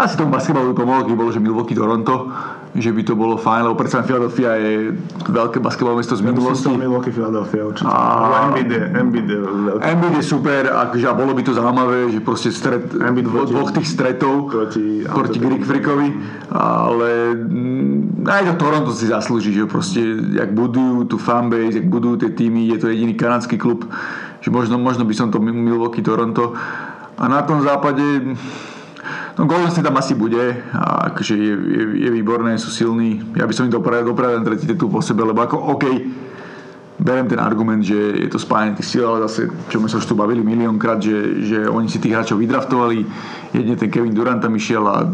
Asi 0.00 0.16
tomu 0.16 0.32
basketbalu 0.32 0.72
pomohlo, 0.72 1.04
keď 1.04 1.12
bolo, 1.12 1.28
že 1.28 1.44
Milwaukee 1.44 1.76
Toronto 1.76 2.32
že 2.70 2.94
by 2.94 3.02
to 3.02 3.18
bolo 3.18 3.34
fajn, 3.34 3.66
lebo 3.66 3.74
predsa 3.74 4.06
Philadelphia 4.06 4.54
je 4.54 4.94
veľké 5.26 5.58
basketbalové 5.58 6.06
mesto 6.06 6.14
z 6.14 6.22
minulosti. 6.22 6.70
Milwaukee 6.70 7.10
Philadelphia 7.10 7.66
určite. 7.66 7.90
A... 7.90 8.46
Embiid 8.46 8.70
je, 8.70 8.82
Embiid 8.94 9.26
je 9.26 9.38
veľký. 9.42 9.82
Embiid 9.90 10.14
je 10.22 10.24
super, 10.24 10.62
akože 10.70 11.06
a 11.10 11.14
bolo 11.18 11.32
by 11.34 11.42
to 11.42 11.52
zaujímavé, 11.58 11.98
že 12.14 12.20
proste 12.22 12.54
stret, 12.54 12.94
Embiid 12.94 13.26
proti, 13.26 13.50
dvoch 13.50 13.70
tých 13.74 13.88
stretov 13.90 14.54
proti, 14.54 15.02
proti 15.02 15.38
Greek 15.42 15.66
Freakovi, 15.66 16.08
ale 16.54 17.34
mm, 17.34 18.30
aj 18.30 18.42
to 18.46 18.54
Toronto 18.54 18.90
si 18.94 19.10
zaslúži, 19.10 19.50
že 19.50 19.66
proste, 19.66 20.02
jak 20.38 20.54
budujú 20.54 21.10
tú 21.10 21.18
fanbase, 21.18 21.82
jak 21.82 21.90
budujú 21.90 22.22
tie 22.22 22.30
týmy, 22.30 22.70
je 22.70 22.78
to 22.78 22.86
jediný 22.86 23.18
kanadský 23.18 23.58
klub, 23.58 23.82
že 24.38 24.54
možno, 24.54 24.78
možno 24.78 25.02
by 25.02 25.14
som 25.18 25.34
to 25.34 25.42
Milwaukee 25.42 26.06
Toronto 26.06 26.54
a 27.18 27.26
na 27.26 27.42
tom 27.42 27.66
západe 27.66 28.38
No 29.40 29.48
Golden 29.48 29.72
State 29.72 29.88
tam 29.88 29.96
asi 29.96 30.12
bude 30.12 30.60
akože 31.08 31.32
je, 31.32 31.54
je, 31.56 31.84
je 32.04 32.10
výborné, 32.12 32.60
sú 32.60 32.68
silní. 32.68 33.24
Ja 33.40 33.48
by 33.48 33.56
som 33.56 33.64
im 33.64 33.72
dopravil, 33.72 34.04
dopravil 34.04 34.44
tretí 34.44 34.68
titul 34.68 34.92
po 34.92 35.00
sebe, 35.00 35.24
lebo 35.24 35.40
ako 35.40 35.56
OK, 35.80 35.84
berem 37.00 37.24
ten 37.24 37.40
argument, 37.40 37.80
že 37.80 37.96
je 37.96 38.28
to 38.28 38.36
spájanie 38.36 38.76
tých 38.76 38.92
síl, 38.92 39.08
ale 39.08 39.24
zase, 39.24 39.48
čo 39.72 39.80
sme 39.80 39.88
sa 39.88 39.96
už 39.96 40.04
tu 40.04 40.12
bavili 40.12 40.44
miliónkrát, 40.44 41.00
že, 41.00 41.48
že 41.48 41.58
oni 41.64 41.88
si 41.88 41.96
tých 41.96 42.12
hráčov 42.12 42.36
vydraftovali, 42.36 43.00
jedne 43.56 43.80
ten 43.80 43.88
Kevin 43.88 44.12
Durant 44.12 44.44
tam 44.44 44.52
išiel 44.52 44.84
a 44.84 45.08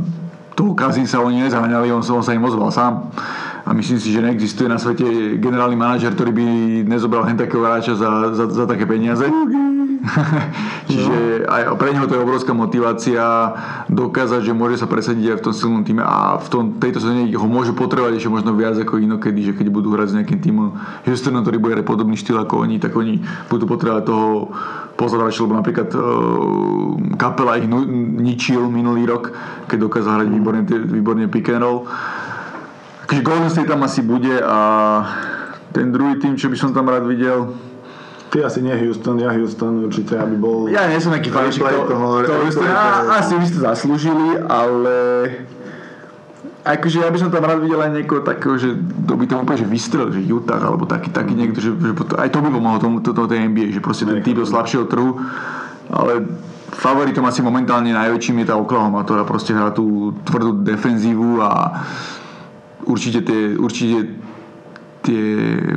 toho 0.59 0.74
Kazin 0.74 1.07
sa 1.07 1.22
oni 1.22 1.47
nezaháňali, 1.47 1.95
on, 1.95 2.03
on 2.03 2.24
sa 2.27 2.35
im 2.35 2.43
ozval 2.43 2.74
sám. 2.74 3.14
A 3.67 3.75
myslím 3.75 3.99
si, 3.99 4.14
že 4.14 4.23
neexistuje 4.23 4.71
na 4.71 4.79
svete 4.79 5.35
generálny 5.43 5.75
manažer, 5.75 6.14
ktorý 6.14 6.31
by 6.31 6.47
nezobral 6.87 7.27
hen 7.27 7.35
takého 7.35 7.67
hráča 7.67 7.99
za, 7.99 8.31
za, 8.31 8.47
za 8.47 8.64
také 8.71 8.87
peniaze. 8.87 9.27
Čiže 10.91 11.51
aj 11.51 11.75
pre 11.75 11.91
neho 11.91 12.07
to 12.07 12.14
je 12.14 12.23
obrovská 12.23 12.55
motivácia 12.55 13.23
dokázať, 13.91 14.47
že 14.47 14.55
môže 14.55 14.79
sa 14.79 14.87
presadiť 14.87 15.35
aj 15.35 15.39
v 15.43 15.45
tom 15.51 15.55
silnom 15.55 15.83
týme 15.83 15.99
a 15.99 16.39
v 16.39 16.47
tom, 16.47 16.62
tejto 16.79 17.03
sezóne 17.03 17.27
ho 17.27 17.49
môžu 17.51 17.75
potrebovať 17.75 18.23
ešte 18.23 18.31
možno 18.31 18.55
viac 18.55 18.79
ako 18.79 19.03
inokedy, 19.03 19.51
že 19.51 19.53
keď 19.59 19.67
budú 19.75 19.99
hrať 19.99 20.14
s 20.14 20.17
nejakým 20.23 20.39
týmom 20.39 20.79
Houstonom, 21.03 21.43
ktorý 21.43 21.59
bude 21.59 21.83
podobný 21.83 22.14
štýl 22.14 22.39
ako 22.39 22.71
oni, 22.71 22.79
tak 22.79 22.95
oni 22.95 23.19
budú 23.51 23.67
potrebovať 23.67 24.05
toho 24.07 24.55
pozorovača, 24.95 25.43
lebo 25.43 25.59
napríklad 25.59 25.91
uh, 25.91 26.03
kapela 27.19 27.59
ich 27.59 27.67
ničil 27.67 28.71
minulý 28.71 29.11
rok, 29.11 29.35
keď 29.67 29.79
dokázal 29.91 30.23
hrať 30.23 30.29
výborne, 30.31 30.62
výborne 30.87 31.27
pick 31.27 31.51
and 31.51 31.67
roll. 31.67 31.91
Takže 33.07 33.23
Golden 33.23 33.51
State 33.51 33.71
tam 33.71 33.83
asi 33.87 34.03
bude 34.03 34.43
a 34.43 34.59
ten 35.71 35.95
druhý 35.95 36.19
tým, 36.19 36.35
čo 36.35 36.51
by 36.51 36.57
som 36.59 36.75
tam 36.75 36.91
rád 36.91 37.07
videl, 37.07 37.55
Ty 38.27 38.43
asi 38.43 38.59
nie 38.59 38.75
Houston, 38.75 39.23
ja 39.23 39.31
Houston 39.31 39.87
určite, 39.87 40.19
aby 40.19 40.35
bol... 40.35 40.67
Ja 40.67 40.91
nie 40.91 40.99
som 40.99 41.15
nejaký 41.15 41.31
fanúšik 41.31 41.63
toho, 41.63 41.87
toho, 41.87 42.07
toho 42.27 42.41
Houston, 42.43 42.67
ja, 42.67 43.07
asi 43.23 43.39
by 43.39 43.47
ste 43.47 43.59
zaslúžili, 43.63 44.35
ale 44.51 44.97
akože 46.67 47.07
ja 47.07 47.09
by 47.15 47.19
som 47.23 47.31
tam 47.31 47.47
rád 47.47 47.63
videl 47.63 47.79
aj 47.79 47.95
niekoho 47.95 48.27
takého, 48.27 48.59
že 48.59 48.75
to 49.07 49.15
by 49.15 49.31
to 49.31 49.39
úplne 49.39 49.63
že 49.63 49.69
vystrel, 49.71 50.11
že 50.11 50.19
Utah 50.27 50.59
alebo 50.59 50.91
taký, 50.91 51.15
taký 51.15 51.39
niekto, 51.39 51.63
že, 51.63 51.71
že 51.79 51.95
aj 52.19 52.29
to 52.35 52.43
by 52.43 52.51
pomohlo 52.51 52.83
tomu, 52.83 52.99
to, 52.99 53.15
to, 53.15 53.31
tej 53.31 53.47
NBA, 53.47 53.71
že 53.71 53.79
proste 53.79 54.11
ten 54.11 54.19
typ 54.27 54.43
slabšieho 54.43 54.91
trhu, 54.91 55.23
ale 55.95 56.27
favoritom 56.75 57.23
asi 57.31 57.47
momentálne 57.47 57.95
najväčším 57.95 58.43
je 58.43 58.47
tá 58.51 58.59
Oklahoma, 58.59 59.07
ktorá 59.07 59.23
proste 59.23 59.55
hrá 59.55 59.71
tú 59.71 60.19
tvrdú 60.27 60.67
defenzívu 60.67 61.39
a 61.47 61.87
určite 62.87 63.20
tie, 63.22 63.59
určite 63.59 64.26
tie 65.07 65.23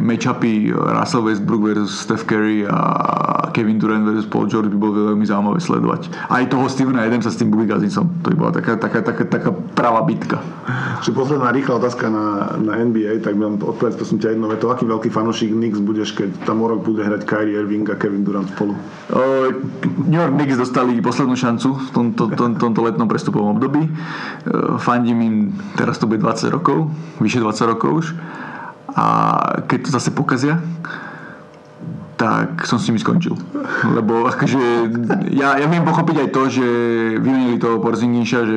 matchupy 0.01 0.73
Russell 0.73 1.21
Westbrook 1.21 1.61
versus 1.61 1.93
Steph 1.93 2.25
Curry 2.25 2.65
a 2.65 3.53
Kevin 3.53 3.77
Durant 3.77 4.01
versus 4.01 4.25
Paul 4.25 4.49
George 4.49 4.73
by 4.73 4.77
bolo 4.81 5.13
veľmi 5.13 5.25
zaujímavé 5.25 5.61
sledovať. 5.61 6.09
Aj 6.33 6.41
toho 6.49 6.65
Stevena 6.65 7.05
Adamsa 7.05 7.29
s 7.29 7.37
tým 7.37 7.53
Bobby 7.53 7.69
Gazincom. 7.69 8.09
To 8.25 8.27
by 8.33 8.35
bola 8.35 8.51
taká, 8.57 8.81
taká, 8.81 9.05
taká, 9.05 9.23
taká 9.29 9.49
pravá 9.77 10.01
bitka. 10.01 10.41
Čiže 11.05 11.13
posledná 11.13 11.53
rýchla 11.53 11.77
otázka 11.77 12.09
na, 12.09 12.57
na 12.57 12.73
NBA, 12.81 13.21
tak 13.21 13.37
mám 13.37 13.61
odpovedať, 13.61 14.01
to 14.01 14.05
som 14.09 14.17
ťa 14.17 14.33
jedno 14.33 14.49
to, 14.57 14.67
aký 14.73 14.89
veľký 14.89 15.09
fanúšik 15.13 15.53
Knicks 15.53 15.79
budeš, 15.79 16.17
keď 16.17 16.49
tam 16.49 16.65
o 16.65 16.67
rok 16.67 16.81
bude 16.81 17.05
hrať 17.05 17.23
Kyrie 17.23 17.55
Irving 17.61 17.85
a 17.93 17.95
Kevin 17.95 18.25
Durant 18.25 18.49
spolu? 18.49 18.73
Uh, 19.13 19.53
New 20.09 20.17
York 20.17 20.35
Knicks 20.35 20.57
dostali 20.57 20.97
poslednú 20.99 21.37
šancu 21.37 21.77
v 21.77 21.89
tomto, 21.93 22.23
tom, 22.33 22.57
tomto 22.57 22.81
letnom 22.81 23.05
prestupovom 23.05 23.55
období. 23.55 23.85
Uh, 23.85 24.75
fandím 24.81 25.19
im, 25.21 25.35
teraz 25.77 26.01
to 26.01 26.09
bude 26.09 26.19
20 26.19 26.49
rokov, 26.49 26.89
vyše 27.21 27.39
20 27.39 27.71
rokov 27.71 27.89
už 27.93 28.07
a 28.95 29.05
keď 29.67 29.79
to 29.85 29.89
zase 29.93 30.09
pokazia, 30.13 30.61
tak 32.19 32.67
som 32.67 32.75
s 32.75 32.91
nimi 32.91 32.99
skončil. 32.99 33.31
Lebo 33.95 34.27
akože 34.27 34.91
ja, 35.31 35.55
ja 35.55 35.67
viem 35.71 35.87
pochopiť 35.87 36.27
aj 36.27 36.29
to, 36.35 36.41
že 36.51 36.67
vymenili 37.15 37.55
toho 37.55 37.79
Porzinginša, 37.79 38.39
že 38.43 38.55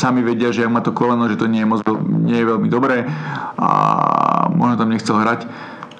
sami 0.00 0.24
vedia, 0.24 0.48
že 0.48 0.64
ak 0.64 0.72
má 0.72 0.80
to 0.80 0.96
koleno, 0.96 1.28
že 1.28 1.36
to 1.36 1.44
nie 1.44 1.60
je, 1.60 1.68
moc, 1.68 1.84
nie 2.08 2.40
je 2.40 2.48
veľmi 2.48 2.72
dobré 2.72 3.04
a 3.60 3.68
možno 4.48 4.80
tam 4.80 4.88
nechcel 4.88 5.20
hrať. 5.20 5.44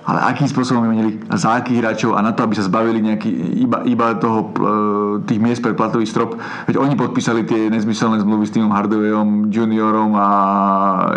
Ale 0.03 0.19
akým 0.35 0.51
spôsobom 0.51 0.83
vymenili 0.83 1.23
a 1.31 1.39
za 1.39 1.55
akých 1.63 1.79
hráčov 1.79 2.19
a 2.19 2.27
na 2.27 2.35
to, 2.35 2.43
aby 2.43 2.59
sa 2.59 2.67
zbavili 2.67 2.99
nejaký, 2.99 3.31
iba, 3.63 3.87
iba 3.87 4.19
toho, 4.19 4.51
e, 4.51 5.27
tých 5.31 5.39
miest 5.39 5.63
pre 5.63 5.79
platový 5.79 6.11
strop. 6.11 6.35
Veď 6.67 6.75
oni 6.75 6.99
podpísali 6.99 7.47
tie 7.47 7.71
nezmyselné 7.71 8.19
zmluvy 8.19 8.45
s 8.51 8.55
týmom 8.55 8.75
Hardawayom, 8.75 9.55
juniorom 9.55 10.19
a 10.19 10.29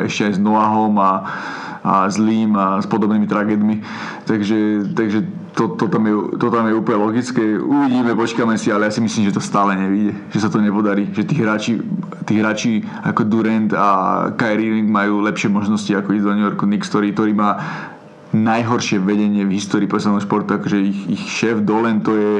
ešte 0.05 0.29
aj 0.29 0.33
s 0.37 0.39
Noahom 0.39 0.93
a 1.01 1.11
a 1.85 2.09
zlým 2.09 2.57
a 2.57 2.81
s 2.81 2.89
podobnými 2.89 3.29
tragédmi. 3.29 3.85
Takže, 4.25 4.89
takže 4.97 5.21
to, 5.53 5.77
to, 5.77 5.85
tam 5.85 6.09
je, 6.09 6.13
to 6.41 6.49
tam 6.49 6.65
je 6.65 6.73
úplne 6.73 6.97
logické. 6.97 7.61
Uvidíme, 7.61 8.17
počkáme 8.17 8.57
si, 8.57 8.73
ale 8.73 8.89
ja 8.89 8.91
si 8.91 9.05
myslím, 9.05 9.29
že 9.29 9.37
to 9.37 9.43
stále 9.45 9.77
nevíde, 9.77 10.17
že 10.33 10.41
sa 10.41 10.49
to 10.49 10.57
nepodarí, 10.57 11.13
že 11.13 11.29
tí 11.29 11.37
hráči, 11.37 11.77
tí 12.25 12.41
hráči 12.41 12.81
ako 13.05 13.29
Durant 13.29 13.69
a 13.77 13.87
Kyrie 14.33 14.81
majú 14.81 15.21
lepšie 15.21 15.53
možnosti 15.53 15.93
ako 15.93 16.09
ísť 16.17 16.25
do 16.25 16.33
New 16.33 16.45
Yorku 16.49 16.65
Knicks, 16.65 16.89
ktorý, 16.89 17.13
ktorý 17.13 17.31
má 17.37 17.51
najhoršie 18.35 18.99
vedenie 18.99 19.47
v 19.47 19.55
histórii 19.55 19.87
profesionálneho 19.87 20.27
športu, 20.27 20.59
takže 20.59 20.83
ich, 20.83 20.99
ich 21.07 21.23
šéf 21.31 21.63
Dolen 21.63 22.03
to 22.03 22.11
je 22.19 22.33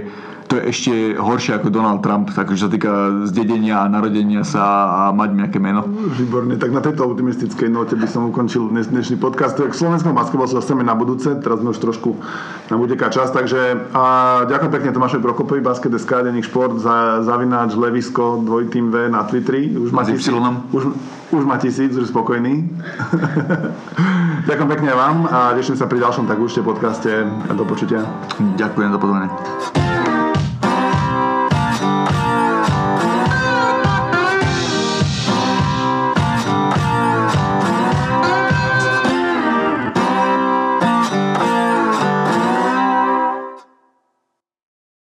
to 0.46 0.62
je 0.62 0.64
ešte 0.70 0.92
horšie 1.18 1.58
ako 1.58 1.74
Donald 1.74 2.06
Trump, 2.06 2.30
takže 2.30 2.66
sa 2.66 2.70
týka 2.70 3.26
zdedenia 3.26 3.82
a 3.82 3.90
narodenia 3.90 4.46
sa 4.46 4.62
a 4.62 5.02
mať 5.10 5.30
nejaké 5.34 5.58
meno. 5.58 5.82
Výborne, 5.90 6.56
tak 6.62 6.70
na 6.70 6.86
tejto 6.86 7.10
optimistickej 7.10 7.70
note 7.70 7.98
by 7.98 8.06
som 8.06 8.30
ukončil 8.30 8.70
dnes, 8.70 8.86
dnešný 8.90 9.18
podcast. 9.18 9.58
K 9.58 9.74
slovenskom 9.74 10.14
basketbalu 10.14 10.50
sa 10.50 10.62
dostaneme 10.62 10.86
na 10.86 10.94
budúce, 10.94 11.34
teraz 11.42 11.66
sme 11.66 11.74
už 11.74 11.82
trošku 11.82 12.22
na 12.70 12.78
uteká 12.78 13.10
čas, 13.10 13.34
takže 13.34 13.90
a 13.92 14.04
ďakujem 14.46 14.72
pekne 14.72 14.90
Tomášovi 14.94 15.22
Prokopovi, 15.26 15.62
Basket.sk, 15.66 16.12
Deník 16.30 16.46
Šport, 16.46 16.78
za, 16.78 17.26
zavináč 17.26 17.74
Levisko, 17.74 18.46
dvojtým 18.46 18.94
V 18.94 19.10
na 19.10 19.26
Twitteri. 19.26 19.74
Už 19.74 19.90
má 19.90 20.06
tisíc, 20.06 20.30
už, 20.72 20.84
už 21.34 21.44
má 21.44 21.58
tisíc, 21.58 21.90
už 21.98 22.14
spokojný. 22.14 22.70
ďakujem 24.50 24.70
pekne 24.70 24.92
vám 24.94 25.26
a 25.26 25.58
teším 25.58 25.74
sa 25.74 25.90
pri 25.90 26.06
ďalšom 26.06 26.30
tak 26.30 26.38
už 26.38 26.62
podcaste. 26.62 27.26
Do 27.56 27.66
počutia. 27.66 28.06
Ďakujem 28.60 28.90
za 28.94 29.00
pozornie. 29.02 29.95